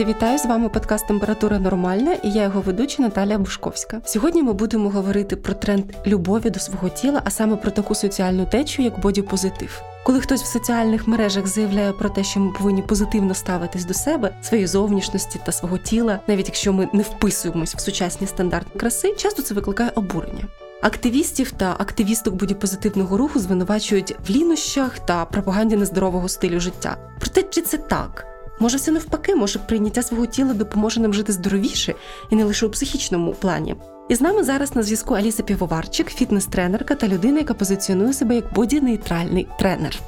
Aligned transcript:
Друзі, 0.00 0.14
вітаю 0.14 0.38
з 0.38 0.46
вами 0.46 0.68
подкаст 0.68 1.06
Температура 1.06 1.58
Нормальна 1.58 2.12
і 2.12 2.30
я 2.30 2.42
його 2.42 2.60
ведуча 2.60 3.02
Наталія 3.02 3.38
Бушковська. 3.38 4.00
Сьогодні 4.04 4.42
ми 4.42 4.52
будемо 4.52 4.90
говорити 4.90 5.36
про 5.36 5.54
тренд 5.54 5.84
любові 6.06 6.50
до 6.50 6.60
свого 6.60 6.88
тіла, 6.88 7.22
а 7.24 7.30
саме 7.30 7.56
про 7.56 7.70
таку 7.70 7.94
соціальну 7.94 8.46
течію, 8.46 8.84
як 8.84 9.00
бодіпозитив. 9.00 9.82
Коли 10.04 10.20
хтось 10.20 10.42
в 10.42 10.46
соціальних 10.46 11.06
мережах 11.06 11.46
заявляє 11.46 11.92
про 11.92 12.08
те, 12.08 12.24
що 12.24 12.40
ми 12.40 12.52
повинні 12.52 12.82
позитивно 12.82 13.34
ставитись 13.34 13.84
до 13.84 13.94
себе, 13.94 14.34
своєї 14.42 14.66
зовнішності 14.66 15.40
та 15.46 15.52
свого 15.52 15.78
тіла, 15.78 16.20
навіть 16.26 16.46
якщо 16.46 16.72
ми 16.72 16.88
не 16.92 17.02
вписуємось 17.02 17.74
в 17.74 17.80
сучасні 17.80 18.26
стандарти 18.26 18.78
краси, 18.78 19.14
часто 19.18 19.42
це 19.42 19.54
викликає 19.54 19.90
обурення. 19.94 20.44
Активістів 20.82 21.52
та 21.52 21.76
активісток 21.78 22.34
бодіпозитивного 22.34 23.16
руху 23.16 23.38
звинувачують 23.38 24.16
в 24.28 24.30
лінощах 24.30 24.98
та 24.98 25.24
пропаганді 25.24 25.76
нездорового 25.76 26.28
стилю 26.28 26.60
життя. 26.60 26.96
Проте 27.18 27.42
чи 27.42 27.62
це 27.62 27.76
так? 27.76 28.29
Може, 28.60 28.76
все 28.76 28.90
навпаки, 28.90 29.34
може 29.34 29.58
прийняття 29.58 30.02
свого 30.02 30.26
тіла 30.26 30.54
допоможе 30.54 31.00
нам 31.00 31.14
жити 31.14 31.32
здоровіше 31.32 31.94
і 32.30 32.36
не 32.36 32.44
лише 32.44 32.66
у 32.66 32.70
психічному 32.70 33.32
плані. 33.32 33.76
І 34.08 34.14
з 34.14 34.20
нами 34.20 34.42
зараз 34.42 34.76
на 34.76 34.82
зв'язку 34.82 35.14
Аліса 35.14 35.42
Півоварчик, 35.42 36.06
фітнес-тренерка 36.10 36.94
та 36.94 37.08
людина, 37.08 37.38
яка 37.38 37.54
позиціонує 37.54 38.12
себе 38.12 38.34
як 38.34 38.52
боді-нейтральний 38.52 39.46
тренер. 39.58 39.98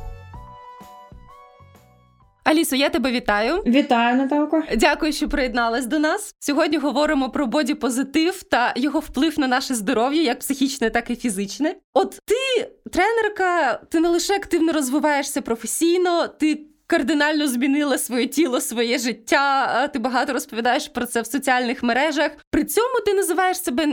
Алісо, 2.44 2.76
я 2.76 2.88
тебе 2.88 3.12
вітаю. 3.12 3.62
Вітаю, 3.66 4.16
Наталко. 4.16 4.62
Дякую, 4.76 5.12
що 5.12 5.28
приєдналась 5.28 5.86
до 5.86 5.98
нас. 5.98 6.34
Сьогодні 6.38 6.78
говоримо 6.78 7.30
про 7.30 7.46
боді-позитив 7.46 8.42
та 8.42 8.72
його 8.76 9.00
вплив 9.00 9.38
на 9.38 9.46
наше 9.46 9.74
здоров'я, 9.74 10.22
як 10.22 10.38
психічне, 10.38 10.90
так 10.90 11.10
і 11.10 11.16
фізичне. 11.16 11.74
От 11.94 12.10
ти, 12.10 12.70
тренерка, 12.92 13.80
ти 13.90 14.00
не 14.00 14.08
лише 14.08 14.34
активно 14.34 14.72
розвиваєшся 14.72 15.42
професійно, 15.42 16.28
ти 16.28 16.66
кардинально 16.92 17.48
змінила 17.48 17.98
своє 17.98 18.26
тіло, 18.26 18.60
своє 18.60 18.98
життя. 18.98 19.88
Ти 19.88 19.98
багато 19.98 20.32
розповідаєш 20.32 20.88
про 20.88 21.06
це 21.06 21.20
в 21.20 21.26
соціальних 21.26 21.82
мережах. 21.82 22.30
При 22.50 22.64
цьому 22.64 23.00
ти 23.06 23.14
називаєш 23.14 23.62
себе 23.62 23.86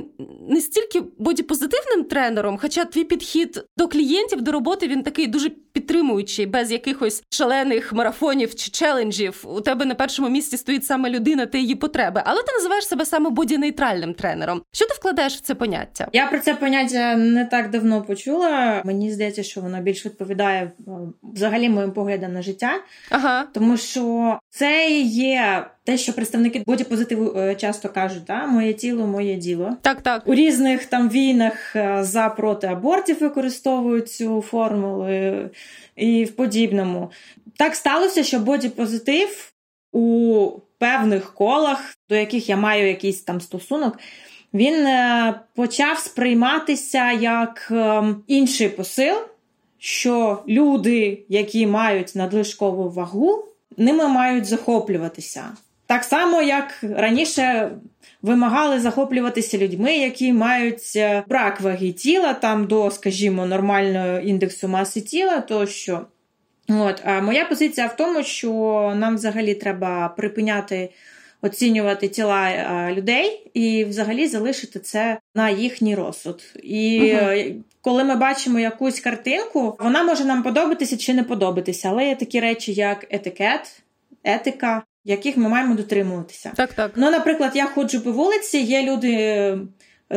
не 0.49 0.61
стільки 0.61 1.01
бодіпозитивним 1.17 2.03
тренером, 2.03 2.57
хоча 2.61 2.85
твій 2.85 3.03
підхід 3.03 3.63
до 3.77 3.87
клієнтів, 3.87 4.41
до 4.41 4.51
роботи 4.51 4.87
він 4.87 5.03
такий 5.03 5.27
дуже 5.27 5.49
підтримуючий, 5.49 6.45
без 6.45 6.71
якихось 6.71 7.23
шалених 7.29 7.93
марафонів 7.93 8.55
чи 8.55 8.71
челенджів. 8.71 9.45
У 9.47 9.61
тебе 9.61 9.85
на 9.85 9.95
першому 9.95 10.29
місці 10.29 10.57
стоїть 10.57 10.85
саме 10.85 11.09
людина 11.09 11.45
та 11.45 11.57
її 11.57 11.75
потреби. 11.75 12.21
Але 12.25 12.43
ти 12.43 12.53
називаєш 12.53 12.87
себе 12.87 13.05
саме 13.05 13.29
боді-нейтральним 13.29 14.13
тренером. 14.13 14.61
Що 14.71 14.87
ти 14.87 14.93
вкладаєш 14.93 15.35
в 15.35 15.39
це 15.39 15.55
поняття? 15.55 16.07
Я 16.13 16.27
про 16.27 16.39
це 16.39 16.53
поняття 16.53 17.15
не 17.15 17.45
так 17.45 17.69
давно 17.69 18.01
почула. 18.01 18.81
Мені 18.85 19.11
здається, 19.11 19.43
що 19.43 19.61
воно 19.61 19.81
більш 19.81 20.05
відповідає 20.05 20.61
е, 20.87 20.91
взагалі 21.23 21.69
моїм 21.69 21.91
поглядам 21.91 22.33
на 22.33 22.41
життя. 22.41 22.71
Ага. 23.09 23.47
Тому 23.53 23.77
що 23.77 24.39
це 24.49 24.99
є 25.01 25.65
те, 25.83 25.97
що 25.97 26.13
представники 26.13 26.63
бодіпозитиву 26.65 27.33
е, 27.37 27.55
часто 27.55 27.89
кажуть, 27.89 28.23
да? 28.23 28.45
моє 28.45 28.73
тіло, 28.73 29.07
моє 29.07 29.35
діло. 29.35 29.77
Так, 29.81 30.01
так. 30.01 30.23
У 30.25 30.35
різних 30.35 30.85
там 30.85 31.09
війнах 31.09 31.75
е, 31.75 31.97
за 32.03 32.29
проти 32.29 32.67
абортів 32.67 33.21
використовують 33.21 34.11
цю 34.11 34.41
формулу 34.41 35.09
і 35.95 36.23
в 36.23 36.35
подібному. 36.35 37.11
Так 37.57 37.75
сталося, 37.75 38.23
що 38.23 38.39
бодіпозитив 38.39 39.53
у 39.91 40.49
певних 40.77 41.33
колах, 41.33 41.95
до 42.09 42.15
яких 42.15 42.49
я 42.49 42.57
маю 42.57 42.87
якийсь 42.87 43.21
там 43.21 43.41
стосунок. 43.41 43.97
Він 44.53 44.87
е, 44.87 45.33
почав 45.55 45.99
сприйматися 45.99 47.11
як 47.11 47.67
ем, 47.71 48.23
інший 48.27 48.69
посил, 48.69 49.15
що 49.79 50.43
люди, 50.47 51.23
які 51.29 51.67
мають 51.67 52.15
надлишкову 52.15 52.89
вагу, 52.89 53.45
ними 53.77 54.07
мають 54.07 54.45
захоплюватися. 54.45 55.43
Так 55.85 56.03
само, 56.03 56.41
як 56.41 56.83
раніше 56.83 57.71
вимагали 58.21 58.79
захоплюватися 58.79 59.57
людьми, 59.57 59.97
які 59.97 60.33
мають 60.33 60.93
е, 60.95 61.23
брак 61.27 61.61
ваги 61.61 61.91
тіла 61.91 62.33
там 62.33 62.67
до, 62.67 62.91
скажімо, 62.91 63.45
нормального 63.45 64.19
індексу 64.19 64.67
маси 64.67 65.01
тіла, 65.01 65.41
тощо. 65.41 66.05
От, 66.69 67.01
а 67.05 67.21
моя 67.21 67.45
позиція 67.45 67.87
в 67.87 67.95
тому, 67.95 68.23
що 68.23 68.51
нам 68.95 69.15
взагалі 69.15 69.55
треба 69.55 70.07
припиняти 70.07 70.89
оцінювати 71.41 72.07
тіла 72.07 72.49
е, 72.49 72.93
людей 72.95 73.51
і 73.53 73.85
взагалі 73.85 74.27
залишити 74.27 74.79
це 74.79 75.19
на 75.35 75.49
їхній 75.49 75.95
розсуд. 75.95 76.43
І 76.63 77.13
uh 77.13 77.55
коли 77.89 78.03
ми 78.03 78.15
бачимо 78.15 78.59
якусь 78.59 78.99
картинку, 78.99 79.77
вона 79.79 80.03
може 80.03 80.25
нам 80.25 80.43
подобатися 80.43 80.97
чи 80.97 81.13
не 81.13 81.23
подобатися, 81.23 81.89
але 81.89 82.07
є 82.07 82.15
такі 82.15 82.39
речі, 82.39 82.73
як 82.73 83.07
етикет, 83.09 83.81
етика, 84.23 84.83
яких 85.05 85.37
ми 85.37 85.49
маємо 85.49 85.75
дотримуватися. 85.75 86.51
Так, 86.55 86.73
так. 86.73 86.91
Ну, 86.95 87.11
наприклад, 87.11 87.51
я 87.55 87.65
ходжу 87.65 88.01
по 88.03 88.11
вулиці, 88.11 88.57
є 88.57 88.83
люди. 88.83 89.57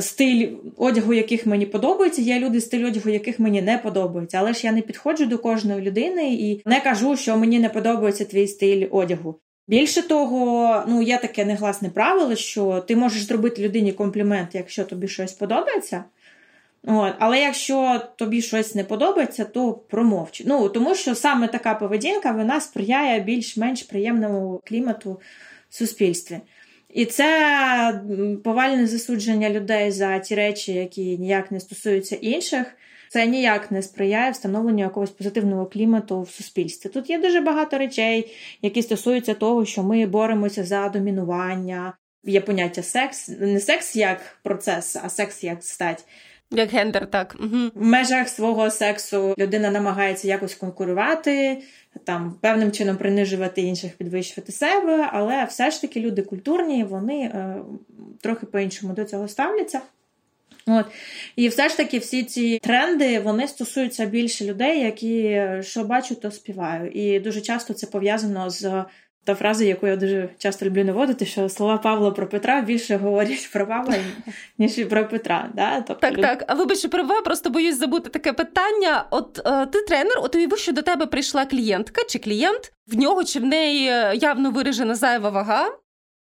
Стиль 0.00 0.49
одягу, 0.77 1.15
яких 1.15 1.47
мені 1.47 1.66
подобається, 1.66 2.22
є 2.22 2.38
люди, 2.38 2.60
стиль 2.60 2.87
одягу, 2.87 3.10
яких 3.10 3.41
мені 3.41 3.62
не 3.62 3.78
подобається. 3.78 4.39
Але 4.39 4.53
ж 4.53 4.66
я 4.66 4.72
не 4.72 4.81
підходжу 4.81 5.25
до 5.25 5.39
кожної 5.39 5.81
людини 5.81 6.34
і 6.34 6.62
не 6.66 6.81
кажу, 6.81 7.16
що 7.16 7.37
мені 7.37 7.59
не 7.59 7.69
подобається 7.69 8.25
твій 8.25 8.47
стиль 8.47 8.87
одягу. 8.91 9.39
Більше 9.69 10.03
того, 10.09 10.83
ну 10.89 11.03
є 11.03 11.19
таке 11.19 11.44
негласне 11.44 11.91
правило, 11.91 12.37
що 12.37 12.84
ти 12.89 12.97
можеш 12.97 13.22
зробити 13.22 13.62
людині 13.62 13.93
комплімент, 13.93 14.54
якщо 14.54 14.84
тобі 14.84 15.09
щось 15.09 15.33
подобається. 15.33 16.04
От, 16.84 17.15
Але 17.19 17.41
якщо 17.41 18.00
тобі 18.16 18.43
щось 18.43 18.75
не 18.75 18.84
подобається, 18.84 19.44
то 19.44 19.72
промовчи. 19.72 20.44
Ну, 20.47 20.69
Тому 20.69 20.94
що 20.94 21.15
саме 21.15 21.48
така 21.48 21.75
поведінка 21.75 22.32
вона 22.32 22.60
сприяє 22.60 23.20
більш-менш 23.20 23.82
приємному 23.82 24.60
клімату 24.65 25.21
в 25.71 25.75
суспільстві. 25.75 26.41
І 26.88 27.04
це 27.04 28.03
повальне 28.44 28.87
засудження 28.87 29.50
людей 29.50 29.91
за 29.91 30.19
ті 30.19 30.34
речі, 30.34 30.72
які 30.72 31.19
ніяк 31.19 31.50
не 31.50 31.60
стосуються 31.60 32.16
інших. 32.16 32.66
Це 33.09 33.26
ніяк 33.26 33.71
не 33.71 33.82
сприяє 33.82 34.31
встановленню 34.31 34.81
якогось 34.81 35.10
позитивного 35.10 35.66
клімату 35.66 36.22
в 36.22 36.31
суспільстві. 36.31 36.91
Тут 36.91 37.10
є 37.10 37.19
дуже 37.19 37.41
багато 37.41 37.78
речей, 37.78 38.37
які 38.62 38.82
стосуються 38.82 39.34
того, 39.34 39.65
що 39.65 39.82
ми 39.82 40.06
боремося 40.06 40.65
за 40.65 40.88
домінування. 40.88 41.97
Є 42.25 42.41
поняття 42.41 42.82
секс, 42.82 43.28
не 43.28 43.60
секс 43.60 43.97
як 43.97 44.38
процес, 44.42 44.97
а 45.04 45.09
секс 45.09 45.44
як 45.44 45.65
стать. 45.65 46.04
Як 46.52 46.70
гендер, 46.70 47.06
так 47.06 47.36
Угу. 47.40 47.70
в 47.74 47.84
межах 47.84 48.28
свого 48.28 48.70
сексу 48.70 49.34
людина 49.38 49.70
намагається 49.70 50.28
якось 50.28 50.54
конкурувати, 50.54 51.62
там 52.04 52.34
певним 52.40 52.72
чином 52.72 52.96
принижувати 52.96 53.62
інших, 53.62 53.92
підвищувати 53.92 54.52
себе, 54.52 55.08
але 55.12 55.44
все 55.44 55.70
ж 55.70 55.80
таки 55.80 56.00
люди 56.00 56.22
культурні, 56.22 56.84
вони 56.84 57.20
е, 57.20 57.56
трохи 58.20 58.46
по-іншому 58.46 58.94
до 58.94 59.04
цього 59.04 59.28
ставляться. 59.28 59.80
От 60.66 60.86
і 61.36 61.48
все 61.48 61.68
ж 61.68 61.76
таки 61.76 61.98
всі 61.98 62.22
ці 62.22 62.58
тренди 62.58 63.20
вони 63.20 63.48
стосуються 63.48 64.06
більше 64.06 64.44
людей, 64.44 64.80
які 64.80 65.42
що 65.60 65.84
бачу, 65.84 66.14
то 66.14 66.30
співаю. 66.30 66.91
І 66.91 67.20
дуже 67.20 67.41
часто 67.41 67.74
це 67.74 67.86
пов'язано 67.86 68.50
з 68.50 68.84
та 69.25 69.34
фраза, 69.34 69.65
яку 69.65 69.87
я 69.87 69.97
дуже 69.97 70.28
часто 70.38 70.66
люблю 70.66 70.84
наводити, 70.84 71.27
що 71.27 71.49
слова 71.49 71.78
Павла 71.78 72.10
про 72.10 72.28
Петра 72.28 72.60
більше 72.60 72.97
говорять 72.97 73.50
про 73.53 73.66
Павла, 73.66 73.94
ніж 74.59 74.84
про 74.88 75.09
Петра. 75.09 75.49
Да? 75.55 75.81
Тобто, 75.81 76.00
Так, 76.00 76.12
люд... 76.12 76.21
так. 76.21 76.44
А 76.47 76.55
вибачте, 76.55 76.88
перебуваю, 76.88 77.22
просто 77.22 77.50
боюсь 77.50 77.78
забути 77.78 78.10
таке 78.10 78.33
питання. 78.33 79.05
От 79.10 79.41
е, 79.47 79.66
ти 79.66 79.83
тренер, 79.83 80.19
от 80.22 80.34
уяви, 80.34 80.56
що 80.56 80.72
до 80.72 80.83
тебе 80.83 81.06
прийшла 81.06 81.44
клієнтка 81.44 82.03
чи 82.09 82.19
клієнт, 82.19 82.72
в 82.87 82.97
нього 82.97 83.25
чи 83.25 83.41
в 83.41 83.44
неї 83.44 83.84
явно 84.15 84.50
виражена 84.50 84.94
зайва 84.94 85.31
вага. 85.31 85.81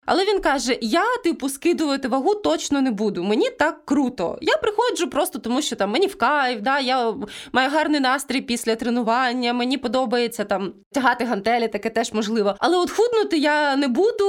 Але 0.06 0.25
він 0.25 0.40
каже: 0.40 0.78
Я, 0.81 1.03
типу, 1.24 1.50
скидувати 1.50 2.08
вагу 2.08 2.36
точно 2.36 2.81
не 2.81 2.91
буду. 2.91 3.24
Мені 3.24 3.50
так 3.50 3.86
круто. 3.86 4.38
Я 4.41 4.58
приходжу 4.58 5.06
просто 5.12 5.40
тому, 5.40 5.62
що 5.62 5.75
там 5.75 5.91
мені 5.91 6.08
в 6.08 6.16
кайф, 6.16 6.62
да, 6.62 6.80
я 6.80 7.13
маю 7.51 7.69
гарний 7.69 8.00
настрій 8.00 8.42
після 8.42 8.75
тренування, 8.75 9.54
мені 9.54 9.77
подобається 9.77 10.44
там 10.44 10.74
тягати 10.92 11.25
гантелі, 11.25 11.68
таке 11.68 11.89
теж 11.89 12.13
можливо. 12.13 12.56
Але 12.60 12.77
от 12.77 12.92
худнути 12.92 13.38
я 13.38 13.75
не 13.75 13.88
буду. 13.88 14.25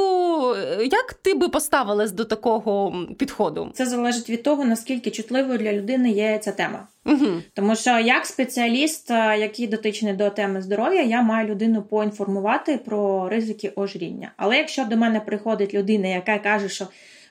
Як 0.80 1.14
ти 1.14 1.34
би 1.34 1.48
поставилась 1.48 2.12
до 2.12 2.24
такого 2.24 2.94
підходу? 3.18 3.70
Це 3.74 3.86
залежить 3.86 4.30
від 4.30 4.42
того, 4.42 4.64
наскільки 4.64 5.10
чутливою 5.10 5.58
для 5.58 5.72
людини 5.72 6.10
є 6.10 6.38
ця 6.38 6.52
тема. 6.52 6.88
Угу. 7.06 7.26
Тому 7.54 7.76
що 7.76 7.98
як 7.98 8.26
спеціаліст, 8.26 9.10
е, 9.10 9.38
який 9.38 9.66
дотичний 9.66 10.12
до 10.12 10.30
теми 10.30 10.62
здоров'я, 10.62 11.02
я 11.02 11.22
маю 11.22 11.48
людину 11.48 11.82
поінформувати 11.82 12.78
про 12.78 13.28
ризики 13.28 13.72
ожиріння. 13.76 14.32
Але 14.36 14.56
якщо 14.56 14.84
до 14.84 14.96
мене 14.96 15.20
приходить 15.20 15.74
людина, 15.74 16.08
яка 16.08 16.38
каже, 16.38 16.68
що 16.68 16.86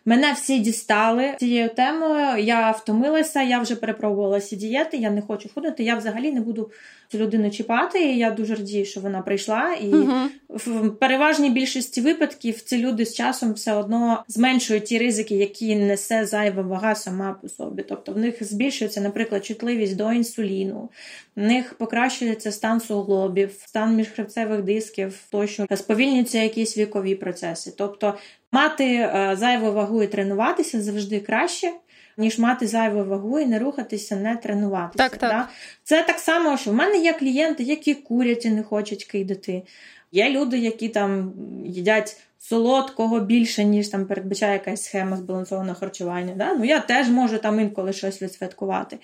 Мене 0.05 0.33
всі 0.33 0.59
дістали 0.59 1.33
цією 1.39 1.69
темою. 1.69 2.43
Я 2.43 2.71
втомилася, 2.71 3.41
я 3.41 3.59
вже 3.59 3.75
перепробувала 3.75 4.37
всі 4.37 4.55
дієти, 4.55 4.97
я 4.97 5.09
не 5.09 5.21
хочу 5.21 5.49
ходити. 5.53 5.83
Я 5.83 5.95
взагалі 5.95 6.31
не 6.31 6.41
буду 6.41 6.71
цю 7.07 7.17
людину 7.17 7.51
чіпати. 7.51 7.99
І 7.99 8.17
я 8.17 8.31
дуже 8.31 8.55
радію, 8.55 8.85
що 8.85 8.99
вона 8.99 9.21
прийшла. 9.21 9.73
І 9.73 9.87
угу. 9.87 10.13
в 10.49 10.89
переважній 10.89 11.49
більшості 11.49 12.01
випадків 12.01 12.61
ці 12.61 12.77
люди 12.77 13.05
з 13.05 13.15
часом 13.15 13.53
все 13.53 13.73
одно 13.73 14.23
зменшують 14.27 14.85
ті 14.85 14.97
ризики, 14.97 15.35
які 15.35 15.75
несе 15.75 16.25
зайва 16.25 16.61
вага 16.61 16.95
сама 16.95 17.35
по 17.41 17.49
собі. 17.49 17.83
Тобто 17.83 18.11
в 18.11 18.17
них 18.17 18.43
збільшується, 18.43 19.01
наприклад, 19.01 19.45
чутливість 19.45 19.95
до 19.95 20.13
інсуліну, 20.13 20.89
в 21.35 21.41
них 21.41 21.73
покращується 21.73 22.51
стан 22.51 22.79
суглобів, 22.79 23.51
стан 23.65 23.95
міжхребцевих 23.95 24.61
дисків, 24.61 25.19
тощо 25.31 25.65
сповільнюються 25.75 26.37
якісь 26.37 26.77
вікові 26.77 27.15
процеси. 27.15 27.73
Тобто 27.77 28.13
мати 28.53 28.95
е, 28.95 29.35
зайву 29.39 29.71
вагу 29.71 30.03
і 30.03 30.07
тренуватися 30.07 30.81
завжди 30.81 31.19
краще 31.19 31.71
ніж 32.17 32.39
мати 32.39 32.67
зайву 32.67 33.03
вагу 33.03 33.39
і 33.39 33.45
не 33.45 33.59
рухатися, 33.59 34.15
не 34.15 34.35
тренуватися. 34.35 34.97
Так, 34.97 35.17
так. 35.17 35.31
Да? 35.31 35.47
Це 35.83 36.03
так 36.03 36.19
само, 36.19 36.57
що 36.57 36.71
в 36.71 36.73
мене 36.73 36.97
є 36.97 37.13
клієнти, 37.13 37.63
які 37.63 37.93
курять 37.93 38.45
і 38.45 38.49
не 38.49 38.63
хочуть 38.63 39.03
кидати. 39.03 39.63
Є 40.11 40.29
люди, 40.29 40.57
які 40.57 40.89
там 40.89 41.33
їдять 41.65 42.17
солодкого 42.39 43.19
більше, 43.19 43.63
ніж 43.63 43.87
там 43.87 44.05
передбачає 44.05 44.53
якась 44.53 44.83
схема 44.83 45.17
збалансованого 45.17 45.79
харчування. 45.79 46.33
Да? 46.35 46.53
Ну 46.53 46.65
я 46.65 46.79
теж 46.79 47.09
можу 47.09 47.37
там 47.37 47.59
інколи 47.59 47.93
щось 47.93 48.21
відсвяткувати. 48.21 48.97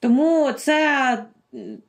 Тому 0.00 0.52
це. 0.52 1.24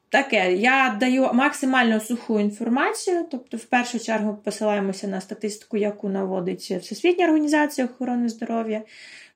Таке, 0.10 0.54
я 0.54 0.98
даю 1.00 1.34
максимально 1.34 2.00
суху 2.00 2.40
інформацію, 2.40 3.26
тобто, 3.32 3.58
в 3.58 3.66
першу 3.66 4.00
чергу 4.00 4.38
посилаємося 4.44 5.08
на 5.08 5.22
статистику, 5.22 5.78
яку 5.78 6.10
наводить 6.10 6.62
Всесвітня 6.62 7.26
організація 7.26 7.88
охорони 7.88 8.30
здоров'я 8.30 8.82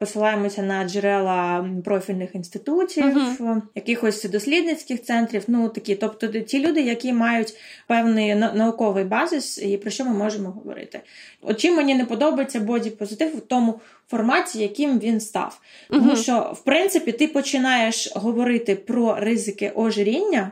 посилаємося 0.02 0.64
на 0.64 0.90
джерела 0.90 1.70
профільних 1.86 2.36
інститутів, 2.36 3.06
uh-huh. 3.06 3.62
якихось 3.76 4.24
дослідницьких 4.24 5.04
центрів. 5.04 5.44
Ну 5.48 5.70
такі, 5.70 5.96
тобто 5.96 6.28
ті 6.28 6.68
люди, 6.68 6.82
які 6.82 7.14
мають 7.14 7.54
певний 7.88 8.36
науковий 8.36 9.04
базис, 9.04 9.58
і 9.58 9.78
про 9.78 9.92
що 9.92 10.06
ми 10.06 10.14
можемо 10.14 10.50
говорити. 10.50 11.02
От 11.42 11.58
чим 11.60 11.76
мені 11.76 11.96
не 11.96 12.06
подобається 12.06 12.60
боді-позитив 12.60 13.38
в 13.38 13.42
тому 13.42 13.80
форматі, 14.08 14.60
яким 14.60 15.00
він 15.00 15.20
став. 15.20 15.62
Uh-huh. 15.90 15.94
Тому 15.94 16.16
що, 16.16 16.54
в 16.56 16.64
принципі, 16.64 17.12
ти 17.12 17.28
починаєш 17.28 18.12
говорити 18.16 18.76
про 18.76 19.16
ризики 19.16 19.72
ожиріння, 19.76 20.52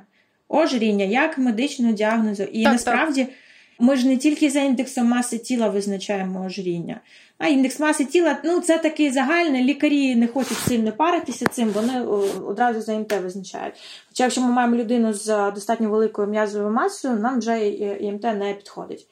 ожиріння 0.49 1.05
як 1.05 1.37
медичного 1.37 1.93
діагнозу, 1.93 2.43
і 2.43 2.63
так, 2.63 2.73
насправді. 2.73 3.23
Так. 3.23 3.33
Ми 3.81 3.95
ж 3.95 4.07
не 4.07 4.17
тільки 4.17 4.49
за 4.49 4.59
індексом 4.59 5.07
маси 5.07 5.37
тіла 5.37 5.69
визначаємо 5.69 6.45
ожиріння. 6.45 7.01
А 7.39 7.47
індекс 7.47 7.79
маси 7.79 8.05
тіла 8.05 8.37
ну 8.43 8.61
це 8.61 8.77
такий 8.77 9.11
загальний. 9.11 9.63
Лікарі 9.63 10.15
не 10.15 10.27
хочуть 10.27 10.57
сильно 10.57 10.91
паритися 10.91 11.45
цим, 11.47 11.69
вони 11.69 12.01
одразу 12.45 12.81
за 12.81 12.93
ІМТ 12.93 13.13
визначають. 13.13 13.73
Хоча, 14.09 14.23
якщо 14.23 14.41
ми 14.41 14.47
маємо 14.47 14.75
людину 14.75 15.13
з 15.13 15.51
достатньо 15.51 15.89
великою 15.89 16.27
м'язовою 16.27 16.71
масою, 16.71 17.15
нам 17.15 17.39
вже 17.39 17.67
ІМТ 17.99 18.23
не 18.23 18.53
підходить. 18.53 19.07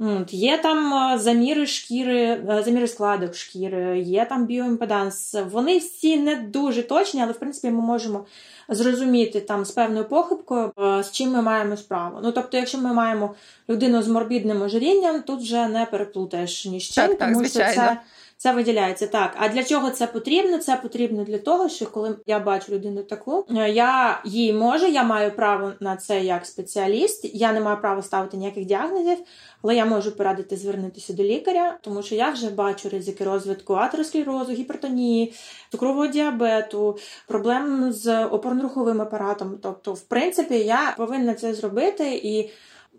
От, 0.00 0.34
Є 0.34 0.58
там 0.58 1.18
заміри 1.18 1.66
шкіри, 1.66 2.42
заміри 2.64 2.88
складок 2.88 3.34
шкіри, 3.34 4.00
є 4.00 4.24
там 4.24 4.46
біоімпеданс. 4.46 5.36
Вони 5.50 5.78
всі 5.78 6.16
не 6.16 6.36
дуже 6.36 6.82
точні, 6.82 7.22
але 7.22 7.32
в 7.32 7.38
принципі 7.38 7.70
ми 7.70 7.82
можемо 7.82 8.24
зрозуміти 8.68 9.40
там 9.40 9.64
з 9.64 9.70
певною 9.70 10.04
похибкою, 10.04 10.72
з 10.76 11.10
чим 11.10 11.30
ми 11.30 11.42
маємо 11.42 11.76
справу. 11.76 12.18
Ну 12.22 12.32
тобто, 12.32 12.56
якщо 12.56 12.78
ми 12.78 12.94
маємо 12.94 13.34
людину 13.68 14.02
з 14.02 14.08
морбідним 14.08 14.62
ожирінням, 14.62 15.22
тут 15.22 15.40
вже 15.40 15.68
не 15.68 15.86
переплутаєш 15.86 16.66
ні 16.66 16.80
з 16.80 16.84
чим, 16.84 17.06
так, 17.06 17.18
тому 17.18 17.34
звичайно. 17.34 17.72
що 17.72 17.80
це. 17.80 17.96
Це 18.42 18.52
виділяється 18.52 19.06
так. 19.06 19.36
А 19.38 19.48
для 19.48 19.64
чого 19.64 19.90
це 19.90 20.06
потрібно? 20.06 20.58
Це 20.58 20.76
потрібно 20.76 21.24
для 21.24 21.38
того, 21.38 21.68
що 21.68 21.86
коли 21.86 22.16
я 22.26 22.38
бачу 22.38 22.72
людину 22.72 23.02
таку, 23.02 23.46
я 23.68 24.20
їй 24.24 24.52
можу, 24.52 24.86
я 24.86 25.02
маю 25.02 25.36
право 25.36 25.72
на 25.80 25.96
це 25.96 26.20
як 26.20 26.46
спеціаліст. 26.46 27.30
Я 27.34 27.52
не 27.52 27.60
маю 27.60 27.80
права 27.80 28.02
ставити 28.02 28.36
ніяких 28.36 28.64
діагнозів, 28.64 29.18
але 29.62 29.76
я 29.76 29.84
можу 29.84 30.16
порадити 30.16 30.56
звернутися 30.56 31.12
до 31.12 31.22
лікаря, 31.22 31.78
тому 31.80 32.02
що 32.02 32.14
я 32.14 32.30
вже 32.30 32.50
бачу 32.50 32.88
ризики 32.88 33.24
розвитку 33.24 33.74
атеросклерозу, 33.74 34.52
гіпертонії, 34.52 35.34
цукрового 35.70 36.06
діабету, 36.06 36.98
проблем 37.26 37.92
з 37.92 38.06
опорно-руховим 38.24 39.02
апаратом. 39.02 39.58
Тобто, 39.62 39.92
в 39.92 40.00
принципі, 40.00 40.54
я 40.58 40.94
повинна 40.96 41.34
це 41.34 41.54
зробити 41.54 42.14
і. 42.14 42.50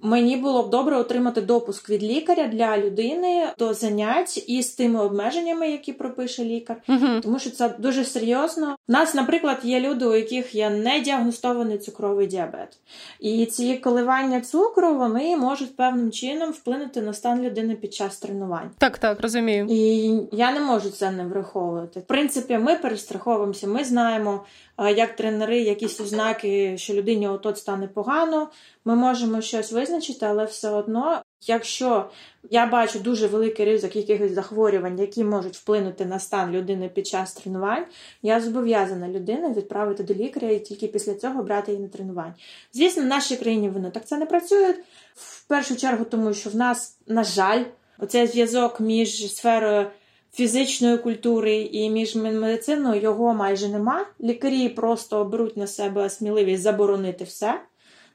Мені 0.01 0.37
було 0.37 0.63
б 0.63 0.69
добре 0.69 0.97
отримати 0.97 1.41
допуск 1.41 1.89
від 1.89 2.03
лікаря 2.03 2.47
для 2.47 2.77
людини 2.77 3.47
до 3.59 3.73
занять 3.73 4.43
із 4.47 4.69
тими 4.69 5.03
обмеженнями, 5.03 5.71
які 5.71 5.93
пропише 5.93 6.43
лікар, 6.43 6.77
uh 6.89 7.21
тому 7.21 7.39
що 7.39 7.49
це 7.49 7.75
дуже 7.79 8.05
серйозно. 8.05 8.75
У 8.87 8.91
нас, 8.91 9.13
наприклад, 9.13 9.57
є 9.63 9.79
люди, 9.79 10.05
у 10.05 10.15
яких 10.15 10.55
є 10.55 10.69
недіагностований 10.69 11.77
цукровий 11.77 12.27
діабет, 12.27 12.77
і 13.19 13.45
ці 13.45 13.77
коливання 13.77 14.41
цукру 14.41 14.95
вони 14.95 15.37
можуть 15.37 15.75
певним 15.75 16.11
чином 16.11 16.51
вплинути 16.51 17.01
на 17.01 17.13
стан 17.13 17.41
людини 17.41 17.75
під 17.75 17.93
час 17.93 18.19
тренувань. 18.19 18.69
Так, 18.77 18.97
так 18.97 19.21
розумію. 19.21 19.67
І 19.69 20.11
я 20.31 20.51
не 20.51 20.59
можу 20.59 20.89
це 20.89 21.11
не 21.11 21.25
враховувати. 21.25 21.99
В 21.99 22.03
принципі, 22.03 22.57
ми 22.57 22.75
перестраховуємося, 22.75 23.67
ми 23.67 23.83
знаємо 23.83 24.43
як 24.89 25.15
тренери, 25.15 25.59
якісь 25.59 25.99
ознаки, 25.99 26.77
що 26.77 26.93
людині 26.93 27.27
отот 27.27 27.57
стане 27.57 27.87
погано, 27.87 28.49
ми 28.85 28.95
можемо 28.95 29.41
щось 29.41 29.71
визначити, 29.71 30.25
але 30.25 30.45
все 30.45 30.69
одно, 30.69 31.21
якщо 31.47 32.09
я 32.49 32.65
бачу 32.65 32.99
дуже 32.99 33.27
великий 33.27 33.65
ризик 33.65 33.95
якихось 33.95 34.31
захворювань, 34.31 34.99
які 34.99 35.23
можуть 35.23 35.55
вплинути 35.55 36.05
на 36.05 36.19
стан 36.19 36.51
людини 36.51 36.89
під 36.89 37.07
час 37.07 37.33
тренувань, 37.33 37.85
я 38.21 38.41
зобов'язана 38.41 39.07
людину 39.07 39.53
відправити 39.53 40.03
до 40.03 40.13
лікаря 40.13 40.49
і 40.49 40.59
тільки 40.59 40.87
після 40.87 41.15
цього 41.15 41.43
брати 41.43 41.71
її 41.71 41.83
на 41.83 41.89
тренувань. 41.89 42.33
Звісно, 42.73 43.03
в 43.03 43.05
нашій 43.05 43.35
країні 43.35 43.69
воно 43.69 43.91
так 43.91 44.05
це 44.05 44.17
не 44.17 44.25
працює. 44.25 44.73
В 45.15 45.47
першу 45.47 45.75
чергу, 45.75 46.05
тому 46.05 46.33
що 46.33 46.49
в 46.49 46.55
нас, 46.55 46.97
на 47.07 47.23
жаль, 47.23 47.63
оцей 47.99 48.27
зв'язок 48.27 48.79
між 48.79 49.33
сферою 49.33 49.87
фізичної 50.33 50.97
культури 50.97 51.55
і 51.55 51.89
між 51.89 52.15
медициною 52.15 53.01
його 53.01 53.33
майже 53.33 53.67
нема. 53.67 54.05
Лікарі 54.21 54.69
просто 54.69 55.25
беруть 55.25 55.57
на 55.57 55.67
себе 55.67 56.09
сміливість 56.09 56.63
заборонити 56.63 57.23
все. 57.23 57.61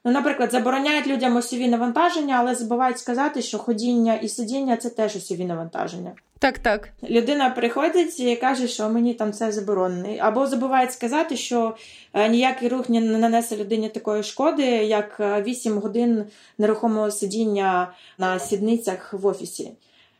Ну, 0.05 0.11
Наприклад, 0.11 0.51
забороняють 0.51 1.07
людям 1.07 1.35
осьові 1.35 1.67
навантаження, 1.67 2.35
але 2.39 2.55
забувають 2.55 2.99
сказати, 2.99 3.41
що 3.41 3.57
ходіння 3.57 4.15
і 4.15 4.29
сидіння 4.29 4.77
це 4.77 4.89
теж 4.89 5.15
осьові 5.15 5.45
навантаження. 5.45 6.11
Так, 6.39 6.59
так. 6.59 6.89
Людина 7.09 7.49
приходить 7.49 8.19
і 8.19 8.35
каже, 8.35 8.67
що 8.67 8.89
мені 8.89 9.13
там 9.13 9.33
це 9.33 9.51
заборонено. 9.51 10.15
Або 10.19 10.47
забувають 10.47 10.93
сказати, 10.93 11.37
що 11.37 11.75
е, 12.13 12.29
ніякий 12.29 12.69
рух 12.69 12.89
не 12.89 13.01
нанесе 13.01 13.57
людині 13.57 13.89
такої 13.89 14.23
шкоди, 14.23 14.65
як 14.65 15.19
8 15.45 15.73
е, 15.73 15.79
годин 15.79 16.25
нерухомого 16.57 17.11
сидіння 17.11 17.91
на 18.17 18.39
сідницях 18.39 19.13
в 19.13 19.25
офісі 19.25 19.71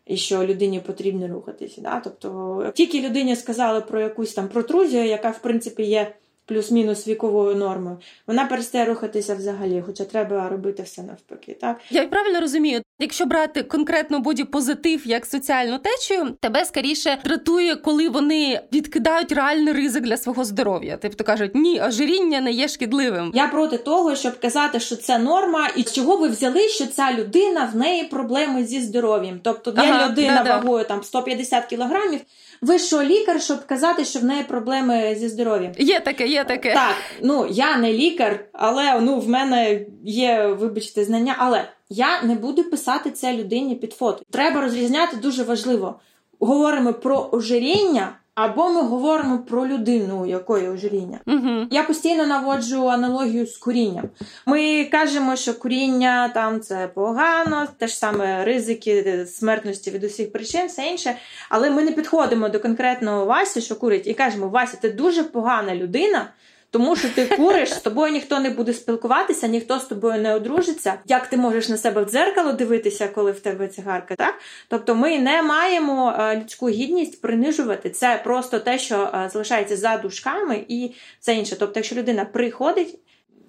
і 0.08 0.18
що 0.18 0.46
людині 0.46 0.80
потрібно 0.80 1.28
рухатися. 1.28 1.82
Да? 1.82 2.02
Тобто 2.04 2.72
тільки 2.76 3.02
людині 3.02 3.36
сказали 3.36 3.82
про 3.82 4.02
якусь 4.02 4.34
там 4.34 4.48
протрузію, 4.48 5.06
яка 5.06 5.30
в 5.30 5.40
принципі 5.40 5.84
є 5.84 6.14
плюс-мінус 6.48 7.08
віковою 7.08 7.56
нормою, 7.56 7.98
вона 8.28 8.46
перестає 8.46 8.86
рухатися 8.86 9.36
взагалі, 9.36 9.84
хоча 9.86 10.06
треба 10.06 10.50
робити 10.50 10.84
все 10.84 11.04
навпаки. 11.04 11.58
Так 11.62 11.78
я 11.90 12.08
правильно 12.08 12.42
розумію, 12.42 12.82
якщо 13.00 13.26
брати 13.26 13.64
конкретно 13.64 14.20
боді-позитив 14.20 15.08
як 15.08 15.26
соціальну 15.26 15.78
течію, 15.78 16.32
тебе 16.40 16.66
скоріше 16.66 17.18
дратує, 17.26 17.76
коли 17.76 18.10
вони 18.10 18.62
відкидають 18.74 19.32
реальний 19.32 19.74
ризик 19.74 20.04
для 20.04 20.18
свого 20.18 20.44
здоров'я. 20.44 20.98
Тобто 21.02 21.24
кажуть, 21.24 21.56
ні, 21.56 21.82
ожиріння 21.82 22.42
не 22.42 22.52
є 22.52 22.68
шкідливим. 22.68 23.32
Я 23.34 23.48
проти 23.48 23.78
того, 23.78 24.16
щоб 24.16 24.40
казати, 24.40 24.80
що 24.80 24.96
це 24.96 25.18
норма, 25.20 25.70
і 25.76 25.84
з 25.84 25.94
чого 25.94 26.18
ви 26.18 26.28
взяли, 26.28 26.70
що 26.70 26.86
ця 26.86 27.14
людина 27.14 27.70
в 27.74 27.76
неї 27.78 28.04
проблеми 28.04 28.64
зі 28.64 28.82
здоров'ям. 28.82 29.40
Тобто 29.44 29.72
є 29.72 29.78
ага, 29.78 30.10
людина 30.10 30.44
да, 30.44 30.58
вагою 30.58 30.86
там 30.86 31.04
150 31.04 31.66
кілограмів. 31.66 32.20
Ви 32.62 32.80
що 32.80 33.04
лікар, 33.04 33.42
щоб 33.42 33.66
казати, 33.66 34.06
що 34.06 34.20
в 34.20 34.24
неї 34.24 34.44
проблеми 34.44 35.16
зі 35.20 35.30
здоров'ям? 35.30 35.72
Є 35.78 36.00
таке, 36.00 36.28
є 36.28 36.44
таке. 36.44 36.74
Так, 36.74 36.96
ну 37.24 37.48
я 37.50 37.78
не 37.78 37.94
лікар, 37.94 38.46
але 38.54 39.00
ну 39.02 39.20
в 39.20 39.30
мене 39.30 39.82
є, 40.04 40.48
вибачте, 40.48 41.04
знання. 41.04 41.36
Але 41.38 41.68
я 41.90 42.22
не 42.22 42.36
буду 42.36 42.64
писати 42.64 43.12
це 43.12 43.34
людині 43.34 43.76
під 43.76 43.94
фото. 43.94 44.24
Треба 44.32 44.62
розрізняти 44.62 45.18
дуже 45.18 45.44
важливо. 45.44 46.00
Говоримо 46.40 46.94
про 46.94 47.30
ожиріння 47.32 48.16
або 48.38 48.70
ми 48.70 48.82
говоримо 48.82 49.40
про 49.40 49.68
людину, 49.68 50.26
якої 50.26 50.70
ожиріння. 50.70 51.20
Угу. 51.28 51.68
Я 51.72 51.84
постійно 51.84 52.26
наводжу 52.26 52.88
аналогію 52.90 53.48
з 53.48 53.58
курінням. 53.58 54.10
Ми 54.46 54.86
кажемо, 54.86 55.36
що 55.36 55.60
куріння 55.60 56.30
там 56.30 56.62
це 56.62 56.90
погано, 56.94 57.68
те 57.78 57.88
ж 57.88 57.98
саме 57.98 58.46
ризики 58.46 59.26
смертності 59.26 59.92
від 59.92 60.04
усіх 60.04 60.32
причин, 60.32 60.68
все 60.68 60.88
інше. 60.88 61.16
Але 61.50 61.70
ми 61.70 61.84
не 61.84 61.92
підходимо 61.92 62.50
до 62.50 62.60
конкретного 62.60 63.26
Васі, 63.26 63.62
що 63.62 63.76
курить, 63.76 64.08
і 64.08 64.14
кажемо: 64.14 64.50
Вася, 64.50 64.78
ти 64.82 64.90
дуже 64.90 65.24
погана 65.24 65.76
людина. 65.76 66.28
Тому 66.72 66.96
що 66.96 67.10
ти 67.10 67.26
куриш, 67.26 67.74
з 67.74 67.80
тобою 67.80 68.14
ніхто 68.14 68.40
не 68.40 68.50
буде 68.50 68.74
спілкуватися, 68.74 69.48
ніхто 69.48 69.80
з 69.80 69.86
тобою 69.86 70.22
не 70.22 70.36
одружиться. 70.36 70.94
Як 71.06 71.28
ти 71.28 71.38
можеш 71.38 71.70
на 71.70 71.78
себе 71.78 72.04
в 72.04 72.10
дзеркало 72.10 72.52
дивитися, 72.52 73.08
коли 73.08 73.32
в 73.32 73.40
тебе 73.40 73.68
цигарка? 73.68 74.16
Так, 74.16 74.36
тобто 74.68 74.96
ми 74.96 75.20
не 75.20 75.42
маємо 75.42 76.16
е, 76.20 76.36
людську 76.36 76.70
гідність 76.70 77.22
принижувати. 77.22 77.90
Це 77.90 78.22
просто 78.24 78.60
те, 78.60 78.80
що 78.80 78.96
е, 78.96 79.30
залишається 79.34 79.78
за 79.78 79.98
душками, 79.98 80.66
і 80.68 80.92
це 81.20 81.36
інше. 81.36 81.56
Тобто, 81.60 81.80
якщо 81.80 81.96
людина 81.96 82.26
приходить 82.26 83.00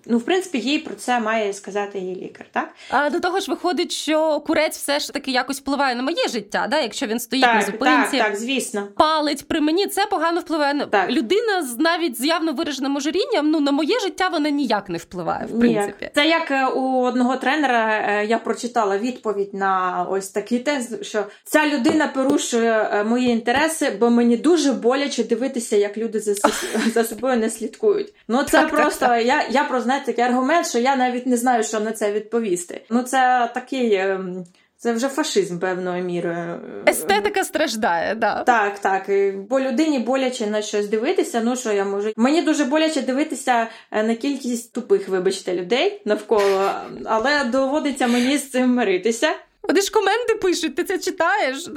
Ну, 0.07 0.19
в 0.19 0.23
принципі, 0.23 0.59
їй 0.59 0.79
про 0.79 0.95
це 0.95 1.21
має 1.21 1.53
сказати 1.53 1.99
її 1.99 2.17
лікар, 2.17 2.47
так? 2.53 2.69
А 2.91 3.11
до 3.11 3.21
того 3.21 3.41
ж 3.41 3.51
виходить, 3.51 3.93
що 3.93 4.41
курець 4.41 4.77
все 4.77 5.01
ж 5.01 5.13
таки 5.13 5.31
якось 5.31 5.61
впливає 5.61 5.95
на 5.95 6.03
моє 6.03 6.29
життя, 6.29 6.67
да? 6.71 6.81
якщо 6.81 7.07
він 7.07 7.21
стоїть 7.21 7.45
так, 7.45 7.55
на 7.55 7.63
зупинці, 7.63 8.19
так, 8.19 8.27
так, 8.27 8.37
звісно. 8.37 8.89
палить 8.97 9.49
при 9.49 9.61
мені, 9.61 9.87
це 9.87 10.07
погано 10.07 10.41
впливає 10.41 10.75
на 10.75 10.87
так. 10.87 11.11
людина 11.11 11.63
з 11.63 11.79
навіть 11.79 12.21
з 12.21 12.25
явно 12.25 12.53
вираженим 12.53 12.97
ожирінням. 12.97 13.51
Ну 13.51 13.61
на 13.61 13.73
моє 13.73 14.01
життя 14.01 14.29
вона 14.29 14.51
ніяк 14.51 14.89
не 14.89 14.99
впливає. 14.99 15.47
В 15.47 15.61
принципі, 15.61 15.95
ніяк. 16.01 16.15
це 16.15 16.27
як 16.27 16.51
е, 16.51 16.67
у 16.67 17.03
одного 17.03 17.37
тренера 17.37 18.05
е, 18.09 18.27
я 18.27 18.39
прочитала 18.39 18.99
відповідь 18.99 19.55
на 19.55 20.07
ось 20.11 20.29
такий 20.29 20.59
тест, 20.59 21.05
що 21.05 21.25
ця 21.45 21.67
людина 21.67 22.09
порушує 22.09 22.91
е, 22.93 23.05
мої 23.05 23.29
інтереси, 23.29 23.97
бо 24.01 24.11
мені 24.11 24.37
дуже 24.37 24.73
боляче 24.73 25.25
дивитися, 25.25 25.77
як 25.77 25.99
люди 25.99 26.21
за 26.21 26.35
за 26.95 27.05
собою 27.05 27.37
не 27.37 27.51
слідкують. 27.51 28.15
Ну 28.29 28.43
це 28.43 28.59
так, 28.59 28.71
просто 28.71 29.07
так, 29.07 29.27
я 29.27 29.45
я 29.51 29.65
про 29.65 29.81
знаєте, 29.89 30.07
такий 30.07 30.25
аргумент, 30.25 30.67
що 30.67 30.79
я 30.79 30.97
навіть 30.97 31.27
не 31.27 31.37
знаю, 31.37 31.65
що 31.65 31.81
на 31.81 31.93
це 31.93 32.13
відповісти. 32.13 32.81
Ну, 32.91 33.03
це 33.03 33.51
такий. 33.55 33.95
Ем, 33.95 34.45
це 34.81 34.93
вже 34.93 35.09
фашизм 35.09 35.59
певною 35.59 36.05
мірою. 36.05 36.61
Естетика 36.89 37.45
страждає, 37.45 38.15
да. 38.15 38.43
Так, 38.43 38.79
так. 38.79 39.11
Бо 39.51 39.61
людині 39.61 39.99
боляче 39.99 40.47
на 40.47 40.63
щось 40.63 40.89
дивитися. 40.89 41.43
Ну 41.45 41.57
що 41.57 41.73
я 41.73 41.85
можу? 41.85 42.13
Мені 42.17 42.43
дуже 42.43 42.65
боляче 42.65 43.03
дивитися 43.03 43.67
е, 43.91 44.03
на 44.03 44.15
кількість 44.15 44.73
тупих, 44.73 45.09
вибачте, 45.09 45.55
людей 45.55 46.03
навколо, 46.05 46.71
але 47.05 47.45
доводиться 47.45 48.07
мені 48.07 48.39
з 48.39 48.51
цим 48.51 48.75
миритися. 48.75 49.29
Вони 49.63 49.81
ж 49.81 49.93
коменти 49.93 50.35
пишуть, 50.35 50.77
ти 50.77 50.85
це 50.85 50.99
читаєш. 50.99 51.69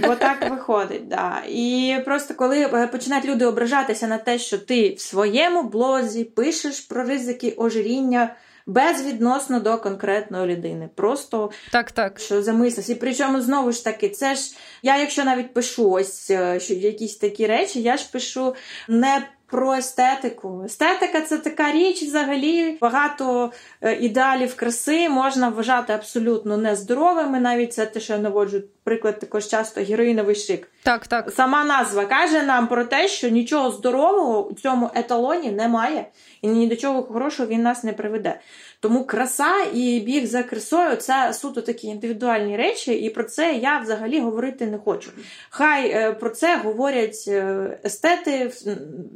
Бо 0.00 0.14
так 0.14 0.50
виходить, 0.50 1.08
да. 1.08 1.42
І 1.48 1.96
просто 2.04 2.34
коли 2.34 2.60
е, 2.60 2.86
починають 2.86 3.24
люди 3.24 3.46
ображатися 3.46 4.06
на 4.06 4.18
те, 4.18 4.38
що 4.38 4.58
ти 4.58 4.94
в 4.94 5.00
своєму 5.00 5.62
блозі 5.62 6.24
пишеш 6.24 6.80
про 6.80 7.04
ризики 7.04 7.54
ожиріння 7.56 8.36
безвідносно 8.66 9.60
до 9.60 9.78
конкретної 9.78 10.46
людини. 10.56 10.88
Просто 10.94 11.50
так, 11.72 11.92
так. 11.92 12.18
що 12.18 12.42
замислись. 12.42 12.88
І 12.88 12.94
причому 12.94 13.40
знову 13.40 13.72
ж 13.72 13.84
таки, 13.84 14.08
це 14.08 14.34
ж 14.34 14.56
я, 14.82 14.98
якщо 14.98 15.24
навіть 15.24 15.54
пишу 15.54 15.90
ось 15.90 16.30
е, 16.30 16.60
що 16.60 16.74
якісь 16.74 17.16
такі 17.16 17.46
речі, 17.46 17.82
я 17.82 17.96
ж 17.96 18.08
пишу 18.12 18.54
не 18.88 19.28
про 19.46 19.74
естетику. 19.74 20.62
Естетика 20.64 21.20
це 21.20 21.38
така 21.38 21.72
річ, 21.72 22.02
взагалі 22.02 22.78
багато 22.80 23.52
е, 23.80 23.94
ідеалів 23.96 24.56
краси 24.56 25.08
можна 25.08 25.48
вважати 25.48 25.92
абсолютно 25.92 26.56
нездоровими. 26.56 27.40
Навіть 27.40 27.72
це 27.72 27.86
те, 27.86 28.00
що 28.00 28.12
я 28.12 28.18
наводжу 28.18 28.62
приклад 28.84 29.18
також 29.18 29.46
часто 29.46 29.80
героїновий 29.80 30.34
шик. 30.34 30.70
Так, 30.82 31.06
так. 31.06 31.30
Сама 31.30 31.64
назва 31.64 32.04
каже 32.04 32.42
нам 32.42 32.66
про 32.68 32.84
те, 32.84 33.08
що 33.08 33.28
нічого 33.28 33.70
здорового 33.70 34.48
у 34.48 34.54
цьому 34.54 34.90
еталоні 34.94 35.50
немає, 35.50 36.06
і 36.42 36.48
ні 36.48 36.66
до 36.66 36.76
чого 36.76 37.02
хорошого 37.02 37.48
він 37.48 37.62
нас 37.62 37.84
не 37.84 37.92
приведе. 37.92 38.40
Тому 38.80 39.04
краса 39.04 39.54
і 39.74 40.00
біг 40.00 40.26
за 40.26 40.42
красою 40.42 40.96
це 40.96 41.32
суто 41.34 41.60
такі 41.60 41.86
індивідуальні 41.86 42.56
речі, 42.56 42.92
і 42.92 43.10
про 43.10 43.24
це 43.24 43.54
я 43.54 43.78
взагалі 43.78 44.20
говорити 44.20 44.66
не 44.66 44.78
хочу. 44.78 45.10
Хай 45.50 45.90
е, 45.90 46.12
про 46.12 46.30
це 46.30 46.56
говорять 46.56 47.24
е, 47.28 47.78
естети 47.84 48.52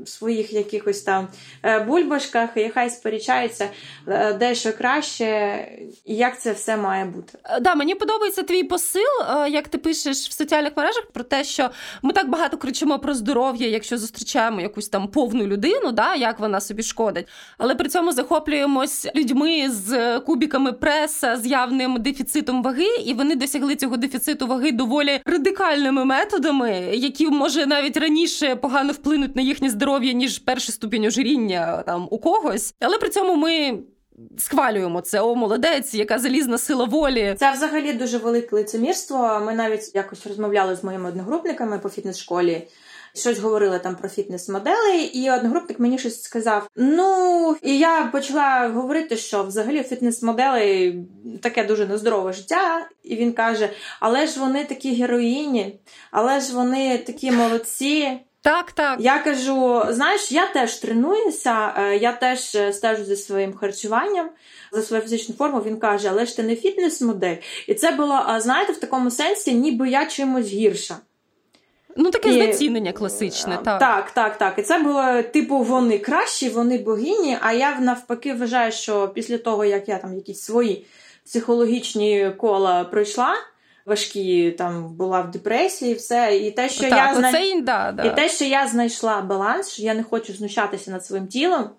в 0.05 0.09
своїх 0.09 0.53
якихось 0.53 1.03
там 1.03 1.29
е, 1.63 1.81
бульбашках, 1.81 2.51
і 2.57 2.69
хай 2.69 2.91
сперечаються 2.91 3.69
дещо 4.39 4.73
краще, 4.73 5.69
як 6.05 6.41
це 6.41 6.53
все 6.53 6.77
має 6.77 7.05
бути. 7.05 7.39
Да, 7.61 7.75
мені 7.75 7.95
подобається 7.95 8.43
твій 8.43 8.65
посил, 8.65 9.03
як 9.49 9.69
ти 9.69 9.79
пишеш 9.79 10.29
в 10.29 10.33
соціальних 10.33 10.77
мережах, 10.77 11.07
про 11.13 11.25
те, 11.25 11.45
що 11.45 11.71
ми 12.03 12.13
так 12.13 12.29
багато 12.29 12.57
кричимо 12.57 12.99
про 12.99 13.15
здоров'я, 13.15 13.69
якщо 13.69 13.99
зустрічаємо 13.99 14.61
якусь 14.61 14.89
там 14.89 15.09
повну 15.09 15.47
людину, 15.47 15.93
да, 15.93 16.15
як 16.15 16.39
вона 16.41 16.61
собі 16.61 16.83
шкодить, 16.83 17.29
але 17.59 17.75
при 17.75 17.89
цьому 17.89 18.13
захоплюємось 18.13 19.09
людьми 19.15 19.60
з 19.69 20.21
кубіками 20.21 20.73
преса 20.73 21.37
з 21.37 21.47
явним 21.47 22.03
дефіцитом 22.03 22.63
ваги, 22.63 22.97
і 23.05 23.15
вони 23.15 23.37
досягли 23.37 23.77
цього 23.77 23.97
дефіциту 23.97 24.47
ваги 24.47 24.73
доволі 24.73 25.21
радикальними 25.25 26.05
методами, 26.05 26.71
які 26.93 27.27
може 27.27 27.67
навіть 27.67 27.97
раніше 27.97 28.57
погано 28.57 28.93
вплинуть 28.93 29.37
на 29.37 29.43
їхнє 29.43 29.71
здоров'я 29.71 30.13
ніж 30.13 30.39
перший 30.39 30.75
ступінь 30.75 31.05
ожиріння 31.05 31.83
там 31.87 32.09
у 32.11 32.19
когось. 32.19 32.75
Але 32.81 32.99
при 32.99 33.09
цьому 33.09 33.37
ми. 33.37 33.79
Схвалюємо 34.39 35.01
це, 35.01 35.21
о, 35.21 35.35
молодець, 35.35 35.95
яка 35.95 36.19
залізна 36.19 36.59
сила 36.59 36.85
волі. 36.85 37.35
Це 37.39 37.53
взагалі 37.53 37.93
дуже 37.93 38.19
велике 38.19 38.57
лицемірство. 38.57 39.43
Ми 39.47 39.55
навіть 39.55 39.95
якось 39.95 40.27
розмовляли 40.27 40.77
з 40.77 40.85
моїми 40.85 41.09
одногрупниками 41.09 41.79
по 41.79 41.89
фітнес-школі 41.89 42.63
щось 43.15 43.39
говорила 43.39 43.79
там 43.79 43.97
про 43.97 44.09
фітнес-моделей, 44.09 45.05
і 45.05 45.31
одногрупник 45.31 45.81
мені 45.81 45.99
щось 45.99 46.23
сказав. 46.23 46.69
Ну 46.77 47.57
і 47.63 47.79
я 47.79 48.09
почала 48.13 48.69
говорити, 48.69 49.17
що 49.17 49.45
взагалі 49.45 49.83
фітнес-модели 49.83 50.95
таке 51.43 51.65
дуже 51.65 51.87
нездорове 51.87 52.33
життя. 52.33 52.89
І 53.03 53.17
він 53.17 53.33
каже: 53.33 53.71
Але 54.01 54.27
ж 54.27 54.41
вони 54.41 54.65
такі 54.65 54.95
героїні, 54.95 55.81
але 56.11 56.41
ж 56.41 56.55
вони 56.55 56.99
такі 56.99 57.31
молодці. 57.31 58.21
Так, 58.43 58.73
так. 58.73 59.01
Я 59.01 59.19
кажу: 59.19 59.83
знаєш, 59.89 60.33
я 60.33 60.47
теж 60.47 60.77
тренуюся, 60.77 61.75
е, 61.79 61.97
я 61.97 62.13
теж 62.13 62.55
е, 62.55 62.73
стежу 62.73 63.05
за 63.05 63.17
своїм 63.17 63.55
харчуванням, 63.55 64.31
за 64.73 64.83
свою 64.83 65.03
фізичну 65.03 65.35
форму. 65.35 65.63
Він 65.67 65.79
каже, 65.79 66.09
але 66.11 66.27
ж 66.27 66.37
ти 66.37 66.43
не 66.43 66.57
фітнес-модель. 66.57 67.37
І 67.67 67.75
це 67.75 67.91
було, 67.91 68.37
знаєте, 68.39 68.73
в 68.73 68.81
такому 68.81 69.11
сенсі, 69.11 69.55
ніби 69.55 69.89
я 69.89 70.07
чимось 70.07 70.47
гірша. 70.47 70.97
Ну, 72.03 72.11
таке 72.11 72.29
і... 72.29 72.33
знецінення 72.33 72.93
класичне. 72.93 73.59
так. 73.65 73.79
Так, 73.81 74.11
так, 74.11 74.39
так. 74.39 74.59
І 74.59 74.63
це 74.63 74.79
було, 74.79 75.23
типу, 75.23 75.59
вони 75.59 75.99
кращі, 75.99 76.49
вони 76.49 76.79
богині. 76.79 77.39
А 77.41 77.53
я 77.53 77.81
навпаки 77.81 78.35
вважаю, 78.35 78.73
що 78.73 79.09
після 79.09 79.39
того, 79.39 79.65
як 79.65 79.89
я 79.89 79.99
там 79.99 80.15
якісь 80.15 80.41
свої 80.41 80.87
психологічні 81.25 82.31
кола 82.39 82.85
пройшла. 82.85 83.35
Важкі 83.87 84.51
там 84.51 84.95
була 84.95 85.21
в 85.21 85.31
депресії, 85.31 85.95
все. 85.95 86.37
І 86.37 86.51
те, 86.51 86.69
що 86.69 86.81
так, 86.81 86.93
я 86.93 87.15
зна... 87.15 87.29
оце, 87.29 87.61
да, 87.61 87.93
да. 87.93 88.03
і 88.03 88.17
те, 88.17 88.29
що 88.29 88.45
я 88.45 88.67
знайшла 88.67 89.21
баланс, 89.21 89.73
що 89.73 89.83
я 89.83 89.95
не 89.95 90.03
хочу 90.03 90.33
знущатися 90.33 90.91
над 90.91 91.05
своїм 91.05 91.27
тілом 91.27 91.71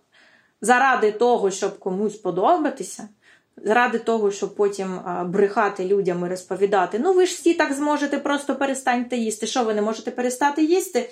заради 0.61 1.11
того, 1.11 1.51
щоб 1.51 1.79
комусь 1.79 2.15
подобатися 2.15 3.09
заради 3.57 3.99
того, 3.99 4.31
щоб 4.31 4.55
потім 4.55 4.99
брехати 5.25 5.85
людям 5.85 6.25
і 6.25 6.29
розповідати, 6.29 6.99
ну 6.99 7.13
ви 7.13 7.25
ж 7.25 7.35
всі 7.35 7.53
так 7.53 7.73
зможете, 7.73 8.17
просто 8.17 8.55
перестаньте 8.55 9.17
їсти. 9.17 9.47
Що 9.47 9.63
ви 9.63 9.73
не 9.73 9.81
можете 9.81 10.11
перестати 10.11 10.63
їсти? 10.63 11.09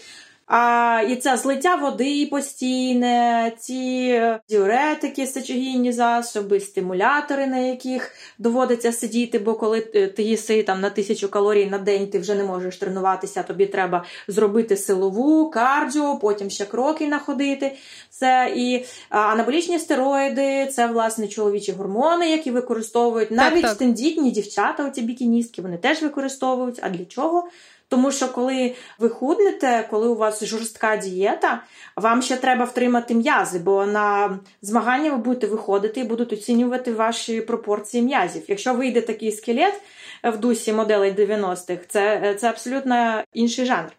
А 0.49 1.01
і 1.09 1.15
це 1.15 1.37
злиття 1.37 1.75
води 1.75 2.27
постійне, 2.31 3.51
ці 3.59 4.21
діуретики, 4.49 5.27
сечогінні 5.27 5.91
засоби, 5.91 6.59
стимулятори, 6.59 7.47
на 7.47 7.57
яких 7.57 8.11
доводиться 8.39 8.91
сидіти, 8.91 9.39
бо 9.39 9.53
коли 9.53 9.81
ти 9.81 10.23
їси 10.23 10.63
там 10.63 10.81
на 10.81 10.89
тисячу 10.89 11.29
калорій 11.29 11.65
на 11.65 11.77
день, 11.77 12.07
ти 12.07 12.19
вже 12.19 12.35
не 12.35 12.43
можеш 12.43 12.77
тренуватися, 12.77 13.43
тобі 13.43 13.65
треба 13.65 14.05
зробити 14.27 14.77
силову, 14.77 15.49
кардіо, 15.49 16.15
потім 16.21 16.49
ще 16.49 16.65
кроки 16.65 17.07
находити. 17.07 17.75
Це 18.09 18.53
і 18.55 18.85
анаболічні 19.09 19.79
стероїди, 19.79 20.65
це 20.65 20.87
власне 20.87 21.27
чоловічі 21.27 21.71
гормони, 21.71 22.31
які 22.31 22.51
використовують 22.51 23.31
навіть 23.31 23.61
так, 23.61 23.71
так. 23.71 23.77
тендітні 23.77 24.31
дівчата, 24.31 24.87
оці 24.87 25.01
бікіністки, 25.01 25.61
вони 25.61 25.77
теж 25.77 26.01
використовують. 26.01 26.79
А 26.81 26.89
для 26.89 27.05
чого? 27.05 27.47
Тому 27.89 28.11
що 28.11 28.27
коли 28.27 28.75
ви 28.99 29.09
худнете, 29.09 29.87
коли 29.89 30.07
у 30.07 30.15
вас 30.15 30.43
жорстка 30.43 30.97
дієта, 30.97 31.63
вам 31.95 32.21
ще 32.21 32.37
треба 32.37 32.65
втримати 32.65 33.13
м'язи, 33.13 33.59
бо 33.59 33.85
на 33.85 34.39
змагання 34.61 35.11
ви 35.11 35.17
будете 35.17 35.47
виходити 35.47 35.99
і 35.99 36.03
будуть 36.03 36.33
оцінювати 36.33 36.93
ваші 36.93 37.41
пропорції 37.41 38.03
м'язів. 38.03 38.43
Якщо 38.47 38.73
вийде 38.73 39.01
такий 39.01 39.31
скелет 39.31 39.81
в 40.23 40.37
дусі 40.37 40.73
моделей 40.73 41.11
90-х, 41.11 41.85
це, 41.87 42.35
це 42.39 42.49
абсолютно 42.49 43.23
інший 43.33 43.65
жанр. 43.65 43.91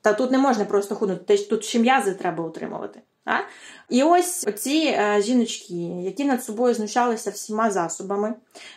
Та 0.00 0.12
тут 0.12 0.30
не 0.30 0.38
можна 0.38 0.64
просто 0.64 0.94
худнути, 0.94 1.38
тут 1.38 1.64
ще 1.64 1.78
м'язи 1.78 2.14
треба 2.14 2.44
утримувати. 2.44 3.00
А? 3.24 3.38
І 3.88 4.02
ось 4.02 4.44
оці 4.46 4.96
е, 4.98 5.22
жіночки, 5.22 5.74
які 6.04 6.24
над 6.24 6.44
собою 6.44 6.74
знущалися 6.74 7.30
всіма 7.30 7.70
засобами, 7.70 8.34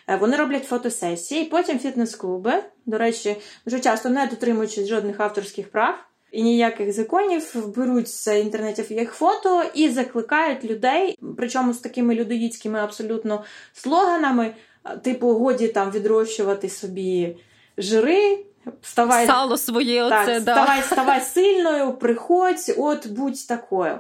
е, 0.10 0.16
вони 0.16 0.38
роблять 0.38 0.66
фотосесії, 0.66 1.46
потім 1.46 1.80
фітнес-клуби, 1.80 2.64
до 2.86 2.98
речі, 2.98 3.36
дуже 3.66 3.80
часто 3.80 4.10
не 4.10 4.28
дотримуючись 4.28 4.88
жодних 4.88 5.20
авторських 5.20 5.72
прав 5.72 5.96
і 6.32 6.44
ніяких 6.44 6.94
законів, 6.94 7.74
беруть 7.76 8.10
з 8.10 8.40
інтернетів 8.40 8.92
їх 8.92 9.14
фото 9.14 9.64
і 9.74 9.90
закликають 9.90 10.64
людей, 10.64 11.20
причому 11.38 11.74
з 11.74 11.78
такими 11.78 12.16
людоїдськими 12.16 12.80
абсолютно 12.80 13.44
слоганами, 13.74 14.56
е, 14.86 14.98
типу, 14.98 15.34
годі 15.34 15.68
там 15.68 15.92
відрощувати 15.92 16.70
собі 16.70 17.38
жири. 17.78 18.44
Вставай, 18.82 19.28
Сало 19.28 19.58
своє, 19.58 20.10
так, 20.10 20.24
оце, 20.24 20.40
да. 20.40 20.54
ставай, 20.54 20.82
ставай 20.84 21.22
сильною, 21.22 21.94
приходь, 21.94 22.76
от 22.78 23.08
будь 23.08 23.48
такою. 23.48 24.00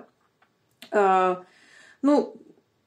Е, 0.94 1.38
Ну, 2.04 2.34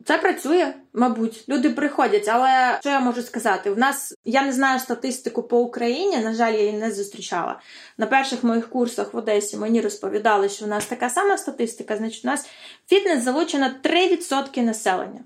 це 0.04 0.18
працює, 0.18 0.74
мабуть. 0.92 1.44
Люди 1.48 1.70
приходять, 1.70 2.28
але 2.28 2.78
що 2.80 2.90
я 2.90 3.00
можу 3.00 3.22
сказати? 3.22 3.70
У 3.70 3.76
нас 3.76 4.14
я 4.24 4.42
не 4.42 4.52
знаю 4.52 4.80
статистику 4.80 5.42
по 5.42 5.58
Україні. 5.58 6.16
На 6.16 6.34
жаль, 6.34 6.52
я 6.52 6.60
її 6.60 6.72
не 6.72 6.90
зустрічала. 6.90 7.60
На 7.98 8.06
перших 8.06 8.44
моїх 8.44 8.70
курсах 8.70 9.14
в 9.14 9.16
Одесі 9.16 9.56
мені 9.56 9.80
розповідали, 9.80 10.48
що 10.48 10.64
у 10.64 10.68
нас 10.68 10.86
така 10.86 11.10
сама 11.10 11.38
статистика. 11.38 11.96
Значить, 11.96 12.24
у 12.24 12.28
нас 12.28 12.48
фітнес 12.88 13.22
залучено 13.22 13.70
3% 13.82 14.62
населення. 14.62 15.20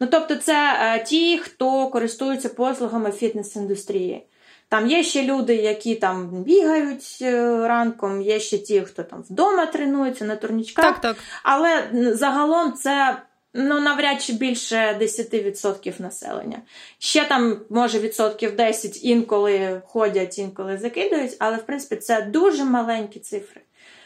Ну 0.00 0.06
тобто, 0.10 0.36
це 0.36 0.78
е, 0.80 1.04
ті, 1.04 1.38
хто 1.38 1.88
користуються 1.88 2.48
послугами 2.48 3.10
фітнес-індустрії. 3.10 4.22
Там 4.70 4.86
є 4.86 5.02
ще 5.02 5.22
люди, 5.22 5.56
які 5.56 5.94
там 5.94 6.28
бігають 6.28 7.18
е, 7.22 7.68
ранком, 7.68 8.22
є 8.22 8.40
ще 8.40 8.58
ті, 8.58 8.80
хто 8.80 9.02
там 9.02 9.22
вдома 9.30 9.66
тренується 9.66 10.24
на 10.24 10.36
турнічках. 10.36 10.84
Так, 10.84 11.00
так. 11.00 11.16
Але 11.42 11.90
загалом 12.14 12.72
це 12.72 13.22
ну 13.54 13.80
навряд 13.80 14.22
чи 14.22 14.32
більше 14.32 14.98
10% 15.00 16.00
населення. 16.00 16.58
Ще 16.98 17.24
там, 17.24 17.60
може, 17.70 17.98
відсотків 17.98 18.56
10 18.56 19.04
інколи 19.04 19.82
ходять, 19.86 20.38
інколи 20.38 20.78
закидують, 20.78 21.36
але 21.38 21.56
в 21.56 21.62
принципі 21.62 21.96
це 21.96 22.22
дуже 22.22 22.64
маленькі 22.64 23.20
цифри. 23.20 23.60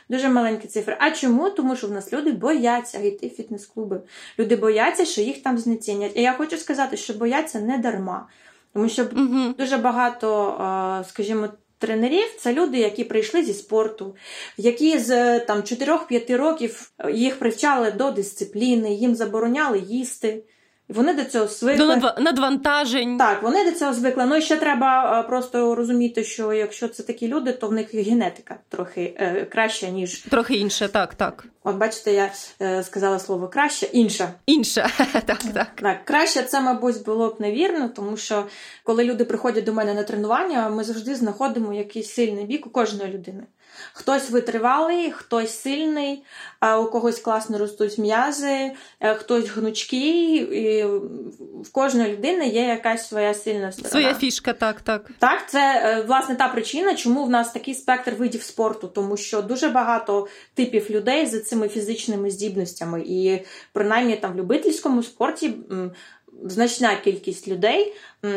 Дуже 0.09 0.29
маленькі 0.29 0.69
цифри. 0.69 0.97
А 1.01 1.11
чому? 1.11 1.51
Тому 1.51 1.77
що 1.77 1.87
в 1.87 1.91
нас 1.91 2.13
люди 2.13 2.33
бояться 2.33 2.99
йти 2.99 3.27
в 3.27 3.41
фітнес-клуби. 3.41 4.01
Люди 4.39 4.57
бояться, 4.57 5.05
що 5.05 5.21
їх 5.21 5.43
там 5.43 5.59
знецінять. 5.59 6.13
І 6.15 6.23
я 6.23 6.33
хочу 6.33 6.57
сказати, 6.57 6.97
що 6.97 7.15
бояться 7.15 7.61
не 7.61 7.79
дарма. 7.79 8.27
Тому 8.75 8.89
що 8.89 9.03
угу. 9.03 9.55
дуже 9.59 9.77
багато, 9.77 11.05
скажімо, 11.09 11.49
тренерів 11.79 12.35
це 12.39 12.53
люди, 12.53 12.79
які 12.79 13.05
прийшли 13.05 13.43
зі 13.43 13.53
спорту, 13.53 14.17
які 14.57 14.99
з 14.99 15.41
там 15.41 15.61
4-5 15.61 16.37
років 16.37 16.91
їх 17.13 17.39
привчали 17.39 17.91
до 17.91 18.11
дисципліни, 18.11 18.95
їм 18.95 19.15
забороняли 19.15 19.79
їсти. 19.79 20.45
Вони 20.89 21.15
до 21.15 21.25
цього 21.25 21.47
звикли. 21.47 21.97
До 21.97 22.15
надвантажень. 22.23 23.19
Так, 23.19 23.43
вони 23.43 23.65
до 23.65 23.79
цього 23.79 23.95
звикли. 23.95 24.27
Ну 24.27 24.37
і 24.37 24.43
ще 24.43 24.57
треба 24.57 25.23
просто 25.23 25.75
розуміти, 25.75 26.25
що 26.25 26.53
якщо 26.53 26.89
це 26.89 27.03
такі 27.03 27.29
люди, 27.29 27.53
то 27.53 27.69
в 27.69 27.73
них 27.73 27.95
генетика 27.95 28.57
трохи 28.69 29.15
е, 29.17 29.45
краща, 29.45 29.89
ніж 29.89 30.19
трохи 30.19 30.55
інша, 30.55 30.89
так, 30.89 31.15
так. 31.15 31.45
От 31.63 31.77
бачите, 31.77 32.13
я 32.13 32.31
е, 32.61 32.83
сказала 32.83 33.19
слово 33.19 33.49
краще, 33.49 33.87
інша. 33.93 34.29
Інша, 34.47 34.91
так, 35.27 35.39
так. 35.55 35.69
Так, 35.75 36.05
краще 36.05 36.43
це, 36.43 36.61
мабуть, 36.61 37.05
було 37.05 37.29
б 37.29 37.37
невірно, 37.39 37.89
тому 37.89 38.17
що 38.17 38.47
коли 38.85 39.05
люди 39.05 39.25
приходять 39.25 39.65
до 39.65 39.73
мене 39.73 39.95
на 39.95 40.03
тренування, 40.03 40.69
ми 40.69 40.85
завжди 40.85 41.15
знаходимо 41.15 41.75
якийсь 41.75 42.13
сильний 42.13 42.45
бік 42.45 42.67
у 42.67 42.71
кожної 42.71 43.13
людини. 43.13 43.43
Хтось 43.93 44.31
витривалий, 44.31 45.11
хтось 45.11 45.61
сильний, 45.61 46.23
у 46.81 46.85
когось 46.85 47.19
класно 47.19 47.59
ростуть 47.59 47.99
м'язи, 47.99 48.73
е, 49.01 49.15
хтось 49.15 49.49
гнучкий. 49.49 50.37
І 50.37 50.85
В 51.63 51.73
кожної 51.73 52.13
людини 52.13 52.49
є 52.49 52.63
якась 52.63 53.09
своя 53.09 53.35
сильна 53.35 53.73
сторона. 53.73 53.91
Своя 53.91 54.15
фішка, 54.15 54.53
так, 54.53 54.81
так. 54.81 55.11
Так, 55.19 55.51
це 55.51 55.83
е, 55.85 56.03
власне 56.03 56.35
та 56.35 56.49
причина, 56.49 56.95
чому 56.95 57.25
в 57.25 57.31
нас 57.31 57.53
такий 57.53 57.75
спектр 57.75 58.13
видів 58.13 58.43
спорту, 58.43 58.89
тому 58.89 59.17
що 59.17 59.43
дуже 59.43 59.69
багато 59.69 60.29
типів 60.55 60.91
людей 60.91 61.27
з 61.27 61.43
цими 61.43 61.69
фізичними 61.69 62.31
здібностями, 62.31 63.03
і 63.07 63.45
принаймні 63.73 64.17
там 64.17 64.33
в 64.33 64.37
любительському 64.37 65.03
спорті 65.03 65.55
значна 66.43 66.97
кількість 66.97 67.49
людей 67.49 67.95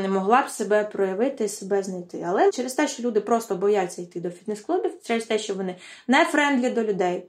могла 0.09 0.41
б 0.41 0.49
себе 0.49 0.83
проявити, 0.83 1.49
себе 1.49 1.83
знайти. 1.83 2.25
Але 2.27 2.51
через 2.51 2.73
те, 2.73 2.87
що 2.87 3.03
люди 3.03 3.21
просто 3.21 3.55
бояться 3.55 4.01
йти 4.01 4.19
до 4.19 4.29
фітнес-клубів, 4.29 4.91
через 5.03 5.25
те, 5.25 5.39
що 5.39 5.53
вони 5.53 5.75
не 6.07 6.25
friendly 6.25 6.69
до 6.69 6.83
людей. 6.83 7.23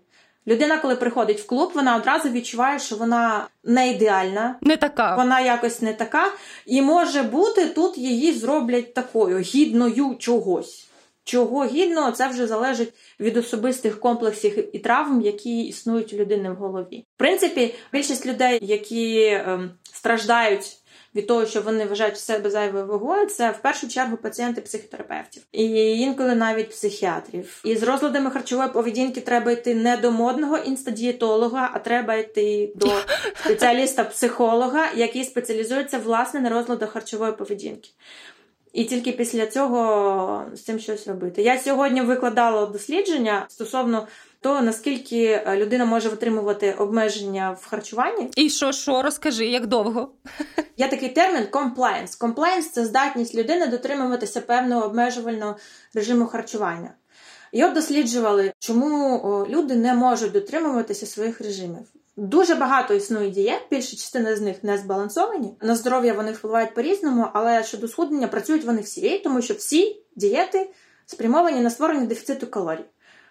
Людина, 0.49 0.79
коли 0.79 0.97
приходить 0.97 1.41
в 1.41 1.47
клуб, 1.47 1.73
вона 1.75 1.97
одразу 1.97 2.29
відчуває, 2.29 2.79
що 2.79 2.97
вона 2.97 3.49
не 3.65 3.91
ідеальна, 3.91 4.57
не 4.61 4.77
така. 4.77 5.17
Вона 5.17 5.41
якось 5.41 5.83
не 5.83 5.95
така. 5.95 6.33
І 6.67 6.83
може 6.83 7.23
бути, 7.23 7.67
тут 7.67 7.99
її 7.99 8.33
зроблять 8.33 8.95
такою 8.95 9.39
гідною 9.39 10.17
чогось. 10.19 10.89
Чого 11.25 11.65
гідного, 11.65 12.13
це 12.13 12.29
вже 12.29 12.47
залежить 12.47 12.93
від 13.21 13.37
особистих 13.37 14.01
комплексів 14.01 14.77
і 14.77 14.79
травм, 14.79 15.21
які 15.21 15.63
існують 15.63 16.13
у 16.13 16.17
людини 16.17 16.51
в 16.51 16.55
голові. 16.55 17.05
В 17.15 17.19
принципі, 17.19 17.75
більшість 17.93 18.27
людей, 18.27 18.59
які 18.63 19.19
е, 19.21 19.71
страждають 19.99 20.77
від 21.15 21.27
того, 21.27 21.47
що 21.47 21.63
вони 21.63 21.85
вважають 21.85 22.19
себе 22.19 22.51
зайвою 22.51 22.87
вагою, 22.87 23.27
це 23.27 23.51
в 23.51 23.59
першу 23.59 23.89
чергу 23.89 24.17
пацієнти 24.17 24.61
психотерапевтів 24.61 25.43
і 25.53 25.65
інколи 25.99 26.35
навіть 26.35 26.71
психіатрів. 26.71 27.61
І 27.65 27.77
з 27.77 27.83
розладами 27.83 28.31
харчової 28.31 28.69
поведінки 28.69 29.21
треба 29.21 29.53
йти 29.53 29.75
не 29.75 29.97
до 29.97 30.11
модного 30.11 30.59
інстадієтолога, 30.59 31.71
а 31.75 31.79
треба 31.79 32.15
йти 32.15 32.73
до 32.75 32.87
спеціаліста-психолога, 33.45 34.87
який 34.97 35.25
спеціалізується 35.25 35.99
власне 35.99 36.41
на 36.41 36.49
розладах 36.49 36.91
харчової 36.91 37.33
поведінки. 37.33 37.91
І 38.73 38.85
тільки 38.85 39.13
після 39.13 39.47
цього 39.47 40.45
з 40.55 40.63
цим 40.63 40.79
щось 40.79 41.09
робити. 41.09 41.43
Я 41.43 41.59
сьогодні 41.59 42.01
викладала 42.01 42.67
дослідження 42.67 43.47
стосовно 43.49 44.09
того, 44.41 44.61
наскільки 44.61 45.25
е, 45.25 45.57
людина 45.57 45.85
може 45.85 46.09
витримувати 46.09 46.73
обмеження 46.73 47.51
в 47.61 47.67
харчуванні. 47.67 48.31
І 48.37 48.51
що, 48.51 48.73
що, 48.73 49.03
розкажи, 49.03 49.47
як 49.47 49.67
довго? 49.67 50.13
Є 50.77 50.89
такий 50.89 51.09
термін 51.09 51.43
compliance. 51.53 52.21
Compliance– 52.21 52.63
це 52.73 52.85
здатність 52.85 53.35
людини 53.35 53.67
дотримуватися 53.67 54.41
певного 54.41 54.87
обмежувального 54.87 55.57
режиму 55.95 56.27
харчування. 56.27 56.95
Його 57.53 57.75
досліджували, 57.75 58.53
чому 58.59 59.47
люди 59.51 59.77
не 59.77 59.95
можуть 59.95 60.33
дотримуватися 60.33 61.07
своїх 61.07 61.41
режимів. 61.41 61.87
Дуже 62.17 62.55
багато 62.55 62.95
існує 62.95 63.31
дієт, 63.31 63.61
більша 63.71 63.97
частина 63.97 64.37
з 64.37 64.41
них 64.41 64.65
не 64.65 64.79
збалансовані. 64.79 65.57
На 65.61 65.77
здоров'я 65.77 66.13
вони 66.13 66.33
впливають 66.33 66.75
по-різному, 66.75 67.27
але 67.33 67.65
щодо 67.65 67.89
схуднення 67.89 68.29
працюють 68.29 68.65
вони 68.65 68.81
всі, 68.81 69.19
тому 69.19 69.43
що 69.43 69.55
всі 69.55 70.03
дієти 70.17 70.71
спрямовані 71.07 71.61
на 71.61 71.71
створення 71.71 72.07
дефіциту 72.07 72.47
калорій. 72.47 72.85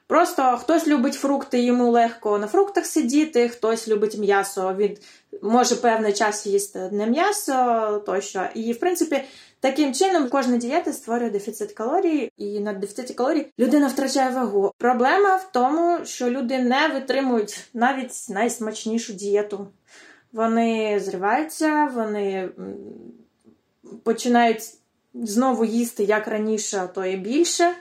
Просто 0.08 0.58
хтось 0.58 0.88
любить 0.88 1.14
фрукти, 1.14 1.60
йому 1.60 1.92
легко 1.92 2.38
на 2.38 2.48
фруктах 2.48 2.86
сидіти, 2.86 3.50
хтось 3.50 3.88
любить 3.88 4.18
м'ясо, 4.18 4.76
він 4.78 4.98
може 5.42 5.76
певний 5.76 6.14
час 6.14 6.46
їсти 6.46 6.80
одне 6.80 7.08
м'ясо 7.08 8.04
тощо. 8.06 8.46
І 8.56 8.74
в 8.74 8.80
принципі, 8.80 9.24
таким 9.60 9.94
чином 9.94 10.30
кожна 10.30 10.58
дієта 10.58 10.94
створює 10.94 11.30
дефіцит 11.30 11.72
калорій, 11.72 12.32
і 12.38 12.60
на 12.60 12.74
дефіциті 12.74 13.14
калорій 13.14 13.48
людина 13.60 13.88
втрачає 13.88 14.30
вагу. 14.30 14.72
Проблема 14.78 15.36
в 15.36 15.52
тому, 15.52 15.98
що 16.06 16.30
люди 16.30 16.60
не 16.60 16.88
витримують 16.88 17.70
навіть 17.74 18.26
найсмачнішу 18.30 19.14
дієту. 19.14 19.68
Вони 20.32 21.00
зриваються, 21.00 21.92
вони 21.96 22.50
починають 24.04 24.64
знову 25.14 25.66
їсти 25.66 26.04
як 26.04 26.28
раніше, 26.28 26.78
а 26.78 26.88
то 26.88 27.06
і 27.06 27.16
більше 27.16 27.74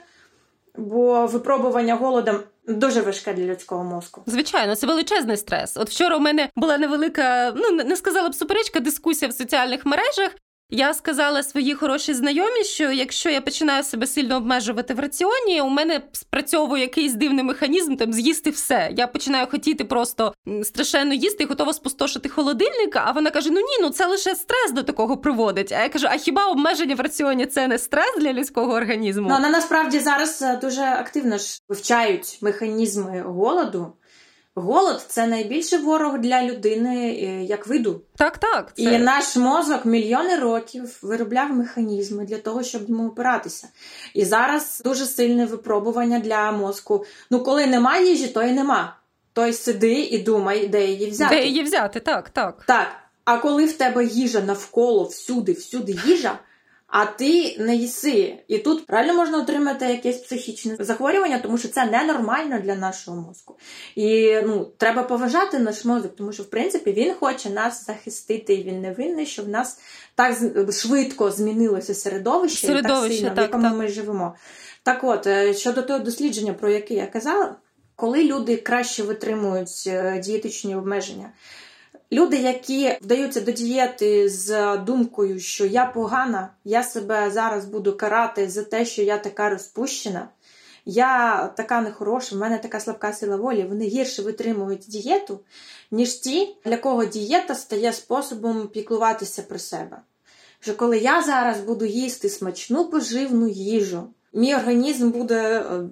бо 0.77 1.25
випробування 1.25 1.95
голодом. 1.95 2.39
Дуже 2.67 3.01
важке 3.01 3.33
для 3.33 3.43
людського 3.43 3.83
мозку. 3.83 4.23
Звичайно, 4.25 4.75
це 4.75 4.87
величезний 4.87 5.37
стрес. 5.37 5.77
От 5.77 5.89
вчора 5.89 6.17
у 6.17 6.19
мене 6.19 6.49
була 6.55 6.77
невелика, 6.77 7.53
ну 7.55 7.71
не 7.71 7.95
сказала 7.95 8.29
б 8.29 8.35
суперечка, 8.35 8.79
дискусія 8.79 9.29
в 9.29 9.33
соціальних 9.33 9.85
мережах. 9.85 10.31
Я 10.69 10.93
сказала 10.93 11.43
своїй 11.43 11.73
хорошій 11.73 12.13
знайомі, 12.13 12.63
що 12.63 12.91
якщо 12.91 13.29
я 13.29 13.41
починаю 13.41 13.83
себе 13.83 14.07
сильно 14.07 14.37
обмежувати 14.37 14.93
в 14.93 14.99
раціоні, 14.99 15.61
у 15.61 15.69
мене 15.69 16.01
спрацьовує 16.11 16.81
якийсь 16.81 17.13
дивний 17.13 17.43
механізм 17.43 17.95
там 17.95 18.13
з'їсти 18.13 18.49
все. 18.49 18.89
Я 18.97 19.07
починаю 19.07 19.47
хотіти 19.47 19.83
просто 19.83 20.33
страшенно 20.63 21.13
їсти 21.13 21.43
і 21.43 21.47
готова 21.47 21.73
спустошити 21.73 22.29
холодильник. 22.29 22.95
А 22.95 23.11
вона 23.11 23.31
каже: 23.31 23.49
Ну 23.49 23.59
ні, 23.59 23.77
ну 23.81 23.89
це 23.89 24.05
лише 24.05 24.35
стрес 24.35 24.71
до 24.71 24.83
такого 24.83 25.17
приводить. 25.17 25.71
А 25.71 25.83
я 25.83 25.89
кажу: 25.89 26.07
а 26.09 26.17
хіба 26.17 26.45
обмеження 26.45 26.95
в 26.95 26.99
раціоні 26.99 27.45
це 27.45 27.67
не 27.67 27.77
стрес 27.77 28.17
для 28.19 28.33
людського 28.33 28.73
організму? 28.73 29.29
Ну, 29.29 29.35
але 29.37 29.49
насправді 29.49 29.99
зараз 29.99 30.41
е, 30.41 30.59
дуже 30.61 30.81
активно 30.81 31.37
ж 31.37 31.59
вивчають 31.69 32.37
механізми 32.41 33.21
голоду. 33.21 33.93
Голод 34.59 35.05
це 35.07 35.27
найбільший 35.27 35.79
ворог 35.79 36.19
для 36.19 36.43
людини 36.43 37.09
е, 37.09 37.43
як 37.43 37.67
виду. 37.67 38.01
Так, 38.15 38.37
так. 38.37 38.71
Це... 38.75 38.81
І 38.81 38.97
наш 38.97 39.35
мозок 39.35 39.85
мільйони 39.85 40.35
років 40.35 40.97
виробляв 41.01 41.51
механізми 41.51 42.25
для 42.25 42.37
того, 42.37 42.63
щоб 42.63 42.89
йому 42.89 43.07
опиратися. 43.07 43.67
І 44.13 44.25
зараз 44.25 44.81
дуже 44.85 45.05
сильне 45.05 45.45
випробування 45.45 46.19
для 46.19 46.51
мозку. 46.51 47.05
Ну, 47.31 47.43
коли 47.43 47.65
нема 47.67 47.97
їжі, 47.97 48.27
то 48.27 48.43
й 48.43 48.51
нема. 48.51 48.95
Той 49.33 49.53
сиди 49.53 49.93
і 49.93 50.17
думай, 50.17 50.67
де 50.67 50.85
її 50.85 51.09
взяти. 51.09 51.35
Де 51.35 51.45
її 51.45 51.63
взяти, 51.63 51.99
так, 51.99 52.29
так. 52.29 52.63
Так. 52.67 52.87
А 53.25 53.37
коли 53.37 53.65
в 53.65 53.73
тебе 53.73 54.05
їжа 54.05 54.41
навколо 54.41 55.03
всюди, 55.03 55.51
всюди 55.51 55.97
їжа, 56.05 56.39
а 56.87 57.05
ти 57.05 57.55
не 57.59 57.75
їси. 57.75 58.37
І 58.47 58.57
тут 58.57 58.83
реально 58.87 59.13
можна 59.13 59.37
отримати 59.37 59.85
якесь 59.85 60.17
психічне 60.17 60.75
захворювання, 60.79 61.39
тому 61.39 61.57
що 61.57 61.67
це 61.67 61.85
ненормально 61.85 62.59
для 62.59 62.75
нашого 62.75 63.21
мозку. 63.21 63.57
І 63.95 64.35
ну, 64.45 64.71
треба 64.77 65.03
поважати 65.03 65.59
наш 65.59 65.85
мозок, 65.85 66.15
тому 66.15 66.33
що 66.33 66.43
в 66.43 66.49
принципі 66.49 66.91
він 66.91 67.13
хоче 67.13 67.49
нас 67.49 67.85
захистити, 67.85 68.53
і 68.53 68.63
він 68.63 68.81
не 68.81 68.93
винний, 68.93 69.25
що 69.25 69.43
в 69.43 69.49
нас 69.49 69.79
так 70.15 70.37
швидко 70.71 71.31
змінилося 71.31 71.93
середовище, 71.93 72.67
середовище 72.67 73.15
і 73.15 73.17
так 73.17 73.17
сильно, 73.17 73.29
так, 73.29 73.37
в 73.37 73.41
якому 73.41 73.69
так. 73.69 73.77
ми 73.77 73.87
живемо. 73.87 74.35
Так 74.83 75.03
от, 75.03 75.27
е, 75.27 75.53
щодо 75.53 75.81
того 75.81 75.99
дослідження, 75.99 76.53
про 76.53 76.69
яке 76.69 76.93
я 76.93 77.07
казала. 77.07 77.55
коли 77.95 78.23
люди 78.23 78.57
краще 78.57 79.03
витримують 79.03 79.83
е, 79.87 80.21
дієтичні 80.23 80.75
обмеження. 80.75 81.29
Люди, 82.11 82.37
які 82.37 82.97
вдаються 83.01 83.41
до 83.41 83.51
дієти 83.51 84.29
з 84.29 84.77
думкою, 84.77 85.39
що 85.39 85.65
я 85.65 85.85
погана, 85.85 86.49
я 86.63 86.83
себе 86.83 87.31
зараз 87.31 87.65
буду 87.65 87.97
карати 87.97 88.49
за 88.49 88.63
те, 88.63 88.85
що 88.85 89.01
я 89.01 89.17
така 89.17 89.49
розпущена, 89.49 90.29
я 90.85 91.47
така 91.47 91.81
нехороша, 91.81 92.35
в 92.35 92.39
мене 92.39 92.57
така 92.57 92.79
слабка 92.79 93.13
сила 93.13 93.35
волі, 93.35 93.63
вони 93.69 93.85
гірше 93.85 94.21
витримують 94.21 94.85
дієту, 94.87 95.39
ніж 95.91 96.13
ті, 96.13 96.55
для 96.65 96.77
кого 96.77 97.05
дієта 97.05 97.55
стає 97.55 97.93
способом 97.93 98.67
піклуватися 98.67 99.41
про 99.41 99.59
себе. 99.59 99.97
Що 100.59 100.75
коли 100.75 100.97
я 100.97 101.21
зараз 101.21 101.59
буду 101.59 101.85
їсти 101.85 102.29
смачну 102.29 102.89
поживну 102.89 103.47
їжу, 103.47 104.03
мій 104.33 104.55
організм 104.55 105.11
буде 105.11 105.59
е, 105.59 105.89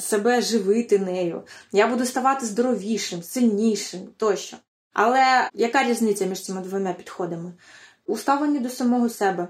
себе 0.00 0.40
живити 0.40 0.98
нею, 0.98 1.42
я 1.72 1.86
буду 1.86 2.06
ставати 2.06 2.46
здоровішим, 2.46 3.22
сильнішим 3.22 4.00
тощо. 4.16 4.56
Але 4.98 5.50
яка 5.54 5.84
різниця 5.84 6.26
між 6.26 6.42
цими 6.42 6.60
двома 6.60 6.92
підходами? 6.92 7.52
Уставлені 8.06 8.58
до 8.58 8.68
самого 8.68 9.08
себе. 9.08 9.48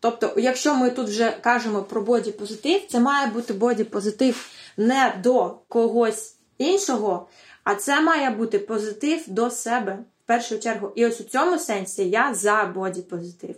Тобто, 0.00 0.34
якщо 0.36 0.74
ми 0.74 0.90
тут 0.90 1.08
вже 1.08 1.30
кажемо 1.40 1.82
про 1.82 2.02
боді-позитив, 2.02 2.86
це 2.88 3.00
має 3.00 3.26
бути 3.26 3.54
боді-позитив 3.54 4.48
не 4.76 5.14
до 5.22 5.58
когось 5.68 6.36
іншого, 6.58 7.28
а 7.64 7.74
це 7.74 8.00
має 8.00 8.30
бути 8.30 8.58
позитив 8.58 9.22
до 9.26 9.50
себе 9.50 9.98
в 10.24 10.26
першу 10.26 10.58
чергу. 10.58 10.92
І 10.94 11.06
ось 11.06 11.20
у 11.20 11.24
цьому 11.24 11.58
сенсі 11.58 12.10
я 12.10 12.34
за 12.34 12.72
боді-позитив. 12.74 13.54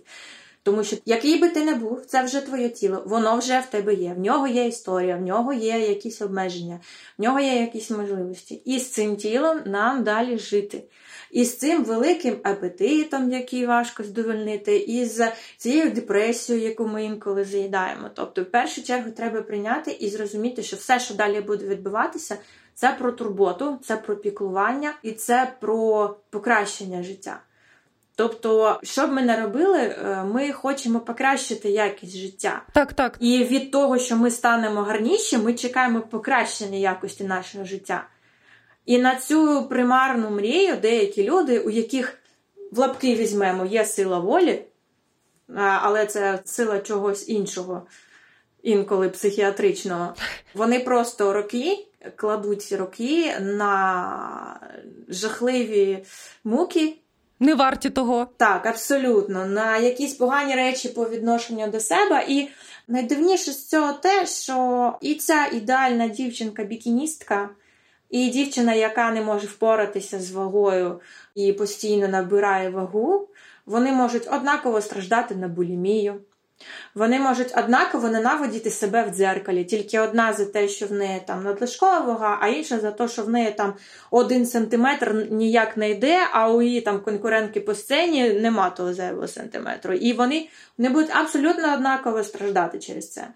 Тому 0.62 0.84
що, 0.84 0.96
який 1.04 1.38
би 1.38 1.48
ти 1.48 1.64
не 1.64 1.74
був, 1.74 2.04
це 2.06 2.22
вже 2.22 2.40
твоє 2.40 2.68
тіло, 2.68 3.02
воно 3.06 3.36
вже 3.38 3.60
в 3.60 3.66
тебе 3.66 3.94
є. 3.94 4.14
В 4.14 4.18
нього 4.18 4.46
є 4.46 4.66
історія, 4.66 5.16
в 5.16 5.22
нього 5.22 5.52
є 5.52 5.78
якісь 5.88 6.22
обмеження, 6.22 6.80
в 7.18 7.22
нього 7.22 7.40
є 7.40 7.60
якісь 7.60 7.90
можливості. 7.90 8.62
І 8.64 8.78
з 8.78 8.90
цим 8.90 9.16
тілом 9.16 9.60
нам 9.66 10.04
далі 10.04 10.38
жити. 10.38 10.84
І 11.30 11.44
з 11.44 11.58
цим 11.58 11.84
великим 11.84 12.36
апетитом, 12.42 13.32
який 13.32 13.66
важко 13.66 14.02
здовольнити, 14.04 14.76
і 14.76 15.04
з 15.04 15.32
цією 15.56 15.90
депресією, 15.90 16.64
яку 16.64 16.86
ми 16.86 17.04
інколи 17.04 17.44
заїдаємо. 17.44 18.10
Тобто, 18.14 18.42
в 18.42 18.44
першу 18.44 18.82
чергу, 18.82 19.10
треба 19.10 19.42
прийняти 19.42 19.90
і 19.90 20.08
зрозуміти, 20.08 20.62
що 20.62 20.76
все, 20.76 21.00
що 21.00 21.14
далі 21.14 21.40
буде 21.40 21.66
відбуватися, 21.66 22.36
це 22.74 22.96
про 22.98 23.12
турботу, 23.12 23.78
це 23.82 23.96
про 23.96 24.16
піклування 24.16 24.94
і 25.02 25.12
це 25.12 25.52
про 25.60 26.16
покращення 26.30 27.02
життя. 27.02 27.40
Тобто, 28.18 28.80
що 28.82 29.06
б 29.06 29.12
ми 29.12 29.22
не 29.22 29.40
робили, 29.40 29.78
е, 29.78 30.24
ми 30.24 30.52
хочемо 30.52 31.00
покращити 31.00 31.70
якість 31.70 32.16
життя. 32.16 32.62
Так, 32.72 32.92
так. 32.92 33.16
І 33.20 33.44
від 33.44 33.70
того, 33.70 33.98
що 33.98 34.16
ми 34.16 34.30
станемо 34.30 34.82
гарніші, 34.82 35.38
ми 35.38 35.54
чекаємо 35.54 36.00
покращення 36.00 36.78
якості 36.78 37.24
нашого 37.24 37.64
життя. 37.64 38.04
І 38.88 38.98
на 38.98 39.16
цю 39.16 39.66
примарну 39.68 40.30
мрію 40.30 40.76
деякі 40.76 41.24
люди, 41.24 41.58
у 41.58 41.70
яких 41.70 42.18
в 42.72 42.78
лапки 42.78 43.14
візьмемо, 43.14 43.66
є 43.66 43.84
сила 43.84 44.18
волі, 44.18 44.62
але 45.56 46.06
це 46.06 46.38
сила 46.44 46.78
чогось 46.78 47.28
іншого, 47.28 47.86
інколи 48.62 49.08
психіатричного, 49.08 50.14
вони 50.54 50.80
просто 50.80 51.32
роки 51.32 51.86
кладуть 52.16 52.72
роки 52.72 53.34
на 53.40 54.60
жахливі 55.08 56.04
муки. 56.44 56.96
Не 57.40 57.54
варті 57.54 57.90
того. 57.90 58.28
Так, 58.36 58.66
абсолютно, 58.66 59.46
на 59.46 59.78
якісь 59.78 60.14
погані 60.14 60.54
речі 60.54 60.88
по 60.88 61.08
відношенню 61.08 61.70
до 61.70 61.80
себе. 61.80 62.24
І 62.28 62.48
найдивніше 62.88 63.52
з 63.52 63.68
цього 63.68 63.92
те, 63.92 64.26
що 64.26 64.98
і 65.00 65.14
ця 65.14 65.46
ідеальна 65.46 66.08
дівчинка-бікіністка. 66.08 67.48
І 68.10 68.30
дівчина, 68.30 68.74
яка 68.74 69.10
не 69.10 69.20
може 69.20 69.46
впоратися 69.46 70.20
з 70.20 70.30
вагою 70.30 71.00
і 71.34 71.52
постійно 71.52 72.08
набирає 72.08 72.70
вагу, 72.70 73.28
вони 73.66 73.92
можуть 73.92 74.28
однаково 74.32 74.80
страждати 74.80 75.34
на 75.34 75.48
булімію. 75.48 76.20
Вони 76.94 77.18
можуть 77.18 77.52
однаково 77.56 78.08
ненавидіти 78.08 78.70
себе 78.70 79.02
в 79.02 79.14
дзеркалі, 79.14 79.64
тільки 79.64 80.00
одна 80.00 80.32
за 80.32 80.44
те, 80.44 80.68
що 80.68 80.86
в 80.86 80.92
неї 80.92 81.22
там 81.26 81.44
надлишкова 81.44 82.00
вага, 82.00 82.38
а 82.40 82.48
інша 82.48 82.78
за 82.78 82.90
те, 82.90 83.08
що 83.08 83.22
в 83.22 83.28
неї 83.28 83.50
там 83.50 83.74
один 84.10 84.46
сантиметр 84.46 85.26
ніяк 85.30 85.76
не 85.76 85.90
йде, 85.90 86.18
а 86.32 86.50
у 86.50 86.62
її 86.62 86.80
там 86.80 87.00
конкурентки 87.00 87.60
по 87.60 87.74
сцені 87.74 88.30
нема 88.32 88.70
того 88.70 88.94
зайвого 88.94 89.28
сантиметру. 89.28 89.94
І 89.94 90.12
вони 90.12 90.48
не 90.78 90.90
будуть 90.90 91.16
абсолютно 91.16 91.74
однаково 91.74 92.24
страждати 92.24 92.78
через 92.78 93.10
це. 93.12 93.28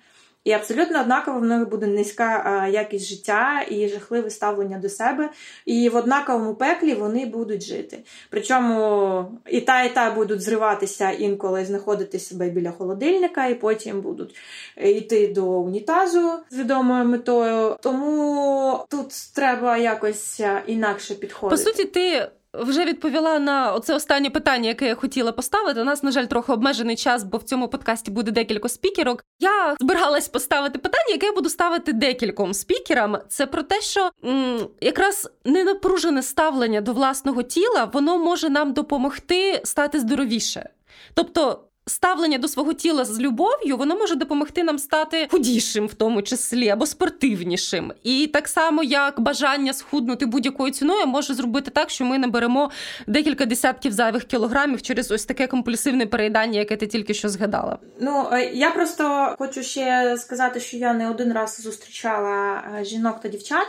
І 0.45 0.53
абсолютно 0.53 1.01
однаково 1.01 1.39
в 1.39 1.45
них 1.45 1.69
буде 1.69 1.87
низька 1.87 2.67
якість 2.73 3.07
життя 3.07 3.65
і 3.71 3.89
жахливе 3.89 4.31
ставлення 4.31 4.79
до 4.79 4.89
себе. 4.89 5.31
І 5.67 5.89
в 5.89 5.97
однаковому 5.97 6.55
пеклі 6.55 6.95
вони 6.95 7.27
будуть 7.27 7.63
жити. 7.63 7.99
Причому 8.31 9.25
і 9.47 9.61
та, 9.61 9.83
і 9.83 9.95
та 9.95 10.11
будуть 10.11 10.43
зриватися 10.43 11.11
інколи 11.11 11.65
знаходити 11.65 12.19
себе 12.19 12.51
біля 12.51 12.71
холодильника, 12.71 13.47
і 13.47 13.55
потім 13.55 14.01
будуть 14.01 14.37
йти 14.77 15.29
до 15.29 15.47
унітазу 15.47 16.33
з 16.51 16.59
відомою 16.59 17.05
метою. 17.05 17.77
Тому 17.83 18.85
тут 18.89 19.09
треба 19.35 19.77
якось 19.77 20.41
інакше 20.67 21.15
підходити. 21.15 21.65
По 21.65 21.71
суті, 21.71 21.85
ти 21.85 22.29
вже 22.55 22.85
відповіла 22.85 23.39
на 23.39 23.81
це 23.81 23.95
останнє 23.95 24.31
питання, 24.31 24.69
яке 24.69 24.87
я 24.87 24.95
хотіла 24.95 25.33
поставити. 25.33 25.81
У 25.81 25.85
нас, 25.85 26.03
на 26.03 26.11
жаль, 26.11 26.25
трохи 26.25 26.53
обмежений 26.53 26.97
час, 26.97 27.25
бо 27.25 27.39
в 27.39 27.43
цьому 27.43 27.69
подкасті 27.69 28.11
буде 28.11 28.31
декілька 28.31 28.69
спікерок. 28.69 29.25
Я 29.41 29.77
збиралась 29.81 30.29
поставити 30.29 30.79
питання, 30.79 31.09
яке 31.13 31.27
я 31.27 31.33
буду 31.33 31.49
ставити 31.49 31.93
декільком 31.93 32.55
спікерам. 32.55 33.19
Це 33.29 33.47
про 33.47 33.63
те, 33.63 33.81
що 33.81 34.11
м- 34.25 34.69
якраз 34.81 35.31
ненапружене 35.45 36.23
ставлення 36.23 36.81
до 36.81 36.93
власного 36.93 37.43
тіла 37.43 37.91
воно 37.93 38.19
може 38.19 38.49
нам 38.51 38.73
допомогти 38.73 39.61
стати 39.65 40.01
здоровіше. 40.01 40.69
Тобто 41.15 41.65
ставлення 41.87 42.39
до 42.39 42.49
свого 42.49 42.73
тіла 42.73 43.05
з 43.05 43.21
любов'ю, 43.21 43.77
воно 43.77 43.97
може 43.97 44.15
допомогти 44.15 44.63
нам 44.65 44.79
стати 44.79 45.29
худішим, 45.31 45.87
в 45.87 45.95
тому 45.95 46.23
числі, 46.23 46.69
або 46.69 46.87
спортивнішим. 46.87 47.93
І 48.03 48.27
так 48.27 48.49
само, 48.49 48.83
як 48.83 49.21
бажання 49.21 49.73
схуднути 49.73 50.27
будь-якою 50.27 50.73
ціною, 50.73 51.07
може 51.07 51.35
зробити 51.35 51.71
так, 51.71 51.91
що 51.91 52.05
ми 52.05 52.19
наберемо 52.19 52.71
декілька 53.07 53.47
десятків 53.47 53.93
зайвих 53.93 54.25
кілограмів 54.25 54.83
через 54.83 55.11
ось 55.11 55.25
таке 55.25 55.47
компульсивне 55.47 56.07
переїдання, 56.07 56.59
яке 56.59 56.77
ти 56.77 56.87
тільки 56.87 57.15
що 57.15 57.29
згадала. 57.29 57.79
Ну 58.01 58.29
е, 58.33 58.51
я 58.55 58.71
просто 58.71 59.35
хочу 59.39 59.63
ще 59.63 60.17
сказати, 60.19 60.61
що 60.61 60.77
я 60.77 60.93
не 60.93 61.11
один 61.11 61.33
раз 61.33 61.61
зустрічала 61.61 62.63
е, 62.81 62.85
жінок 62.85 63.21
та 63.21 63.29
дівчат 63.29 63.69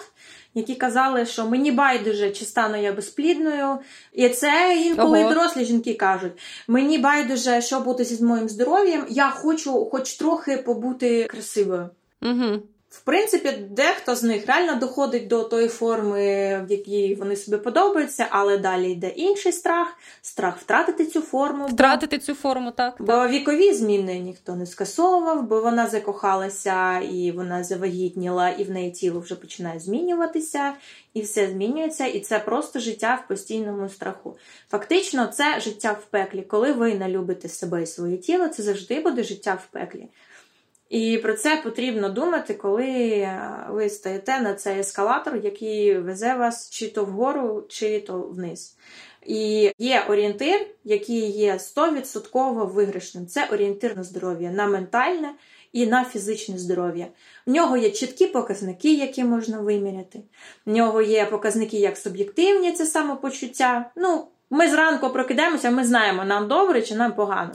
які 0.55 0.75
казали, 0.75 1.25
що 1.25 1.45
мені 1.45 1.71
байдуже, 1.71 2.31
чи 2.31 2.45
стану 2.45 2.81
я 2.81 2.93
безплідною. 2.93 3.77
І 4.13 4.29
це 4.29 4.81
інколи 4.85 5.19
Ого. 5.19 5.29
дорослі 5.29 5.65
жінки 5.65 5.93
кажуть: 5.93 6.31
мені 6.67 6.97
байдуже, 6.97 7.61
що 7.61 7.79
бути 7.79 8.03
зі 8.03 8.23
моїм 8.23 8.49
здоров'ям, 8.49 9.05
я 9.09 9.29
хочу 9.29 9.85
хоч 9.85 10.13
трохи 10.13 10.57
побути 10.57 11.23
красивою. 11.23 11.89
Угу. 12.21 12.61
В 12.93 13.01
принципі, 13.01 13.51
дехто 13.69 14.15
з 14.15 14.23
них 14.23 14.47
реально 14.47 14.75
доходить 14.75 15.27
до 15.27 15.43
тої 15.43 15.67
форми, 15.67 16.19
в 16.67 16.71
якій 16.71 17.15
вони 17.15 17.36
собі 17.36 17.58
подобаються, 17.58 18.27
але 18.29 18.58
далі 18.58 18.91
йде 18.91 19.08
інший 19.08 19.51
страх 19.51 19.88
страх 20.21 20.58
втратити 20.58 21.06
цю 21.06 21.21
форму. 21.21 21.67
Втратити 21.67 22.17
бо, 22.17 22.23
цю 22.23 22.34
форму, 22.34 22.71
так. 22.71 22.95
Бо 22.99 23.06
так. 23.06 23.32
вікові 23.32 23.73
зміни 23.73 24.19
ніхто 24.19 24.56
не 24.56 24.65
скасовував, 24.65 25.47
бо 25.47 25.62
вона 25.62 25.88
закохалася 25.88 26.99
і 26.99 27.32
вона 27.32 27.63
завагітніла, 27.63 28.49
і 28.49 28.63
в 28.63 28.71
неї 28.71 28.91
тіло 28.91 29.19
вже 29.19 29.36
починає 29.36 29.79
змінюватися, 29.79 30.73
і 31.13 31.21
все 31.21 31.47
змінюється, 31.47 32.06
і 32.06 32.19
це 32.19 32.39
просто 32.39 32.79
життя 32.79 33.19
в 33.25 33.27
постійному 33.27 33.89
страху. 33.89 34.38
Фактично, 34.71 35.27
це 35.27 35.60
життя 35.60 35.91
в 35.91 36.06
пеклі. 36.06 36.41
Коли 36.41 36.71
ви 36.71 36.95
не 36.95 37.10
любите 37.10 37.49
себе 37.49 37.84
і 37.84 37.86
своє 37.86 38.17
тіло, 38.17 38.47
це 38.47 38.63
завжди 38.63 38.99
буде 38.99 39.23
життя 39.23 39.53
в 39.53 39.73
пеклі. 39.73 40.08
І 40.93 41.17
про 41.17 41.34
це 41.34 41.62
потрібно 41.63 42.10
думати, 42.10 42.53
коли 42.53 43.27
ви 43.69 43.89
стоїте 43.89 44.39
на 44.39 44.53
цей 44.53 44.79
ескалатор, 44.79 45.36
який 45.43 45.99
везе 45.99 46.34
вас 46.36 46.69
чи 46.69 46.88
то 46.88 47.06
вгору, 47.06 47.65
чи 47.69 47.99
то 47.99 48.21
вниз. 48.21 48.77
І 49.25 49.71
є 49.77 50.06
орієнтир, 50.10 50.67
який 50.84 51.32
є 51.32 51.53
100% 51.53 52.71
виграшним. 52.71 53.27
Це 53.27 53.45
орієнтир 53.45 53.97
на 53.97 54.03
здоров'я, 54.03 54.51
на 54.51 54.67
ментальне 54.67 55.34
і 55.71 55.88
на 55.88 56.06
фізичне 56.06 56.58
здоров'я. 56.58 57.08
В 57.45 57.51
нього 57.51 57.77
є 57.77 57.89
чіткі 57.89 58.27
показники, 58.27 58.93
які 58.93 59.23
можна 59.23 59.60
виміряти. 59.60 60.19
В 60.65 60.71
нього 60.71 61.01
є 61.01 61.25
показники 61.25 61.77
як 61.77 61.97
суб'єктивні, 61.97 62.71
це 62.71 62.86
самопочуття. 62.86 63.91
Ну, 63.95 64.27
Ми 64.55 64.69
зранку 64.69 65.09
прокидаємося, 65.09 65.71
ми 65.71 65.83
знаємо, 65.83 66.25
нам 66.25 66.47
добре 66.47 66.81
чи 66.81 66.95
нам 66.95 67.13
погано. 67.13 67.51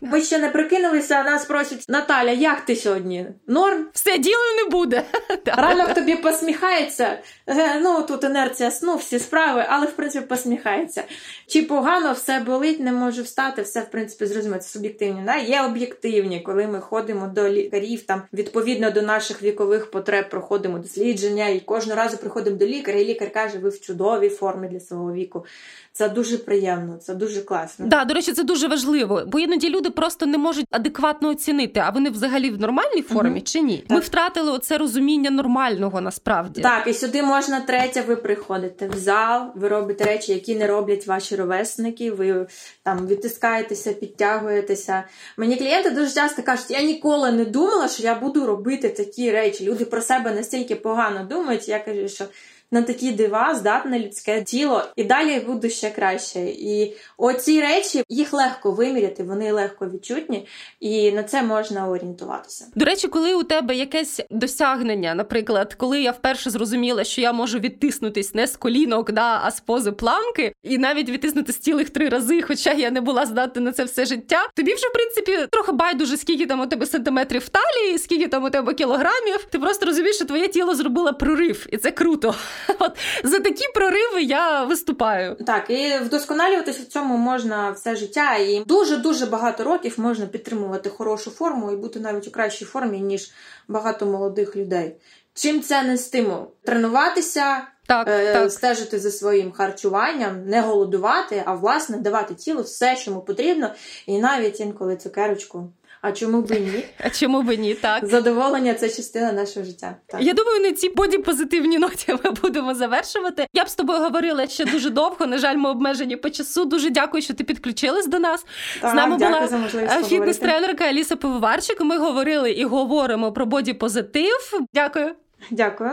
Ми 0.00 0.22
ще 0.22 0.38
не 0.38 0.48
прокинулися, 0.48 1.14
а 1.14 1.24
нас 1.24 1.44
просять 1.44 1.84
Наталя, 1.88 2.30
як 2.30 2.60
ти 2.60 2.76
сьогодні? 2.76 3.26
Норм? 3.46 3.86
Все 3.92 4.18
діло 4.18 4.42
не 4.64 4.70
буде. 4.70 5.04
Ранок 5.44 5.94
тобі 5.94 6.16
посміхається. 6.16 7.18
Е, 7.46 7.80
ну 7.80 8.02
тут 8.02 8.24
інерція 8.24 8.70
сну, 8.70 8.96
всі 8.96 9.18
справи, 9.18 9.64
але 9.68 9.86
в 9.86 9.92
принципі 9.92 10.26
посміхається. 10.26 11.04
Чи 11.46 11.62
погано 11.62 12.12
все 12.12 12.40
болить, 12.40 12.80
не 12.80 12.92
можу 12.92 13.22
встати, 13.22 13.62
все 13.62 13.80
в 13.80 13.90
принципі 13.90 14.26
зрозуміло, 14.26 14.60
це 14.60 14.68
суб'єктивні. 14.68 15.22
Да? 15.26 15.36
Є 15.36 15.62
об'єктивні, 15.62 16.40
коли 16.40 16.66
ми 16.66 16.80
ходимо 16.80 17.26
до 17.26 17.48
лікарів, 17.48 18.02
там 18.02 18.22
відповідно 18.32 18.90
до 18.90 19.02
наших 19.02 19.42
вікових 19.42 19.90
потреб 19.90 20.30
проходимо 20.30 20.78
дослідження, 20.78 21.48
і 21.48 21.60
кожного 21.60 22.00
разу 22.00 22.16
приходимо 22.16 22.56
до 22.56 22.66
лікаря, 22.66 22.98
і 22.98 23.04
лікар 23.04 23.32
каже, 23.32 23.58
ви 23.58 23.68
в 23.68 23.80
чудовій 23.80 24.28
формі 24.28 24.68
для 24.68 24.80
свого 24.80 25.12
віку. 25.12 25.46
Це 25.92 26.08
дуже 26.08 26.39
приємно, 26.44 26.96
це 26.96 27.14
дуже 27.14 27.40
класно. 27.40 27.86
Да, 27.86 28.04
до 28.04 28.14
речі, 28.14 28.32
це 28.32 28.42
дуже 28.42 28.68
важливо, 28.68 29.22
бо 29.26 29.38
іноді 29.38 29.68
люди 29.68 29.90
просто 29.90 30.26
не 30.26 30.38
можуть 30.38 30.66
адекватно 30.70 31.28
оцінити, 31.28 31.80
а 31.80 31.90
вони 31.90 32.10
взагалі 32.10 32.50
в 32.50 32.60
нормальній 32.60 33.02
формі 33.02 33.30
угу. 33.30 33.40
чи 33.44 33.60
ні? 33.60 33.76
Так. 33.76 33.90
Ми 33.90 34.00
втратили 34.00 34.52
оце 34.52 34.78
розуміння 34.78 35.30
нормального 35.30 36.00
насправді. 36.00 36.60
Так, 36.60 36.86
і 36.86 36.94
сюди 36.94 37.22
можна 37.22 37.60
третє. 37.60 38.04
Ви 38.08 38.16
приходите 38.16 38.88
в 38.88 38.98
зал, 38.98 39.46
ви 39.54 39.68
робите 39.68 40.04
речі, 40.04 40.32
які 40.32 40.56
не 40.56 40.66
роблять 40.66 41.06
ваші 41.06 41.36
ровесники. 41.36 42.10
Ви 42.10 42.46
там 42.82 43.06
відтискаєтеся, 43.06 43.92
підтягуєтеся. 43.92 45.04
Мені 45.36 45.56
клієнти 45.56 45.90
дуже 45.90 46.14
часто 46.14 46.42
кажуть, 46.42 46.70
я 46.70 46.82
ніколи 46.82 47.32
не 47.32 47.44
думала, 47.44 47.88
що 47.88 48.02
я 48.02 48.14
буду 48.14 48.46
робити 48.46 48.88
такі 48.88 49.30
речі. 49.30 49.64
Люди 49.64 49.84
про 49.84 50.02
себе 50.02 50.34
настільки 50.34 50.74
погано 50.74 51.24
думають. 51.24 51.68
Я 51.68 51.78
кажу, 51.78 52.08
що 52.08 52.24
на 52.70 52.82
такі 52.82 53.12
дива 53.12 53.54
здатне 53.54 53.98
людське 53.98 54.42
тіло, 54.42 54.84
і 54.96 55.04
далі 55.04 55.40
буде 55.40 55.70
ще 55.70 55.90
краще. 55.90 56.40
І 56.40 56.96
оці 57.16 57.60
речі 57.60 58.04
їх 58.08 58.32
легко 58.32 58.70
виміряти, 58.70 59.22
вони 59.22 59.52
легко 59.52 59.86
відчутні, 59.86 60.46
і 60.80 61.12
на 61.12 61.22
це 61.22 61.42
можна 61.42 61.88
орієнтуватися. 61.88 62.66
До 62.74 62.84
речі, 62.84 63.08
коли 63.08 63.34
у 63.34 63.42
тебе 63.42 63.74
якесь 63.74 64.20
досягнення, 64.30 65.14
наприклад, 65.14 65.74
коли 65.74 66.02
я 66.02 66.10
вперше 66.10 66.50
зрозуміла, 66.50 67.04
що 67.04 67.20
я 67.20 67.32
можу 67.32 67.58
відтиснутись 67.58 68.34
не 68.34 68.46
з 68.46 68.56
колінок, 68.56 69.12
да, 69.12 69.40
а 69.44 69.50
з 69.50 69.60
пози 69.60 69.92
планки, 69.92 70.52
і 70.62 70.78
навіть 70.78 71.10
відтиснути 71.10 71.52
з 71.52 71.58
цілих 71.58 71.90
три 71.90 72.08
рази, 72.08 72.42
хоча 72.42 72.72
я 72.72 72.90
не 72.90 73.00
була 73.00 73.26
здатна 73.26 73.62
на 73.62 73.72
це 73.72 73.84
все 73.84 74.04
життя. 74.04 74.48
Тобі 74.54 74.74
вже 74.74 74.88
в 74.88 74.92
принципі 74.92 75.46
трохи 75.50 75.72
байдуже, 75.72 76.16
скільки 76.16 76.46
там 76.46 76.60
у 76.60 76.66
тебе 76.66 76.86
сантиметрів 76.86 77.42
в 77.42 77.48
талії, 77.48 77.98
скільки 77.98 78.28
там 78.28 78.44
у 78.44 78.50
тебе 78.50 78.74
кілограмів. 78.74 79.44
Ти 79.50 79.58
просто 79.58 79.86
розумієш, 79.86 80.16
що 80.16 80.24
твоє 80.24 80.48
тіло 80.48 80.74
зробило 80.74 81.14
прорив, 81.14 81.66
і 81.70 81.76
це 81.76 81.90
круто. 81.90 82.34
От 82.78 82.98
за 83.24 83.40
такі 83.40 83.64
прориви 83.74 84.22
я 84.22 84.64
виступаю. 84.64 85.36
Так, 85.46 85.70
і 85.70 85.98
вдосконалюватися 85.98 86.82
в 86.82 86.86
цьому 86.86 87.16
можна 87.16 87.70
все 87.70 87.96
життя, 87.96 88.36
і 88.36 88.64
дуже 88.66 88.96
дуже 88.96 89.26
багато 89.26 89.64
років 89.64 89.94
можна 89.96 90.26
підтримувати 90.26 90.90
хорошу 90.90 91.30
форму 91.30 91.72
і 91.72 91.76
бути 91.76 92.00
навіть 92.00 92.28
у 92.28 92.30
кращій 92.30 92.64
формі 92.64 93.00
ніж 93.00 93.30
багато 93.68 94.06
молодих 94.06 94.56
людей. 94.56 94.96
Чим 95.34 95.62
це 95.62 95.82
не 95.82 95.98
стимул? 95.98 96.46
Тренуватися. 96.64 97.66
Так, 97.86 98.08
е, 98.08 98.32
так. 98.32 98.52
стежити 98.52 98.98
за 98.98 99.10
своїм 99.10 99.52
харчуванням, 99.52 100.46
не 100.46 100.60
голодувати, 100.60 101.42
а 101.46 101.54
власне 101.54 101.96
давати 101.96 102.34
тілу 102.34 102.62
все, 102.62 102.96
що 102.96 103.10
йому 103.10 103.22
потрібно, 103.22 103.70
і 104.06 104.18
навіть 104.18 104.60
інколи 104.60 104.96
цукерочку 104.96 105.72
а 106.02 106.12
чому 106.12 106.42
би 106.42 106.60
ні? 106.60 106.84
А 106.98 107.10
чому 107.10 107.42
би 107.42 107.56
ні? 107.56 107.74
Так 107.74 108.06
задоволення 108.06 108.74
це 108.74 108.88
частина 108.88 109.32
нашого 109.32 109.66
життя. 109.66 109.96
Так. 110.06 110.22
Я 110.22 110.32
думаю, 110.32 110.60
на 110.60 110.72
цій 110.72 110.88
бодіпозитивній 110.88 111.78
ноті 111.78 112.14
ми 112.24 112.30
будемо 112.30 112.74
завершувати. 112.74 113.46
Я 113.52 113.64
б 113.64 113.68
з 113.68 113.74
тобою 113.74 113.98
говорила 114.00 114.46
ще 114.46 114.64
дуже 114.64 114.90
довго. 114.90 115.26
На 115.26 115.38
жаль, 115.38 115.56
ми 115.56 115.70
обмежені 115.70 116.16
по 116.16 116.30
часу. 116.30 116.64
Дуже 116.64 116.90
дякую, 116.90 117.22
що 117.22 117.34
ти 117.34 117.44
підключилась 117.44 118.06
до 118.06 118.18
нас. 118.18 118.46
Так, 118.80 118.90
з 118.90 118.94
нами 118.94 119.16
була 119.16 119.48
е, 119.74 120.02
фітнес-тренерка 120.04 120.84
Аліса 120.84 121.16
Пивоварчик. 121.16 121.80
Ми 121.80 121.98
говорили 121.98 122.50
і 122.50 122.64
говоримо 122.64 123.32
про 123.32 123.46
бодіпозитив. 123.46 124.60
Дякую. 124.74 125.14
Дякую. 125.50 125.90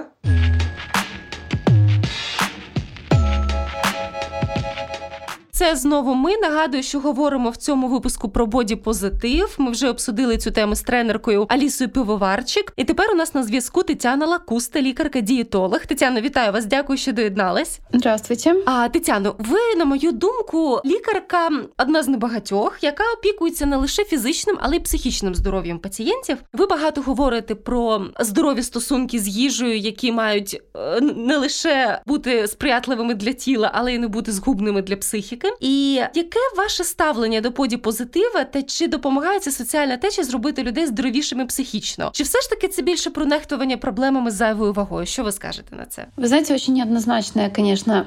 Це 5.57 5.75
знову 5.75 6.15
ми. 6.15 6.37
Нагадую, 6.37 6.83
що 6.83 6.99
говоримо 6.99 7.49
в 7.49 7.55
цьому 7.55 7.87
випуску 7.87 8.29
про 8.29 8.45
боді-позитив. 8.45 9.55
Ми 9.57 9.71
вже 9.71 9.89
обсудили 9.89 10.37
цю 10.37 10.51
тему 10.51 10.75
з 10.75 10.81
тренеркою 10.81 11.45
Алісою 11.49 11.89
Пивоварчик. 11.89 12.73
І 12.75 12.83
тепер 12.83 13.11
у 13.11 13.15
нас 13.15 13.35
на 13.35 13.43
зв'язку 13.43 13.83
Тетяна 13.83 14.25
Лакуста, 14.25 14.81
лікарка-дієтолог. 14.81 15.85
Тетяно, 15.85 16.21
вітаю 16.21 16.51
вас. 16.51 16.65
Дякую, 16.65 16.97
що 16.97 17.13
доєднались. 17.13 17.79
Здравствуйте. 17.93 18.55
А 18.65 18.89
Тетяно, 18.89 19.35
ви, 19.39 19.57
на 19.77 19.85
мою 19.85 20.11
думку, 20.11 20.81
лікарка 20.85 21.49
одна 21.77 22.03
з 22.03 22.07
небагатьох, 22.07 22.77
яка 22.81 23.03
опікується 23.17 23.65
не 23.65 23.77
лише 23.77 24.03
фізичним, 24.03 24.57
але 24.61 24.75
й 24.75 24.79
психічним 24.79 25.35
здоров'ям 25.35 25.79
пацієнтів. 25.79 26.37
Ви 26.53 26.65
багато 26.65 27.01
говорите 27.01 27.55
про 27.55 28.05
здорові 28.19 28.63
стосунки 28.63 29.19
з 29.19 29.27
їжею, 29.27 29.77
які 29.77 30.11
мають 30.11 30.61
е, 30.75 31.01
не 31.01 31.37
лише 31.37 32.01
бути 32.05 32.47
сприятливими 32.47 33.13
для 33.13 33.33
тіла, 33.33 33.71
але 33.73 33.93
й 33.93 33.97
не 33.97 34.07
бути 34.07 34.31
згубними 34.31 34.81
для 34.81 34.95
психіки 34.95 35.46
теми. 35.47 35.57
І 35.61 35.93
яке 35.93 36.39
ваше 36.57 36.83
ставлення 36.83 37.41
до 37.41 37.51
подіпозитива 37.51 38.43
та 38.43 38.63
чи 38.63 38.87
допомагає 38.87 39.39
ця 39.39 39.51
соціальна 39.51 39.97
течія 39.97 40.27
зробити 40.27 40.63
людей 40.63 40.85
здоровішими 40.85 41.45
психічно? 41.45 42.09
Чи 42.13 42.23
все 42.23 42.41
ж 42.41 42.49
таки 42.49 42.67
це 42.67 42.81
більше 42.81 43.09
про 43.09 43.25
нехтування 43.25 43.77
проблемами 43.77 44.31
з 44.31 44.33
зайвою 44.33 44.73
вагою? 44.73 45.05
Що 45.05 45.23
ви 45.23 45.31
скажете 45.31 45.75
на 45.75 45.85
це? 45.85 46.05
Ви 46.17 46.27
знаєте, 46.27 46.55
очень 46.55 46.73
неоднозначное, 46.75 47.49
конечно, 47.49 48.05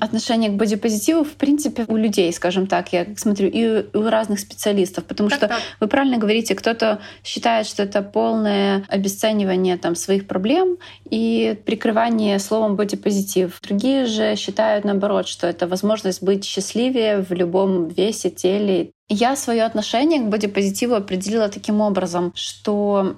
отношение 0.00 0.50
к 0.50 0.54
бодипозитиву, 0.54 1.24
в 1.24 1.32
принципе, 1.32 1.84
у 1.88 1.96
людей, 1.96 2.32
скажем 2.32 2.66
так, 2.66 2.92
я 2.92 3.06
смотрю, 3.16 3.48
и 3.48 3.84
у 3.96 4.08
разных 4.08 4.40
специалистов, 4.40 5.04
потому 5.04 5.28
так, 5.28 5.38
что 5.38 5.48
так. 5.48 5.60
вы 5.80 5.86
правильно 5.86 6.18
говорите, 6.18 6.54
кто-то 6.54 7.00
считает, 7.24 7.66
что 7.66 7.82
это 7.82 8.02
полное 8.02 8.84
обесценивание 8.88 9.76
там, 9.76 9.94
своих 9.94 10.26
проблем 10.26 10.78
и 11.08 11.56
прикрывание 11.64 12.38
словом 12.38 12.76
бодипозитив. 12.76 13.60
Другие 13.62 14.06
же 14.06 14.36
считают, 14.36 14.84
наоборот, 14.84 15.28
что 15.28 15.46
это 15.46 15.66
возможность 15.66 16.22
быть 16.22 16.44
счастливее 16.44 17.22
в 17.22 17.32
любом 17.32 17.88
весе, 17.88 18.30
теле. 18.30 18.90
Я 19.08 19.36
свое 19.36 19.62
отношение 19.64 20.20
к 20.20 20.28
бодипозитиву 20.28 20.94
определила 20.94 21.48
таким 21.48 21.80
образом, 21.80 22.32
что 22.34 23.16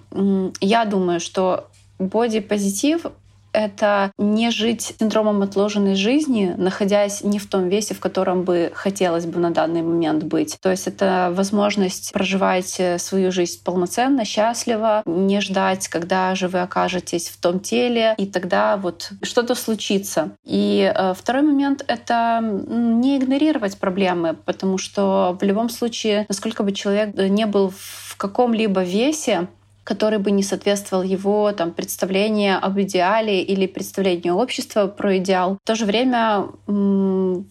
я 0.60 0.84
думаю, 0.84 1.20
что 1.20 1.68
бодипозитив 1.98 3.06
это 3.54 4.12
не 4.18 4.50
жить 4.50 4.94
синдромом 4.98 5.42
отложенной 5.42 5.94
жизни, 5.94 6.54
находясь 6.56 7.22
не 7.22 7.38
в 7.38 7.48
том 7.48 7.68
весе, 7.68 7.94
в 7.94 8.00
котором 8.00 8.42
бы 8.42 8.72
хотелось 8.74 9.26
бы 9.26 9.38
на 9.38 9.50
данный 9.50 9.82
момент 9.82 10.24
быть. 10.24 10.58
То 10.60 10.70
есть 10.70 10.86
это 10.86 11.32
возможность 11.32 12.12
проживать 12.12 12.76
э, 12.78 12.98
свою 12.98 13.32
жизнь 13.32 13.62
полноценно, 13.64 14.24
счастливо, 14.24 15.02
не 15.06 15.40
ждать, 15.40 15.88
когда 15.88 16.34
же 16.34 16.48
вы 16.48 16.60
окажетесь 16.60 17.28
в 17.28 17.40
том 17.40 17.60
теле, 17.60 18.14
и 18.18 18.26
тогда 18.26 18.76
вот 18.76 19.12
что-то 19.22 19.54
случится. 19.54 20.32
И 20.44 20.92
э, 20.94 21.14
второй 21.14 21.42
момент— 21.42 21.84
это 21.86 22.40
не 22.42 23.16
игнорировать 23.16 23.78
проблемы, 23.78 24.36
потому 24.44 24.78
что 24.78 25.38
в 25.40 25.44
любом 25.44 25.68
случае, 25.68 26.26
насколько 26.28 26.62
бы 26.62 26.72
человек 26.72 27.14
не 27.14 27.46
был 27.46 27.72
в 27.76 28.16
каком-либо 28.16 28.82
весе, 28.82 29.48
который 29.84 30.18
бы 30.18 30.30
не 30.30 30.42
соответствовал 30.42 31.02
его 31.02 31.52
там, 31.52 31.72
представлению 31.72 32.58
об 32.64 32.80
идеале 32.80 33.42
или 33.42 33.66
представлению 33.66 34.36
общества 34.36 34.86
про 34.86 35.18
идеал. 35.18 35.58
В 35.62 35.66
то 35.66 35.74
же 35.74 35.84
время, 35.84 36.46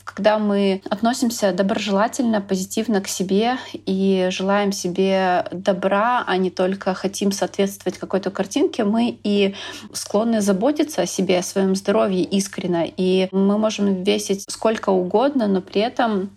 когда 0.03 0.39
мы 0.39 0.81
относимся 0.89 1.53
доброжелательно, 1.53 2.41
позитивно 2.41 3.01
к 3.01 3.07
себе 3.07 3.57
и 3.73 4.27
желаем 4.31 4.71
себе 4.71 5.45
добра, 5.51 6.23
а 6.25 6.37
не 6.37 6.49
только 6.49 6.93
хотим 6.93 7.31
соответствовать 7.31 7.97
какой-то 7.97 8.31
картинке, 8.31 8.83
мы 8.83 9.17
и 9.23 9.55
склонны 9.93 10.41
заботиться 10.41 11.03
о 11.03 11.05
себе, 11.05 11.39
о 11.39 11.43
своем 11.43 11.75
здоровье 11.75 12.23
искренне. 12.23 12.91
И 12.97 13.27
мы 13.31 13.57
можем 13.57 14.03
весить 14.03 14.45
сколько 14.49 14.89
угодно, 14.89 15.47
но 15.47 15.61
при 15.61 15.81
этом 15.81 16.31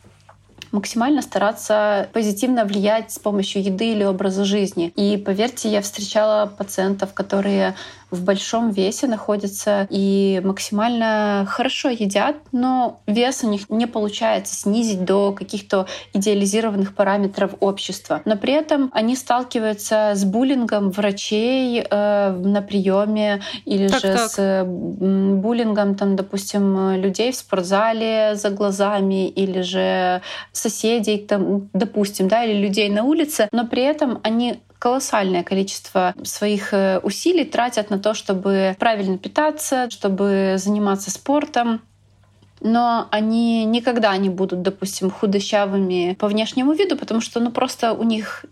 максимально 0.76 1.22
стараться 1.22 2.08
позитивно 2.12 2.64
влиять 2.64 3.10
с 3.10 3.18
помощью 3.18 3.62
еды 3.62 3.92
или 3.92 4.04
образа 4.04 4.44
жизни. 4.44 4.92
И 4.94 5.16
поверьте, 5.16 5.68
я 5.68 5.80
встречала 5.80 6.46
пациентов, 6.46 7.14
которые 7.14 7.74
в 8.16 8.24
большом 8.24 8.70
весе 8.70 9.07
находятся 9.07 9.87
и 9.90 10.40
максимально 10.44 11.46
хорошо 11.48 11.90
едят, 11.90 12.37
но 12.52 13.00
вес 13.07 13.44
у 13.44 13.48
них 13.48 13.68
не 13.70 13.87
получается 13.87 14.55
снизить 14.55 15.05
до 15.05 15.33
каких-то 15.33 15.87
идеализированных 16.12 16.94
параметров 16.94 17.55
общества. 17.61 18.22
Но 18.24 18.37
при 18.37 18.52
этом 18.52 18.90
они 18.92 19.14
сталкиваются 19.16 20.12
с 20.14 20.24
буллингом 20.24 20.90
врачей 20.90 21.85
э, 21.88 22.31
на 22.31 22.62
приеме 22.62 23.42
или 23.64 23.88
так, 23.88 24.00
же 24.00 24.12
так. 24.12 24.31
с 24.31 24.64
буллингом, 24.66 25.94
там, 25.94 26.16
допустим, 26.16 26.94
людей 26.96 27.33
в 27.33 27.37
спортзале 27.37 28.35
за 28.35 28.50
глазами 28.50 29.29
или 29.29 29.61
же 29.61 30.22
соседей, 30.52 31.18
там, 31.18 31.68
допустим, 31.72 32.29
да, 32.29 32.44
или 32.44 32.66
людей 32.66 32.88
на 32.88 33.05
улице, 33.05 33.48
но 33.52 33.66
при 33.66 33.83
этом 33.83 34.20
они 34.22 34.61
колоссальное 34.78 35.42
количество 35.42 36.14
своих 36.24 36.72
э, 36.72 36.98
усилий 37.02 37.44
тратят 37.44 37.90
на 37.90 37.98
то, 37.98 38.14
чтобы 38.14 38.76
правильно 38.78 39.18
питаться, 39.18 39.88
чтобы 39.90 40.54
заниматься 40.56 41.10
спортом, 41.10 41.80
но 42.60 43.08
они 43.10 43.64
никогда 43.64 44.16
не 44.16 44.28
будут, 44.28 44.62
допустим, 44.62 45.10
худощавыми 45.10 46.16
по 46.18 46.28
внешнему 46.28 46.72
виду, 46.72 46.96
потому 46.96 47.20
что 47.20 47.40
ну, 47.40 47.50
просто 47.50 47.92
у 47.92 48.02
них 48.02 48.44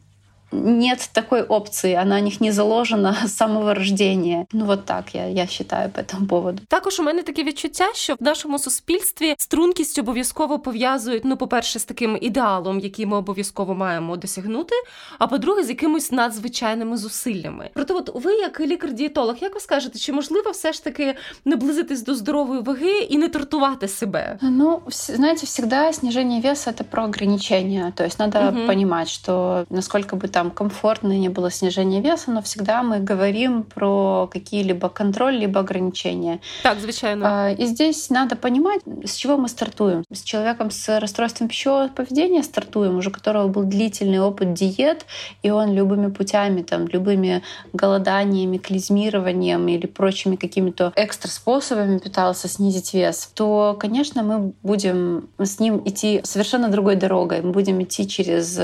нет 0.55 1.11
такой 1.13 1.43
опції, 1.43 1.97
вона 1.97 2.19
у 2.19 2.23
них 2.23 2.41
не 2.41 2.53
заложена 2.53 3.17
з 3.27 3.37
самого 3.37 3.75
рождения. 3.75 4.47
Ну 4.53 4.65
от 4.69 4.85
так 4.85 5.15
я 5.15 5.27
я 5.27 5.45
вважаю 5.45 5.91
по 5.91 6.03
цьому 6.03 6.27
поводу. 6.27 6.63
Також 6.69 7.01
у 7.01 7.03
мене 7.03 7.23
таке 7.23 7.45
відчуття, 7.45 7.89
що 7.95 8.15
в 8.15 8.23
нашому 8.23 8.59
суспільстві 8.59 9.35
стрункість 9.39 9.99
обов'язково 9.99 10.59
пов'язують. 10.59 11.25
Ну, 11.25 11.37
по-перше, 11.37 11.79
з 11.79 11.85
таким 11.85 12.19
ідеалом, 12.21 12.81
який 12.81 13.07
ми 13.07 13.17
обов'язково 13.17 13.75
маємо 13.75 14.17
досягнути. 14.17 14.75
А 15.19 15.27
по-друге, 15.27 15.65
з 15.65 15.69
якимось 15.69 16.13
надзвичайними 16.13 16.97
зусиллями. 16.97 17.71
Проте, 17.75 17.95
от 17.95 18.25
ви, 18.25 18.35
як 18.35 18.61
лікар-дієтолог, 18.61 19.37
як 19.41 19.55
ви 19.55 19.61
скажете, 19.61 19.99
чи 19.99 20.13
можливо 20.13 20.51
все 20.51 20.73
ж 20.73 20.85
таки 20.85 21.15
наблизитись 21.45 22.03
до 22.03 22.15
здорової 22.15 22.61
ваги 22.61 22.99
і 22.99 23.19
не 23.19 23.29
тортувати 23.29 23.89
себе? 23.89 24.39
Ну, 24.43 24.83
знаете, 24.89 25.47
всегда 25.47 25.93
снижение 25.93 26.41
веса 26.41 26.71
это 26.71 26.85
про 26.85 27.05
ограничения. 27.05 27.93
То 27.97 28.05
есть 28.05 28.19
надо 28.19 28.49
угу. 28.49 28.67
понимать, 28.67 29.09
что 29.09 29.67
насколько 29.71 30.17
бы 30.17 30.29
там 30.29 30.44
там 30.45 30.51
комфортно 30.51 31.17
не 31.17 31.31
было 31.31 31.51
снижения 31.51 32.01
веса, 32.01 32.31
но 32.31 32.43
всегда 32.43 32.83
мы 32.83 33.01
говорим 33.01 33.63
про 33.63 34.29
какие-либо 34.31 34.89
контроль, 34.89 35.37
либо 35.37 35.61
ограничения. 35.61 36.41
Так, 36.63 36.79
звичайно. 36.81 37.47
А, 37.47 37.51
и 37.51 37.65
здесь 37.67 38.11
надо 38.11 38.37
понимать, 38.37 38.83
с 39.05 39.15
чего 39.15 39.39
мы 39.39 39.49
стартуем. 39.49 40.05
С 40.13 40.23
человеком 40.23 40.71
с 40.71 41.01
расстройством 41.01 41.49
пищевого 41.49 41.89
поведения 41.89 42.43
стартуем, 42.43 42.99
уже 42.99 43.09
у 43.09 43.13
которого 43.13 43.49
был 43.49 43.63
длительный 43.63 44.21
опыт 44.21 44.53
диет, 44.53 45.07
и 45.43 45.51
он 45.51 45.73
любыми 45.73 46.11
путями, 46.11 46.63
там, 46.63 46.89
любыми 46.89 47.43
голоданиями, 47.73 48.59
клизмированием 48.59 49.67
или 49.69 49.87
прочими 49.87 50.37
какими-то 50.37 50.93
экстра 50.97 51.31
способами 51.31 51.99
пытался 51.99 52.49
снизить 52.49 52.93
вес, 52.93 53.31
то, 53.35 53.77
конечно, 53.81 54.23
мы 54.23 54.53
будем 54.63 55.29
с 55.39 55.59
ним 55.59 55.81
идти 55.87 56.21
совершенно 56.25 56.69
другой 56.69 56.97
дорогой. 56.97 57.41
Мы 57.41 57.53
будем 57.53 57.83
идти 57.83 58.07
через 58.07 58.59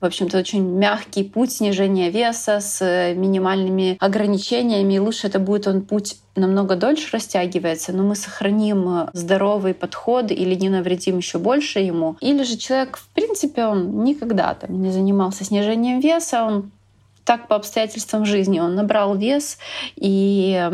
в 0.00 0.04
общем-то, 0.04 0.38
очень 0.38 0.62
мягкий 0.62 1.24
путь 1.24 1.52
снижения 1.52 2.10
веса 2.10 2.60
с 2.60 2.80
э, 2.80 3.14
минимальными 3.14 3.96
ограничениями. 4.00 4.94
И 4.94 4.98
лучше 4.98 5.26
это 5.26 5.38
будет 5.38 5.66
он 5.66 5.82
путь 5.82 6.16
намного 6.36 6.76
дольше 6.76 7.08
растягивается, 7.12 7.92
но 7.92 8.04
мы 8.04 8.14
сохраним 8.14 8.88
э, 8.88 9.06
здоровый 9.12 9.74
подход 9.74 10.30
или 10.30 10.54
не 10.54 10.68
навредим 10.68 11.18
еще 11.18 11.38
больше 11.38 11.80
ему. 11.80 12.16
Или 12.20 12.44
же 12.44 12.56
человек, 12.56 12.98
в 12.98 13.08
принципе, 13.08 13.66
он 13.66 14.04
никогда 14.04 14.54
там 14.54 14.80
не 14.80 14.90
занимался 14.90 15.44
снижением 15.44 16.00
веса, 16.00 16.44
он 16.44 16.70
так 17.24 17.48
по 17.48 17.56
обстоятельствам 17.56 18.24
жизни, 18.24 18.60
он 18.60 18.74
набрал 18.74 19.16
вес 19.16 19.58
и 19.96 20.66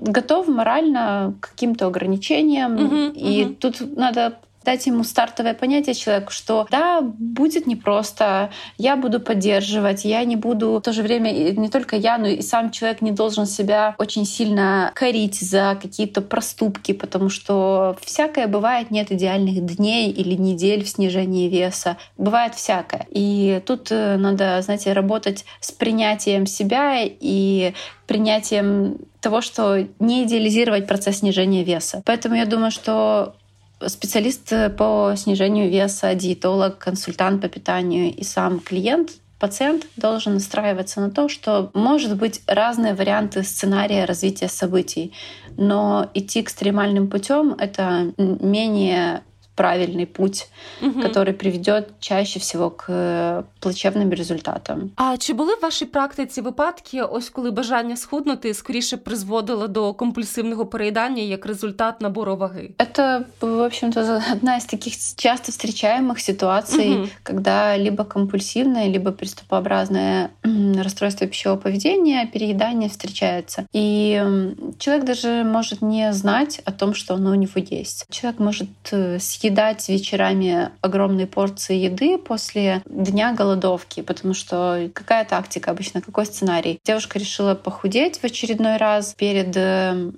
готов 0.00 0.48
морально 0.48 1.34
к 1.40 1.50
каким-то 1.50 1.86
ограничениям. 1.86 2.76
Uh-huh, 2.76 3.12
и 3.14 3.42
uh-huh. 3.42 3.54
тут 3.54 3.96
надо 3.96 4.38
дать 4.66 4.86
ему 4.86 5.04
стартовое 5.04 5.54
понятие 5.54 5.94
человеку, 5.94 6.32
что 6.32 6.66
да, 6.70 7.00
будет 7.00 7.66
непросто, 7.66 8.50
я 8.76 8.96
буду 8.96 9.20
поддерживать, 9.20 10.04
я 10.04 10.24
не 10.24 10.36
буду 10.36 10.72
в 10.72 10.80
то 10.82 10.92
же 10.92 11.02
время 11.02 11.30
не 11.30 11.70
только 11.70 11.96
я, 11.96 12.18
но 12.18 12.26
и 12.26 12.42
сам 12.42 12.70
человек 12.70 13.00
не 13.00 13.12
должен 13.12 13.46
себя 13.46 13.94
очень 13.98 14.26
сильно 14.26 14.90
корить 14.94 15.40
за 15.40 15.78
какие-то 15.80 16.20
проступки, 16.20 16.92
потому 16.92 17.28
что 17.30 17.96
всякое 18.02 18.48
бывает, 18.48 18.90
нет 18.90 19.12
идеальных 19.12 19.64
дней 19.76 20.10
или 20.10 20.34
недель 20.34 20.84
в 20.84 20.88
снижении 20.88 21.48
веса, 21.48 21.96
бывает 22.18 22.54
всякое. 22.54 23.06
И 23.10 23.62
тут 23.64 23.88
э, 23.90 24.16
надо, 24.16 24.60
знаете, 24.62 24.92
работать 24.92 25.44
с 25.60 25.70
принятием 25.70 26.46
себя 26.46 26.98
и 27.02 27.72
принятием 28.06 28.98
того, 29.20 29.40
что 29.40 29.86
не 30.00 30.24
идеализировать 30.24 30.86
процесс 30.86 31.18
снижения 31.18 31.64
веса. 31.64 32.02
Поэтому 32.04 32.34
я 32.34 32.46
думаю, 32.46 32.70
что 32.70 33.34
специалист 33.86 34.52
по 34.76 35.14
снижению 35.16 35.70
веса, 35.70 36.14
диетолог, 36.14 36.78
консультант 36.78 37.42
по 37.42 37.48
питанию 37.48 38.14
и 38.14 38.24
сам 38.24 38.60
клиент 38.60 39.10
пациент 39.38 39.86
должен 39.96 40.34
настраиваться 40.34 41.00
на 41.00 41.10
то, 41.10 41.28
что 41.28 41.70
может 41.74 42.16
быть 42.16 42.40
разные 42.46 42.94
варианты 42.94 43.42
сценария 43.42 44.04
развития 44.04 44.48
событий, 44.48 45.12
но 45.56 46.10
идти 46.14 46.40
экстремальным 46.40 47.08
путем 47.08 47.54
это 47.58 48.12
менее 48.16 49.22
правильный 49.55 50.05
путь, 50.05 50.47
угу. 50.81 51.01
который 51.01 51.33
приведет 51.33 51.89
чаще 51.99 52.39
всего 52.39 52.69
к 52.69 52.85
э, 52.87 53.43
плачевним 53.59 54.11
результатам. 54.11 54.91
А 54.95 55.17
чи 55.17 55.33
були 55.33 55.55
в 55.55 55.59
вашій 55.61 55.85
практиці 55.85 56.41
випадки, 56.41 57.01
ось 57.01 57.29
коли 57.29 57.51
бажання 57.51 57.97
схуднути 57.97 58.53
скоріше 58.53 58.97
призводило 58.97 59.67
до 59.67 59.93
компульсивного 59.93 60.65
переїдання 60.65 61.23
як 61.23 61.45
результат 61.45 62.01
набору 62.01 62.37
ваги? 62.37 62.69
Это, 62.77 63.23
в 63.41 63.65
общем-то, 63.65 64.21
одна 64.31 64.57
из 64.57 64.65
таких 64.65 64.93
часто 65.15 65.51
встречаемых 65.51 66.19
ситуаций, 66.19 66.93
угу. 66.93 67.07
когда 67.23 67.77
либо 67.77 68.03
компульсивное, 68.03 68.89
либо 68.89 69.11
приступообразное 69.11 70.29
расстройство 70.83 71.27
пищевого 71.27 71.59
поведения, 71.61 72.25
переедание 72.33 72.89
встречается. 72.89 73.65
И 73.73 74.21
человек 74.79 75.05
даже 75.05 75.43
может 75.43 75.81
не 75.81 76.13
знать 76.13 76.61
о 76.65 76.71
том, 76.71 76.93
что 76.93 77.13
оно 77.13 77.31
у 77.31 77.35
него 77.35 77.61
есть. 77.71 78.05
Человек 78.09 78.39
может 78.39 78.69
э, 78.91 79.19
съесть 79.19 79.41
съедать 79.46 79.88
вечерами 79.88 80.70
огромные 80.80 81.26
порции 81.26 81.76
еды 81.76 82.18
после 82.18 82.82
дня 82.86 83.32
голодовки, 83.32 84.02
потому 84.02 84.34
что 84.34 84.90
какая 84.92 85.24
тактика 85.24 85.70
обычно, 85.70 86.00
какой 86.00 86.26
сценарий? 86.26 86.80
Девушка 86.84 87.18
решила 87.18 87.54
похудеть 87.54 88.18
в 88.18 88.24
очередной 88.24 88.76
раз 88.76 89.14
перед 89.16 89.56
э, 89.56 90.10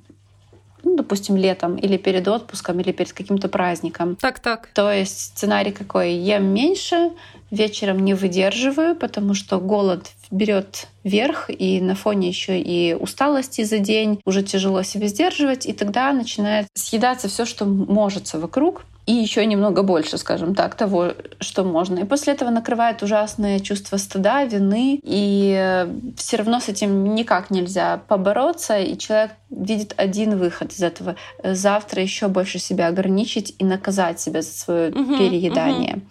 ну, 0.83 0.97
допустим, 0.97 1.37
летом 1.37 1.77
или 1.77 1.99
перед 1.99 2.27
отпуском, 2.27 2.81
или 2.81 2.93
перед 2.93 3.13
каким-то 3.13 3.49
праздником. 3.49 4.17
Так, 4.17 4.41
так. 4.41 4.69
То 4.73 4.91
есть 4.91 5.21
сценарий 5.21 5.73
какой? 5.73 6.15
Ем 6.15 6.47
меньше, 6.47 7.11
вечером 7.51 8.05
не 8.05 8.15
выдерживаю, 8.15 8.95
потому 8.95 9.35
что 9.35 9.59
голод 9.59 10.07
берет 10.31 10.89
верх, 11.05 11.51
и 11.51 11.81
на 11.81 11.95
фоне 11.95 12.29
еще 12.29 12.59
и 12.61 12.95
усталости 12.95 13.63
за 13.65 13.79
день 13.79 14.21
уже 14.25 14.43
тяжело 14.43 14.83
себя 14.83 15.09
сдерживать, 15.09 15.67
и 15.67 15.73
тогда 15.73 16.13
начинает 16.13 16.67
съедаться 16.75 17.29
все, 17.29 17.45
что 17.45 17.67
может 17.67 18.33
вокруг 18.33 18.85
и 19.09 19.13
еще 19.13 19.47
немного 19.47 19.83
больше, 19.83 20.19
скажем 20.19 20.55
так, 20.55 20.75
того, 20.75 21.15
что 21.41 21.65
можно. 21.65 22.01
И 22.01 22.05
после 22.05 22.35
этого 22.35 22.51
накрывает 22.51 23.03
ужасное 23.03 23.59
чувство 23.59 23.97
стыда, 23.97 24.45
вины, 24.45 25.01
и 25.03 25.57
э, 25.59 25.91
все 26.15 26.37
равно 26.37 26.61
с 26.61 26.69
этим 26.69 27.15
никак 27.15 27.51
нельзя 27.51 28.03
побороться, 28.07 28.79
и 28.79 28.99
человек 28.99 29.31
видит 29.49 29.95
один 29.97 30.37
выход 30.37 30.73
из 30.73 30.83
этого. 30.83 31.17
Завтра 31.43 32.03
еще 32.03 32.29
больше 32.29 32.59
себя 32.59 32.89
ограничить 32.89 33.55
и 33.59 33.65
наказать 33.65 34.21
себя 34.21 34.43
за 34.43 34.53
свое 34.53 34.91
угу, 34.91 35.17
переедание. 35.17 35.95
Угу. 35.95 36.03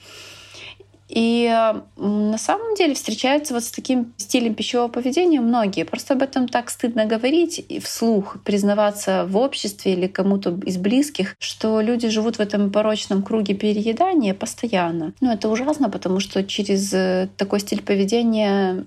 И 1.07 1.47
на 1.95 2.37
самом 2.37 2.75
деле 2.75 2.93
встречаются 2.93 3.53
вот 3.53 3.63
с 3.63 3.71
таким 3.71 4.13
стилем 4.17 4.55
пищевого 4.55 4.89
поведения 4.89 5.39
многие. 5.39 5.85
Просто 5.85 6.13
об 6.13 6.21
этом 6.21 6.47
так 6.47 6.69
стыдно 6.69 7.05
говорить 7.05 7.63
и 7.69 7.79
вслух, 7.79 8.37
признаваться 8.43 9.25
в 9.25 9.37
обществе 9.37 9.93
или 9.93 10.07
кому-то 10.07 10.57
из 10.65 10.77
близких, 10.77 11.35
что 11.39 11.81
люди 11.81 12.09
живут 12.09 12.37
в 12.37 12.39
этом 12.39 12.71
порочном 12.71 13.23
круге 13.23 13.53
переедания 13.53 14.33
постоянно. 14.33 15.13
Ну, 15.21 15.31
это 15.31 15.49
ужасно, 15.49 15.89
потому 15.89 16.19
что 16.19 16.43
через 16.43 16.93
э, 16.93 17.29
такой 17.37 17.59
стиль 17.59 17.81
поведения 17.81 18.85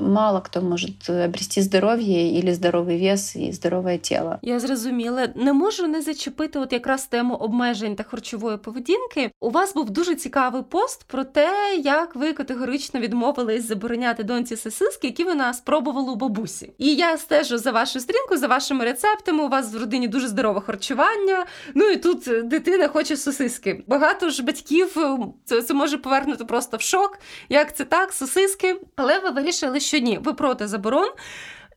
мало 0.00 0.40
хто 0.44 0.62
може 0.62 0.88
обрести 1.08 1.62
здоров'я 1.62 2.38
і 2.38 2.52
здоровий 2.54 3.08
вес 3.08 3.36
і 3.36 3.52
здорове 3.52 3.98
тіло. 3.98 4.38
Я 4.42 4.60
зрозуміла. 4.60 5.28
Не 5.34 5.52
можу 5.52 5.86
не 5.86 6.02
зачепити 6.02 6.58
от 6.58 6.72
якраз 6.72 7.06
тему 7.06 7.34
обмежень 7.34 7.96
та 7.96 8.02
харчової 8.02 8.56
поведінки. 8.56 9.30
У 9.40 9.50
вас 9.50 9.74
був 9.74 9.90
дуже 9.90 10.14
цікавий 10.14 10.62
пост 10.62 11.04
про 11.04 11.24
те, 11.24 11.76
як 11.84 12.16
ви 12.16 12.32
категорично 12.32 13.00
відмовились 13.00 13.68
забороняти 13.68 14.24
доньці 14.24 14.56
сосиски, 14.56 15.06
які 15.06 15.24
вона 15.24 15.54
спробувала 15.54 16.12
у 16.12 16.16
бабусі. 16.16 16.72
І 16.78 16.94
я 16.94 17.18
стежу 17.18 17.58
за 17.58 17.70
вашу 17.70 18.00
стрінку, 18.00 18.36
за 18.36 18.46
вашими 18.46 18.84
рецептами. 18.84 19.44
У 19.44 19.48
вас 19.48 19.74
в 19.74 19.76
родині 19.76 20.08
дуже 20.08 20.28
здорове 20.28 20.60
харчування. 20.60 21.46
Ну 21.74 21.84
і 21.84 21.96
тут 21.96 22.48
дитина 22.48 22.88
хоче 22.88 23.16
сосиски. 23.16 23.84
Багато 23.86 24.30
ж 24.30 24.42
батьків 24.42 24.96
це, 25.44 25.62
це 25.62 25.74
може 25.74 25.98
повернути 25.98 26.44
просто 26.44 26.76
в 26.76 26.80
шок. 26.80 27.18
Як 27.48 27.76
це 27.76 27.84
так, 27.84 28.12
сосиски? 28.12 28.76
Але 28.96 29.18
ви 29.18 29.30
вирішили 29.30 29.80
що 29.81 29.97
ні, 29.99 30.19
ви 30.23 30.33
проти 30.33 30.67
заборон. 30.67 31.09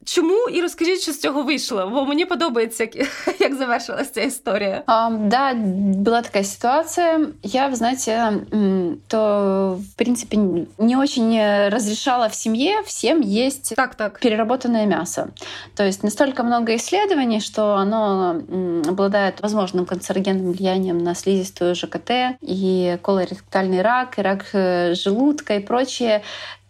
Чому 0.04 0.48
і 0.48 0.60
розкажіть, 0.60 1.00
що 1.00 1.12
з 1.12 1.20
цього 1.20 1.42
вийшло? 1.42 1.90
Бо 1.92 2.04
мені 2.04 2.24
подобається, 2.24 2.82
як, 2.82 3.08
як 3.40 3.54
завершилась 3.54 4.10
ця 4.10 4.20
історія. 4.20 4.82
Um, 4.86 5.28
да, 5.28 5.54
была 5.54 6.22
такая 6.22 6.44
ситуация. 6.44 7.26
Я, 7.42 7.68
вы 7.68 7.76
знаете, 7.76 8.32
то, 9.08 9.78
в 9.92 9.96
принципе, 9.96 10.36
не 10.78 10.96
очень 10.96 11.38
разрешала 11.68 12.28
в 12.28 12.34
семье 12.34 12.80
всем 12.86 13.20
есть 13.20 13.74
так, 13.76 13.94
так. 13.94 14.20
переработанное 14.20 14.86
мясо. 14.86 15.28
То 15.74 15.84
есть 15.84 16.02
настолько 16.02 16.44
много 16.44 16.74
исследований, 16.74 17.40
что 17.40 17.74
оно 17.74 18.42
обладает 18.88 19.42
возможным 19.42 19.84
канцерогенным 19.84 20.52
влиянием 20.52 20.98
на 20.98 21.14
слизистую 21.14 21.74
ЖКТ 21.74 22.10
и 22.40 22.98
колоректальный 23.02 23.82
рак, 23.82 24.18
и 24.18 24.22
рак 24.22 24.46
э, 24.54 24.94
желудка 24.94 25.56
и 25.56 25.60
прочее. 25.60 26.22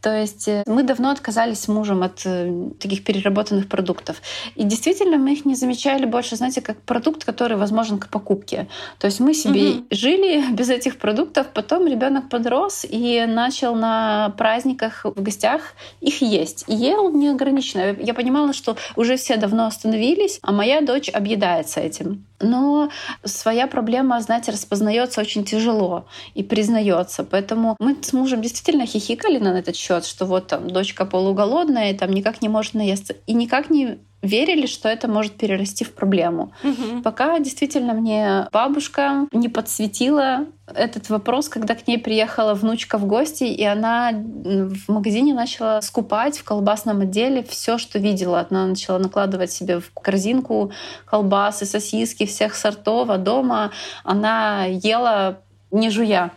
То 0.06 0.16
есть 0.16 0.48
э, 0.48 0.62
мы 0.68 0.84
давно 0.84 1.10
отказались 1.10 1.62
с 1.62 1.68
мужем 1.68 2.04
от 2.04 2.22
э, 2.26 2.70
таких 2.80 3.04
переработанных 3.04 3.68
продуктов. 3.68 4.22
И 4.54 4.64
действительно 4.64 5.18
мы 5.18 5.34
их 5.34 5.46
не 5.46 5.56
замечали 5.56 6.06
больше, 6.06 6.36
знаете, 6.36 6.62
как 6.62 6.80
продукт, 6.80 7.24
который 7.24 7.58
возможен 7.58 7.98
к 7.98 8.08
покупке. 8.10 8.68
То 9.00 9.08
есть 9.08 9.20
мы 9.20 9.34
себе 9.34 9.70
угу. 9.70 9.86
жили 9.90 10.44
без 10.54 10.70
этих 10.70 11.00
продуктов, 11.00 11.48
потом 11.56 11.88
ребенок 11.88 12.30
подрос 12.30 12.86
и 12.88 13.26
начал 13.28 13.74
на 13.74 14.30
праздниках 14.38 15.06
в 15.06 15.24
гостях 15.24 15.74
их 16.02 16.22
есть. 16.22 16.66
И 16.68 16.76
ел 16.76 17.12
неограниченно. 17.12 17.96
Я 18.00 18.14
понимала, 18.14 18.54
что 18.54 18.78
уже 18.96 19.16
все 19.16 19.38
давно 19.38 19.66
остановились, 19.66 20.38
а 20.44 20.52
моя 20.52 20.82
дочь 20.82 21.10
объедается 21.10 21.80
этим. 21.80 22.26
Но 22.40 22.90
своя 23.24 23.68
проблема, 23.68 24.20
знаете, 24.22 24.52
распознается 24.52 25.22
очень 25.22 25.46
тяжело 25.46 26.08
и 26.34 26.44
признается. 26.44 27.24
Поэтому 27.24 27.76
мы 27.80 27.96
с 28.02 28.14
мужем 28.14 28.42
действительно 28.42 28.86
хихикали 28.86 29.38
на 29.38 29.60
этот 29.60 29.76
счет, 29.76 30.06
что 30.06 30.26
вот 30.26 30.48
там 30.48 30.70
дочка 30.70 31.06
полуголодная 31.06 31.92
и 31.92 31.98
там 31.98 32.12
никак 32.12 32.42
не 32.42 32.50
может 32.50 32.74
наесться. 32.74 33.16
И 33.26 33.34
никак 33.34 33.70
не 33.70 34.00
верили, 34.26 34.66
что 34.66 34.90
это 34.90 35.08
может 35.08 35.34
перерасти 35.34 35.84
в 35.84 35.94
проблему. 35.94 36.52
Угу. 36.64 37.02
Пока 37.04 37.40
действительно 37.40 37.94
мне 37.94 38.48
бабушка 38.52 39.28
не 39.32 39.50
подсветила 39.50 40.46
этот 40.74 41.10
вопрос, 41.10 41.48
когда 41.48 41.76
к 41.76 41.88
ней 41.88 41.98
приехала 41.98 42.54
внучка 42.54 42.98
в 42.98 43.06
гости, 43.06 43.44
и 43.44 43.64
она 43.64 44.12
в 44.12 44.92
магазине 44.92 45.34
начала 45.34 45.82
скупать 45.82 46.40
в 46.40 46.44
колбасном 46.44 47.02
отделе 47.02 47.44
все, 47.44 47.78
что 47.78 48.00
видела. 48.00 48.48
Она 48.50 48.66
начала 48.66 48.98
накладывать 48.98 49.52
себе 49.52 49.80
в 49.80 49.92
корзинку 49.94 50.72
колбасы, 51.06 51.66
сосиски 51.66 52.26
всех 52.26 52.56
сортов, 52.56 53.10
а 53.10 53.18
дома 53.18 53.72
она 54.04 54.66
ела 54.66 55.40
не 55.72 55.90
жуя. 55.90 56.32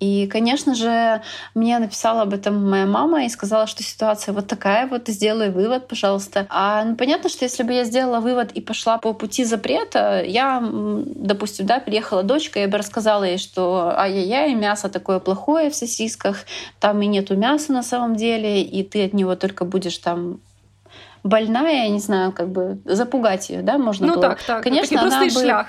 И, 0.00 0.26
конечно 0.26 0.74
же, 0.74 1.22
мне 1.54 1.78
написала 1.78 2.22
об 2.22 2.34
этом 2.34 2.68
моя 2.68 2.86
мама 2.86 3.24
и 3.24 3.28
сказала, 3.28 3.66
что 3.66 3.82
ситуация 3.82 4.34
вот 4.34 4.46
такая, 4.46 4.86
вот 4.86 5.08
сделай 5.08 5.50
вывод, 5.50 5.88
пожалуйста. 5.88 6.46
А 6.50 6.84
ну, 6.84 6.96
понятно, 6.96 7.28
что 7.28 7.44
если 7.44 7.62
бы 7.62 7.72
я 7.72 7.84
сделала 7.84 8.20
вывод 8.20 8.52
и 8.52 8.60
пошла 8.60 8.98
по 8.98 9.12
пути 9.12 9.44
запрета, 9.44 10.22
я, 10.24 10.62
допустим, 10.62 11.66
да, 11.66 11.80
приехала 11.80 12.22
дочка, 12.22 12.60
я 12.60 12.68
бы 12.68 12.78
рассказала 12.78 13.24
ей, 13.24 13.38
что 13.38 13.92
ай-яй-яй, 13.96 14.54
мясо 14.54 14.88
такое 14.88 15.18
плохое 15.18 15.70
в 15.70 15.74
сосисках, 15.74 16.44
там 16.78 17.00
и 17.02 17.06
нету 17.06 17.36
мяса 17.36 17.72
на 17.72 17.82
самом 17.82 18.16
деле, 18.16 18.62
и 18.62 18.82
ты 18.82 19.04
от 19.04 19.12
него 19.14 19.36
только 19.36 19.64
будешь 19.64 19.98
там 19.98 20.40
больная, 21.22 21.84
я 21.84 21.88
не 21.88 22.00
знаю, 22.00 22.32
как 22.32 22.48
бы 22.48 22.78
запугать 22.84 23.50
ее, 23.50 23.62
да, 23.62 23.78
можно 23.78 24.06
ну, 24.06 24.14
было. 24.14 24.22
так, 24.22 24.42
так. 24.42 24.62
Конечно, 24.62 25.02
она 25.02 25.24
бы... 25.24 25.66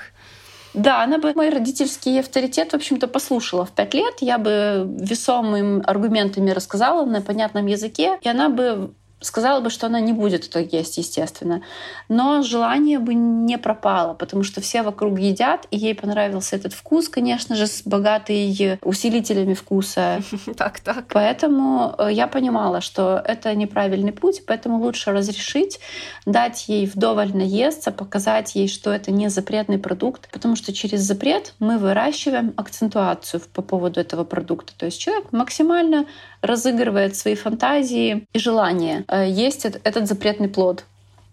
шлях. 0.72 0.84
Да, 0.84 1.02
она 1.02 1.18
бы 1.18 1.32
мой 1.34 1.50
родительский 1.50 2.20
авторитет, 2.20 2.72
в 2.72 2.74
общем-то, 2.74 3.08
послушала 3.08 3.64
в 3.64 3.70
пять 3.70 3.94
лет. 3.94 4.16
Я 4.20 4.38
бы 4.38 4.86
весомыми 5.00 5.82
аргументами 5.84 6.50
рассказала 6.50 7.04
на 7.04 7.20
понятном 7.20 7.66
языке, 7.66 8.18
и 8.22 8.28
она 8.28 8.48
бы 8.48 8.92
сказала 9.21 9.61
бы, 9.61 9.69
что 9.69 9.87
она 9.87 9.99
не 9.99 10.13
будет 10.13 10.47
это 10.47 10.59
есть, 10.59 10.97
естественно. 10.97 11.61
Но 12.09 12.41
желание 12.41 12.99
бы 12.99 13.13
не 13.13 13.57
пропало, 13.57 14.13
потому 14.13 14.43
что 14.43 14.61
все 14.61 14.81
вокруг 14.81 15.19
едят, 15.19 15.67
и 15.71 15.77
ей 15.77 15.95
понравился 15.95 16.55
этот 16.55 16.73
вкус, 16.73 17.07
конечно 17.07 17.55
же, 17.55 17.67
с 17.67 17.83
богатой 17.83 18.79
усилителями 18.81 19.53
вкуса. 19.53 20.21
Так, 20.57 20.79
так. 20.79 21.05
Поэтому 21.09 21.95
э, 21.97 22.09
я 22.11 22.27
понимала, 22.27 22.81
что 22.81 23.21
это 23.23 23.55
неправильный 23.55 24.11
путь, 24.11 24.43
поэтому 24.45 24.79
лучше 24.79 25.11
разрешить, 25.11 25.79
дать 26.25 26.67
ей 26.67 26.85
вдоволь 26.85 27.35
наесться, 27.35 27.91
показать 27.91 28.55
ей, 28.55 28.67
что 28.67 28.91
это 28.91 29.11
не 29.11 29.29
запретный 29.29 29.77
продукт, 29.77 30.29
потому 30.31 30.55
что 30.55 30.73
через 30.73 31.01
запрет 31.01 31.53
мы 31.59 31.77
выращиваем 31.77 32.53
акцентуацию 32.57 33.41
по 33.53 33.61
поводу 33.61 33.99
этого 33.99 34.23
продукта. 34.23 34.73
То 34.77 34.85
есть 34.85 34.99
человек 34.99 35.31
максимально 35.31 36.05
разыгрывает 36.41 37.15
свои 37.15 37.35
фантазии 37.35 38.27
и 38.33 38.39
желания 38.39 39.05
есть 39.26 39.64
этот 39.64 40.06
запретный 40.06 40.48
плод. 40.48 40.84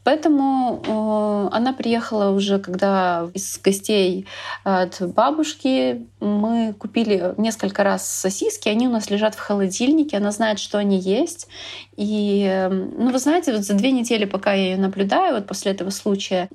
Поэтому 0.03 0.84
э, 0.86 1.55
она 1.55 1.71
приехала 1.71 2.31
уже, 2.31 2.59
когда 2.59 3.29
из 3.34 3.57
гостей 3.63 4.27
от 4.63 5.01
бабушки 5.13 6.05
мы 6.20 6.74
купили 6.78 7.34
несколько 7.36 7.84
раз 7.84 8.08
сосиски, 8.08 8.68
они 8.68 8.88
у 8.88 8.90
нас 8.90 9.10
лежат 9.10 9.34
в 9.34 9.38
холодильнике, 9.38 10.16
она 10.16 10.30
знает, 10.32 10.58
что 10.58 10.78
они 10.78 10.98
есть. 10.98 11.48
И, 11.96 12.44
эм, 12.44 12.92
ну, 12.96 13.10
вы 13.10 13.18
знаете, 13.18 13.52
вот 13.52 13.62
за 13.62 13.74
две 13.74 13.90
недели, 13.90 14.24
пока 14.24 14.52
я 14.52 14.70
ее 14.70 14.76
наблюдаю, 14.76 15.34
вот 15.34 15.46
после 15.46 15.72
этого 15.72 15.90
случая, 15.90 16.48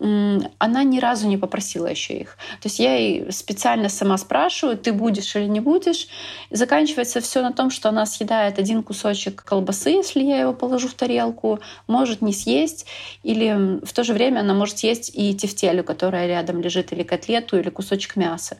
она 0.57 0.83
ни 0.83 0.99
разу 0.99 1.27
не 1.27 1.37
попросила 1.37 1.87
еще 1.87 2.13
их. 2.13 2.37
То 2.61 2.67
есть 2.67 2.79
я 2.79 2.95
ей 2.95 3.31
специально 3.31 3.89
сама 3.89 4.17
спрашиваю, 4.17 4.77
ты 4.77 4.93
будешь 4.93 5.35
или 5.35 5.47
не 5.47 5.59
будешь. 5.59 6.07
И 6.49 6.55
заканчивается 6.55 7.21
все 7.21 7.41
на 7.41 7.51
том, 7.51 7.69
что 7.69 7.89
она 7.89 8.05
съедает 8.05 8.59
один 8.59 8.83
кусочек 8.83 9.43
колбасы, 9.43 9.89
если 9.91 10.23
я 10.23 10.39
его 10.39 10.53
положу 10.53 10.87
в 10.87 10.93
тарелку, 10.93 11.59
может 11.87 12.21
не 12.21 12.33
съесть, 12.33 12.85
или 13.23 13.79
в 13.85 13.93
то 13.93 14.03
же 14.03 14.13
время 14.13 14.41
она 14.41 14.53
может 14.53 14.79
съесть 14.79 15.11
и 15.13 15.33
тефтелю, 15.33 15.83
которая 15.83 16.27
рядом 16.27 16.61
лежит, 16.61 16.91
или 16.93 17.03
котлету, 17.03 17.57
или 17.59 17.69
кусочек 17.69 18.15
мяса. 18.15 18.57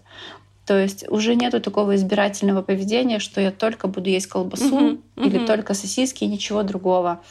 То 0.66 0.80
есть 0.80 1.06
уже 1.10 1.36
нету 1.36 1.60
такого 1.60 1.96
избирательного 1.96 2.62
поведения, 2.62 3.20
что 3.20 3.42
я 3.42 3.52
только 3.52 3.88
буду 3.88 4.10
есть 4.10 4.28
колбасу 4.28 4.66
uh-huh, 4.66 5.02
uh-huh. 5.16 5.26
или 5.28 5.46
только 5.46 5.74
сосиски 5.74 6.24
и 6.24 6.28
ничего 6.28 6.64
другого. 6.64 7.22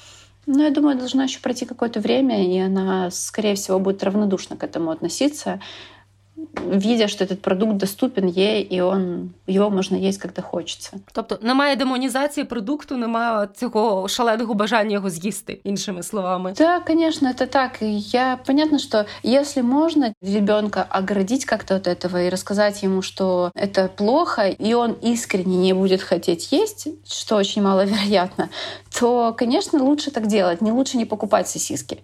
Но 0.47 0.65
я 0.65 0.71
думаю, 0.71 0.99
должно 0.99 1.23
еще 1.23 1.39
пройти 1.39 1.65
какое-то 1.65 2.01
время, 2.01 2.45
и 2.45 2.59
она, 2.59 3.11
скорее 3.11 3.55
всего, 3.55 3.79
будет 3.79 4.03
равнодушно 4.03 4.57
к 4.57 4.65
этому 4.65 4.91
относиться 4.91 5.61
видя, 6.66 7.08
що 7.08 7.26
этот 7.26 7.36
продукт 7.36 7.74
доступен 7.74 8.30
є, 8.30 8.60
і 8.60 8.82
он 8.82 9.30
його 9.48 9.70
можна 9.70 9.98
їсти, 9.98 10.30
коли 10.36 10.48
хочеться. 10.48 10.92
Тобто 11.12 11.40
немає 11.42 11.76
демонізації 11.76 12.44
продукту, 12.44 12.98
немає 12.98 13.48
цього 13.56 14.08
шаленого 14.08 14.54
бажання 14.54 14.94
його 14.94 15.10
з'їсти, 15.10 15.60
іншими 15.64 16.04
словами. 16.04 16.54
Да, 16.58 16.80
конечно, 16.80 17.30
это 17.30 17.48
так. 17.48 17.78
Я 18.14 18.40
понятно, 18.46 18.80
что 18.80 19.06
если 19.24 19.64
можно 19.64 20.14
ребенка 20.22 20.86
оградить 20.90 21.46
как-то 21.46 21.76
от 21.76 21.88
этого 21.88 22.18
и 22.26 22.30
рассказать 22.30 22.84
ему, 22.84 23.02
что 23.02 23.52
это 23.56 23.90
плохо, 23.96 24.48
и 24.48 24.74
он 24.74 24.96
искренне 25.04 25.58
не 25.58 25.74
будет 25.74 26.04
хотеть 26.04 26.54
есть, 26.54 26.88
что 27.06 27.36
очень 27.36 27.64
маловероятно, 27.64 28.50
то, 29.00 29.34
конечно, 29.38 29.84
лучше 29.84 30.12
так 30.12 30.28
делать. 30.28 30.62
Не 30.62 30.72
лучше 30.72 30.98
не 30.98 31.06
покупать 31.06 31.48
сосиски. 31.48 31.98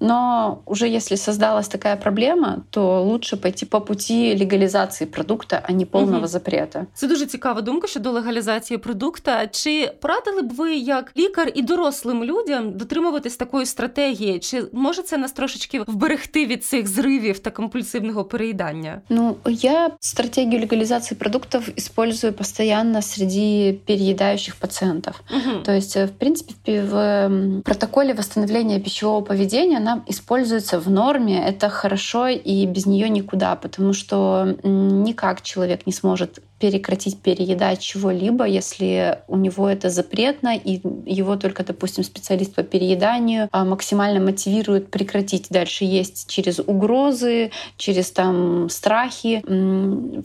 Но 0.00 0.62
уже 0.66 0.88
если 0.88 1.16
создалась 1.16 1.68
такая 1.68 1.96
проблема, 1.96 2.64
то 2.70 3.04
лучше 3.04 3.36
пойти 3.36 3.66
по 3.66 3.80
путі 3.85 4.37
легалізації 4.39 5.09
продукта, 5.09 5.61
а 5.69 5.71
не 5.71 5.85
повного 5.85 6.17
угу. 6.17 6.27
запрета. 6.27 6.85
Це 6.93 7.07
дуже 7.07 7.25
цікава 7.25 7.61
думка 7.61 7.87
щодо 7.87 8.11
легалізації 8.11 8.77
продукта. 8.77 9.47
Чи 9.47 9.91
порадили 10.01 10.41
б 10.41 10.53
ви 10.53 10.75
як 10.75 11.11
лікар 11.17 11.51
і 11.55 11.61
дорослим 11.61 12.23
людям 12.23 12.77
дотримуватись 12.77 13.37
такої 13.37 13.65
стратегії? 13.65 14.39
Чи 14.39 14.63
може 14.73 15.01
це 15.01 15.17
нас 15.17 15.31
трошечки 15.31 15.81
вберегти 15.87 16.45
від 16.45 16.65
цих 16.65 16.87
зривів 16.87 17.39
та 17.39 17.51
компульсивного 17.51 18.23
переїдання? 18.23 19.01
Ну 19.09 19.35
я 19.47 19.91
стратегію 19.99 20.61
легалізації 20.61 21.17
продуктів 21.17 21.69
использую 21.77 22.33
постоянно 22.33 23.01
среди 23.01 23.79
переедающих 23.85 24.55
пациентов. 24.55 25.13
Угу. 25.31 25.63
То 25.63 25.71
есть, 25.71 25.95
в 25.95 26.09
принципе, 26.09 26.81
в 26.81 27.29
протоколе 27.63 28.13
восстановления 28.13 28.79
пищевого 28.79 29.21
поведения 29.21 29.77
она 29.77 30.01
используется 30.09 30.79
в 30.79 30.89
норме. 30.89 31.45
Это 31.49 31.69
хорошо, 31.69 32.27
и 32.27 32.65
без 32.65 32.85
нее 32.85 33.09
никуда, 33.09 33.55
потому 33.65 33.93
что 33.93 34.55
никак 34.61 35.41
человек 35.41 35.87
не 35.87 35.91
сможет 35.91 36.37
перекратить 36.59 37.19
переедать 37.21 37.81
чего-либо, 37.81 38.45
если 38.45 39.19
у 39.27 39.35
него 39.35 39.67
это 39.67 39.89
запретно, 39.89 40.55
и 40.55 40.79
его 41.05 41.35
только, 41.35 41.65
допустим, 41.65 42.03
специалист 42.03 42.55
по 42.55 42.63
перееданию 42.63 43.49
а, 43.51 43.65
максимально 43.65 44.21
мотивирует 44.21 44.89
прекратить 44.89 45.47
дальше 45.49 45.83
есть 45.83 46.29
через 46.29 46.59
угрозы, 46.59 47.51
через 47.77 48.11
там 48.11 48.69
страхи. 48.69 49.43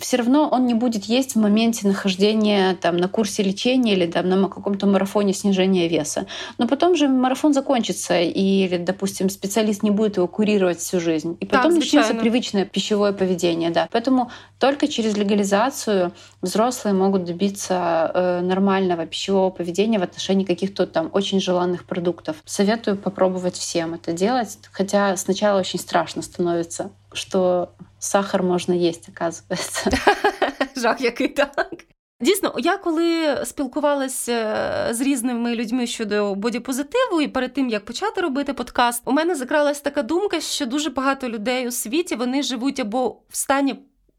Все 0.00 0.16
равно 0.18 0.48
он 0.48 0.66
не 0.66 0.74
будет 0.74 1.06
есть 1.06 1.34
в 1.34 1.38
моменте 1.40 1.88
нахождения 1.88 2.76
там 2.80 2.96
на 2.96 3.08
курсе 3.08 3.42
лечения 3.42 3.94
или 3.94 4.06
там 4.06 4.28
на 4.28 4.48
каком-то 4.48 4.86
марафоне 4.86 5.32
снижения 5.32 5.88
веса. 5.88 6.26
Но 6.58 6.68
потом 6.68 6.94
же 6.94 7.08
марафон 7.08 7.52
закончится, 7.52 8.20
или, 8.20 8.76
допустим, 8.76 9.30
специалист 9.30 9.82
не 9.82 9.90
будет 9.90 10.16
его 10.16 10.28
курировать 10.28 10.78
всю 10.78 11.00
жизнь. 11.00 11.36
И 11.40 11.46
потом 11.46 11.72
так, 11.72 11.80
начнется 11.80 12.14
привычное 12.14 12.64
пищевое 12.64 13.12
поведение. 13.12 13.70
Да. 13.70 13.88
Поэтому 13.90 14.30
только 14.60 14.86
через 14.86 15.16
легализацию 15.16 16.12
взрослые 16.41 16.93
могут 16.93 17.23
добиться 17.23 18.11
э, 18.13 18.41
нормального 18.41 19.05
пищевого 19.05 19.49
поведения 19.49 19.99
в 19.99 20.03
отношении 20.03 20.45
каких-то 20.45 20.85
там 20.85 21.09
очень 21.13 21.39
желанных 21.39 21.85
продуктов. 21.85 22.35
Советую 22.45 22.97
попробовать 22.97 23.55
всем 23.55 23.93
это 23.93 24.13
делать, 24.13 24.59
хотя 24.71 25.17
сначала 25.17 25.59
очень 25.59 25.79
страшно 25.79 26.21
становится, 26.21 26.91
что 27.13 27.69
сахар 27.99 28.43
можно 28.43 28.73
есть, 28.73 29.09
оказывается. 29.09 29.89
Жах, 30.75 31.01
який 31.01 31.27
так. 31.27 31.85
Дійсно, 32.21 32.55
я 32.57 32.77
коли 32.77 33.37
спілкувалася 33.45 34.57
з 34.91 35.01
різними 35.01 35.55
людьми 35.55 35.87
щодо 35.87 36.35
бодіпозитиву, 36.35 37.21
і 37.21 37.27
перед 37.27 37.53
тим 37.53 37.69
як 37.69 37.85
почати 37.85 38.21
робити 38.21 38.53
подкаст, 38.53 39.01
у 39.05 39.11
мене 39.11 39.35
закралась 39.35 39.81
така 39.81 40.01
думка, 40.01 40.41
що 40.41 40.65
дуже 40.65 40.89
багато 40.89 41.29
людей 41.29 41.67
у 41.67 41.71
світі 41.71 42.15
вони 42.15 42.43
живуть 42.43 42.79
або 42.79 43.09
в 43.29 43.37
стані 43.37 43.75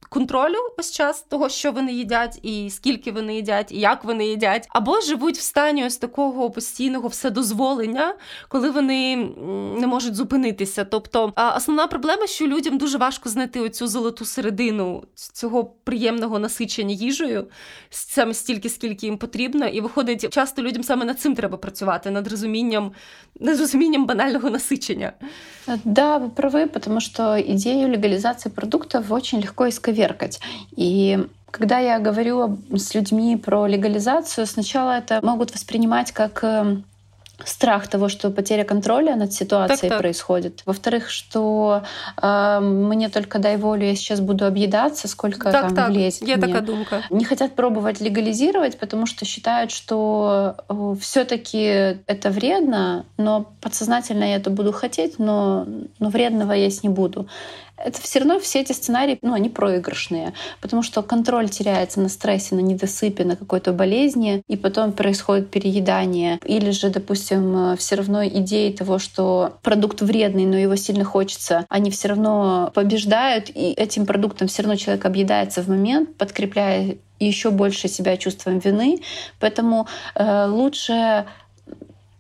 контролю 0.10 0.58
ось 0.78 0.92
час 0.92 1.22
того, 1.22 1.50
що 1.50 1.72
вони 1.72 1.94
їдять, 1.94 2.40
і 2.44 2.70
скільки 2.70 3.12
вони 3.12 3.36
їдять, 3.36 3.72
і 3.72 3.80
як 3.80 4.04
вони 4.04 4.28
їдять, 4.28 4.68
або 4.70 5.02
живуть 5.02 5.38
в 5.38 5.42
стані 5.42 5.86
ось 5.86 5.98
такого 5.98 6.52
постійного 6.52 7.08
вседозволення, 7.08 8.16
коли 8.50 8.70
вони 8.70 9.16
не 9.80 9.88
можуть 9.88 10.16
зупинитися. 10.16 10.86
Тобто, 10.86 11.34
основна 11.56 11.88
проблема, 11.88 12.28
що 12.28 12.48
людям 12.48 12.78
дуже 12.78 12.98
важко 12.98 13.30
знайти 13.30 13.60
оцю 13.60 13.88
золоту 13.88 14.26
середину 14.26 15.04
цього 15.16 15.64
приємного 15.84 16.40
насичення 16.40 16.94
їжею, 16.94 17.48
саме 17.90 18.34
стільки, 18.34 18.70
скільки 18.70 19.06
їм 19.06 19.18
потрібно, 19.18 19.68
і 19.68 19.82
виходить, 19.82 20.34
часто 20.34 20.62
людям 20.62 20.84
саме 20.84 21.06
над 21.06 21.20
цим 21.20 21.36
треба 21.36 21.58
працювати, 21.58 22.12
над 22.12 22.28
розумінням, 22.28 22.92
над 23.40 23.60
розумінням 23.60 24.06
банального 24.06 24.50
насичення. 24.50 25.14
Да, 25.86 26.18
вы 26.18 26.30
правы, 26.30 26.68
потому 26.68 27.00
что 27.00 27.40
идею 27.40 27.88
легализации 27.88 28.50
продуктов 28.50 29.12
очень 29.12 29.42
легко 29.42 29.66
исковеркать. 29.92 30.40
И 30.76 31.26
когда 31.52 31.80
я 31.80 32.00
говорю 32.00 32.60
с 32.74 32.96
людьми 32.96 33.36
про 33.36 33.68
легализацию, 33.68 34.48
сначала 34.48 34.98
это 34.98 35.20
могут 35.22 35.54
воспринимать 35.54 36.14
как 36.14 36.44
эм, 36.44 36.86
страх 37.44 37.90
того, 37.90 38.08
что 38.08 38.30
потеря 38.30 38.64
контроля 38.64 39.16
над 39.18 39.34
ситуацией 39.34 39.82
так, 39.82 39.90
так. 39.90 40.00
происходит. 40.00 40.62
Во-вторых, 40.66 41.10
что 41.10 41.84
э, 42.22 42.60
мне 42.62 43.10
только 43.10 43.40
дай 43.40 43.58
волю, 43.58 43.86
я 43.86 43.96
сейчас 43.96 44.22
буду 44.22 44.46
объедаться, 44.46 45.10
сколько 45.10 45.52
так, 45.52 45.62
там 45.62 45.76
так. 45.76 45.90
влезет. 45.90 46.26
Я 46.26 46.38
такая 46.38 46.62
думка. 46.62 47.04
Не 47.10 47.26
хотят 47.26 47.54
пробовать 47.54 48.00
легализировать, 48.00 48.80
потому 48.80 49.06
что 49.06 49.26
считают, 49.26 49.72
что 49.72 50.56
э, 50.70 50.96
все-таки 51.02 51.98
это 52.08 52.30
вредно, 52.30 53.06
но 53.18 53.52
подсознательно 53.60 54.24
я 54.24 54.38
это 54.38 54.50
буду 54.50 54.72
хотеть, 54.72 55.20
но, 55.20 55.68
но 56.00 56.10
вредного 56.10 56.54
есть 56.54 56.84
не 56.84 56.90
буду 56.90 57.28
это 57.84 58.02
все 58.02 58.20
равно 58.20 58.40
все 58.40 58.62
эти 58.62 58.72
сценарии, 58.72 59.20
ну, 59.22 59.34
они 59.34 59.50
проигрышные, 59.50 60.34
потому 60.62 60.84
что 60.84 61.02
контроль 61.02 61.50
теряется 61.50 62.00
на 62.00 62.10
стрессе, 62.10 62.56
на 62.56 62.60
недосыпе, 62.60 63.24
на 63.24 63.36
какой-то 63.36 63.74
болезни, 63.74 64.44
и 64.48 64.58
потом 64.58 64.92
происходит 64.94 65.50
переедание. 65.50 66.40
Или 66.46 66.72
же, 66.72 66.90
допустим, 66.90 67.76
все 67.78 67.96
равно 67.96 68.26
идеи 68.26 68.72
того, 68.72 69.00
что 69.00 69.58
продукт 69.62 70.02
вредный, 70.02 70.46
но 70.46 70.58
его 70.58 70.76
сильно 70.76 71.04
хочется, 71.04 71.66
они 71.70 71.92
все 71.92 72.10
равно 72.10 72.72
побеждают, 72.74 73.50
и 73.50 73.72
этим 73.72 74.06
продуктом 74.06 74.48
все 74.48 74.64
равно 74.64 74.76
человек 74.76 75.06
объедается 75.06 75.62
в 75.62 75.68
момент, 75.68 76.16
подкрепляя 76.16 76.98
еще 77.20 77.52
больше 77.52 77.88
себя 77.88 78.18
чувством 78.18 78.60
вины. 78.60 79.02
Поэтому 79.40 79.88
э, 80.16 80.46
лучше 80.48 80.94
э, 80.94 81.24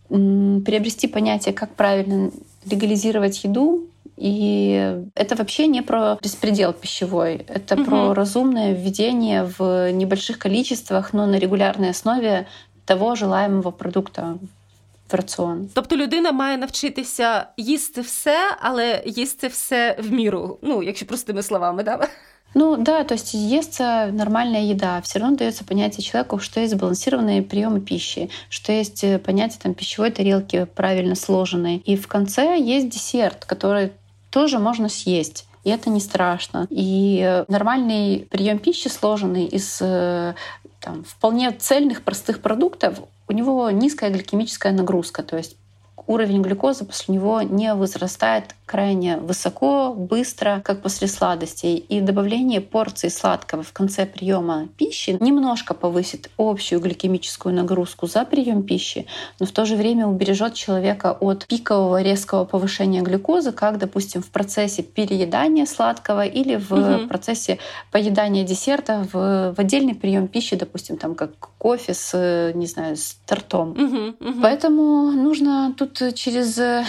приобрести 0.09 1.07
понятие, 1.07 1.53
как 1.53 1.75
правильно 1.75 2.31
легализировать 2.65 3.43
еду, 3.43 3.87
и 4.20 5.02
это 5.14 5.36
вообще 5.36 5.66
не 5.66 5.82
про 5.82 6.18
беспредел 6.22 6.72
пищевой, 6.72 7.44
это 7.48 7.74
угу. 7.74 7.84
про 7.84 8.14
разумное 8.14 8.72
введение 8.72 9.44
в 9.58 9.92
небольших 9.92 10.38
количествах, 10.38 11.12
но 11.12 11.26
на 11.26 11.38
регулярной 11.38 11.90
основе 11.90 12.46
того 12.86 13.14
желаемого 13.14 13.70
продукта. 13.70 14.38
В 15.08 15.14
раціон. 15.14 15.68
Тобто 15.74 15.96
людина 15.96 16.32
має 16.32 16.56
навчитися 16.56 17.46
їсти 17.56 18.00
все, 18.00 18.38
але 18.60 19.02
їсти 19.06 19.48
все 19.48 19.96
в 19.98 20.12
міру. 20.12 20.58
Ну, 20.62 20.82
якщо 20.82 21.06
простими 21.06 21.42
словами, 21.42 21.82
да? 21.82 22.08
Ну 22.54 22.76
да, 22.76 23.04
то 23.04 23.14
есть 23.14 23.34
естся 23.34 24.10
нормальная 24.12 24.62
еда, 24.62 25.00
все 25.02 25.18
равно 25.18 25.36
дается 25.36 25.62
понятие 25.64 26.02
человеку, 26.02 26.38
что 26.38 26.58
есть 26.58 26.72
сбалансированные 26.72 27.42
приемы 27.42 27.80
пищи, 27.80 28.30
что 28.48 28.72
есть 28.72 29.04
э, 29.04 29.18
понятие 29.18 29.60
там, 29.62 29.74
пищевой 29.74 30.10
тарелки 30.10 30.66
правильно 30.74 31.14
сложенной. 31.14 31.76
И 31.76 31.96
в 31.96 32.08
конце 32.08 32.58
есть 32.58 32.88
десерт, 32.88 33.44
который 33.44 33.92
тоже 34.31 34.57
можно 34.57 34.89
съесть. 34.89 35.45
И 35.63 35.69
это 35.69 35.91
не 35.91 35.99
страшно. 35.99 36.65
И 36.71 37.43
нормальный 37.47 38.27
прием 38.31 38.57
пищи, 38.57 38.87
сложенный 38.87 39.45
из 39.45 39.77
э, 39.79 40.33
там, 40.79 41.03
вполне 41.03 41.51
цельных, 41.51 42.01
простых 42.01 42.41
продуктов, 42.41 42.99
у 43.27 43.33
него 43.33 43.69
низкая 43.69 44.09
гликемическая 44.09 44.73
нагрузка. 44.73 45.21
То 45.21 45.37
есть 45.37 45.55
уровень 46.11 46.41
глюкозы 46.41 46.85
после 46.85 47.15
него 47.15 47.41
не 47.41 47.73
возрастает 47.73 48.55
крайне 48.65 49.17
высоко, 49.17 49.93
быстро, 49.93 50.61
как 50.63 50.81
после 50.81 51.07
сладостей. 51.07 51.75
И 51.75 51.99
добавление 51.99 52.61
порции 52.61 53.09
сладкого 53.09 53.63
в 53.63 53.73
конце 53.73 54.05
приема 54.05 54.69
пищи 54.77 55.17
немножко 55.19 55.73
повысит 55.73 56.29
общую 56.37 56.79
гликемическую 56.79 57.53
нагрузку 57.53 58.07
за 58.07 58.23
прием 58.23 58.63
пищи, 58.63 59.07
но 59.39 59.45
в 59.45 59.51
то 59.51 59.65
же 59.65 59.75
время 59.75 60.07
убережет 60.07 60.53
человека 60.53 61.17
от 61.19 61.45
пикового 61.47 62.01
резкого 62.01 62.45
повышения 62.45 63.01
глюкозы, 63.01 63.51
как, 63.51 63.77
допустим, 63.77 64.21
в 64.21 64.29
процессе 64.29 64.83
переедания 64.83 65.65
сладкого 65.65 66.25
или 66.25 66.55
в 66.55 66.71
угу. 66.71 67.07
процессе 67.07 67.59
поедания 67.91 68.45
десерта 68.45 69.05
в, 69.11 69.53
в 69.53 69.59
отдельный 69.59 69.95
прием 69.95 70.27
пищи, 70.27 70.55
допустим, 70.55 70.97
там 70.97 71.15
как 71.15 71.31
кофе 71.57 71.93
с, 71.93 72.51
не 72.55 72.67
знаю, 72.67 72.95
с 72.95 73.17
тортом. 73.25 73.71
Угу, 73.71 74.29
угу. 74.29 74.41
Поэтому 74.41 75.11
нужно 75.11 75.73
тут 75.77 76.00
через 76.11 76.57
э, 76.57 76.83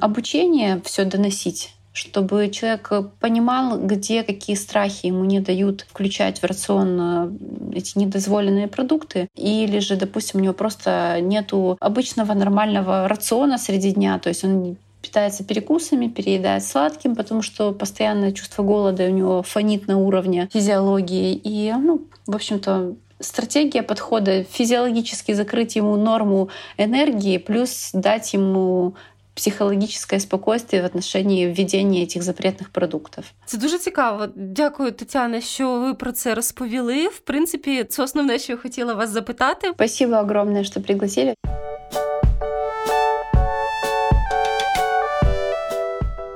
обучение 0.00 0.80
все 0.84 1.04
доносить 1.04 1.74
чтобы 1.98 2.48
человек 2.50 2.92
понимал, 3.18 3.76
где 3.76 4.22
какие 4.22 4.54
страхи 4.54 5.06
ему 5.06 5.24
не 5.24 5.40
дают 5.40 5.84
включать 5.88 6.40
в 6.40 6.44
рацион 6.44 6.98
э, 7.00 7.76
эти 7.76 7.98
недозволенные 7.98 8.68
продукты, 8.68 9.28
или 9.34 9.80
же, 9.80 9.96
допустим, 9.96 10.38
у 10.40 10.42
него 10.44 10.54
просто 10.54 11.18
нету 11.20 11.76
обычного 11.80 12.34
нормального 12.34 13.08
рациона 13.08 13.58
среди 13.58 13.90
дня, 13.90 14.20
то 14.20 14.28
есть 14.28 14.44
он 14.44 14.76
питается 15.02 15.42
перекусами, 15.42 16.06
переедает 16.06 16.64
сладким, 16.64 17.16
потому 17.16 17.42
что 17.42 17.72
постоянное 17.72 18.32
чувство 18.32 18.62
голода 18.62 19.04
у 19.04 19.10
него 19.10 19.42
фонит 19.42 19.88
на 19.88 19.98
уровне 19.98 20.48
физиологии. 20.52 21.34
И, 21.34 21.72
ну, 21.72 22.02
в 22.26 22.34
общем-то, 22.34 22.94
стратегия 23.20 23.82
подхода 23.82 24.44
физиологически 24.44 25.32
закрыть 25.32 25.76
ему 25.76 25.96
норму 25.96 26.48
энергии, 26.78 27.38
плюс 27.38 27.90
дать 27.92 28.34
ему 28.34 28.94
психологічне 29.34 30.20
спокойствие 30.20 30.82
в 30.82 30.84
отношении 30.84 31.46
введення 31.46 32.06
цих 32.06 32.22
запретних 32.22 32.68
продуктів. 32.68 33.24
Це 33.46 33.58
дуже 33.58 33.78
цікаво. 33.78 34.26
Дякую, 34.36 34.92
Тетяна, 34.92 35.40
що 35.40 35.80
ви 35.80 35.94
про 35.94 36.12
це 36.12 36.34
розповіли. 36.34 37.08
В 37.08 37.18
принципі, 37.18 37.84
це 37.84 38.02
основне, 38.02 38.38
що 38.38 38.52
я 38.52 38.58
хотіла 38.58 38.94
вас 38.94 39.10
запитати. 39.10 39.70
Спасибо 39.74 40.16
огромное, 40.16 40.64
що 40.64 40.80
пригласили. 40.80 41.34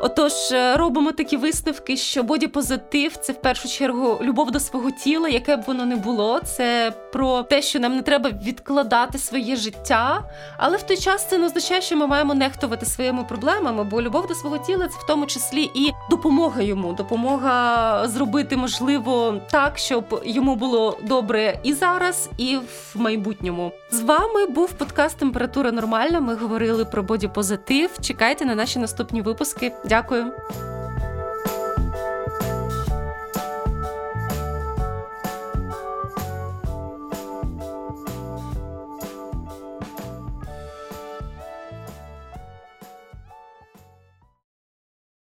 Отож, 0.05 0.33
е, 0.53 0.77
робимо 0.77 1.13
такі 1.13 1.37
висновки, 1.37 1.97
що 1.97 2.23
бодіпозитив 2.23 3.17
це 3.17 3.33
в 3.33 3.41
першу 3.41 3.69
чергу 3.69 4.19
любов 4.23 4.51
до 4.51 4.61
свого 4.61 4.91
тіла, 4.91 5.29
яке 5.29 5.57
б 5.57 5.63
воно 5.67 5.87
не 5.87 5.97
було. 5.97 6.41
Це 6.41 6.93
про 7.13 7.43
те, 7.43 7.63
що 7.63 7.81
нам 7.81 7.97
не 7.97 8.03
треба 8.03 8.31
відкладати 8.31 9.19
своє 9.19 9.57
життя, 9.57 10.23
але 10.59 10.77
в 10.77 10.83
той 10.83 10.97
час 10.97 11.29
це 11.29 11.39
не 11.39 11.47
означає, 11.47 11.81
що 11.83 11.97
ми 11.97 12.07
маємо 12.07 12.35
нехтувати 12.35 12.87
своїми 12.87 13.25
проблемами, 13.25 13.85
бо 13.85 14.03
любов 14.03 14.27
до 14.27 14.35
свого 14.35 14.59
тіла 14.59 14.89
це 14.89 14.99
в 14.99 15.07
тому 15.07 15.27
числі 15.27 15.71
і 15.75 15.93
допомога 16.11 16.63
йому, 16.63 16.93
допомога 16.93 18.09
зробити 18.09 18.57
можливо 18.57 19.41
так, 19.51 19.79
щоб 19.79 20.23
йому 20.25 20.57
було 20.57 20.99
добре 21.03 21.59
і 21.63 21.73
зараз, 21.73 22.31
і 22.37 22.57
в 22.57 23.01
майбутньому. 23.01 23.73
З 23.91 24.01
вами 24.01 24.47
був 24.47 24.73
подкаст 24.73 25.19
Температура 25.19 25.73
нормальна. 25.73 26.21
Ми 26.21 26.35
говорили 26.35 26.85
про 26.85 27.03
бодіпозитив. 27.03 27.91
Чекайте 28.01 28.45
на 28.45 28.55
наші 28.55 28.79
наступні 28.79 29.23
випуски. 29.23 29.73
Дякую. 29.93 30.33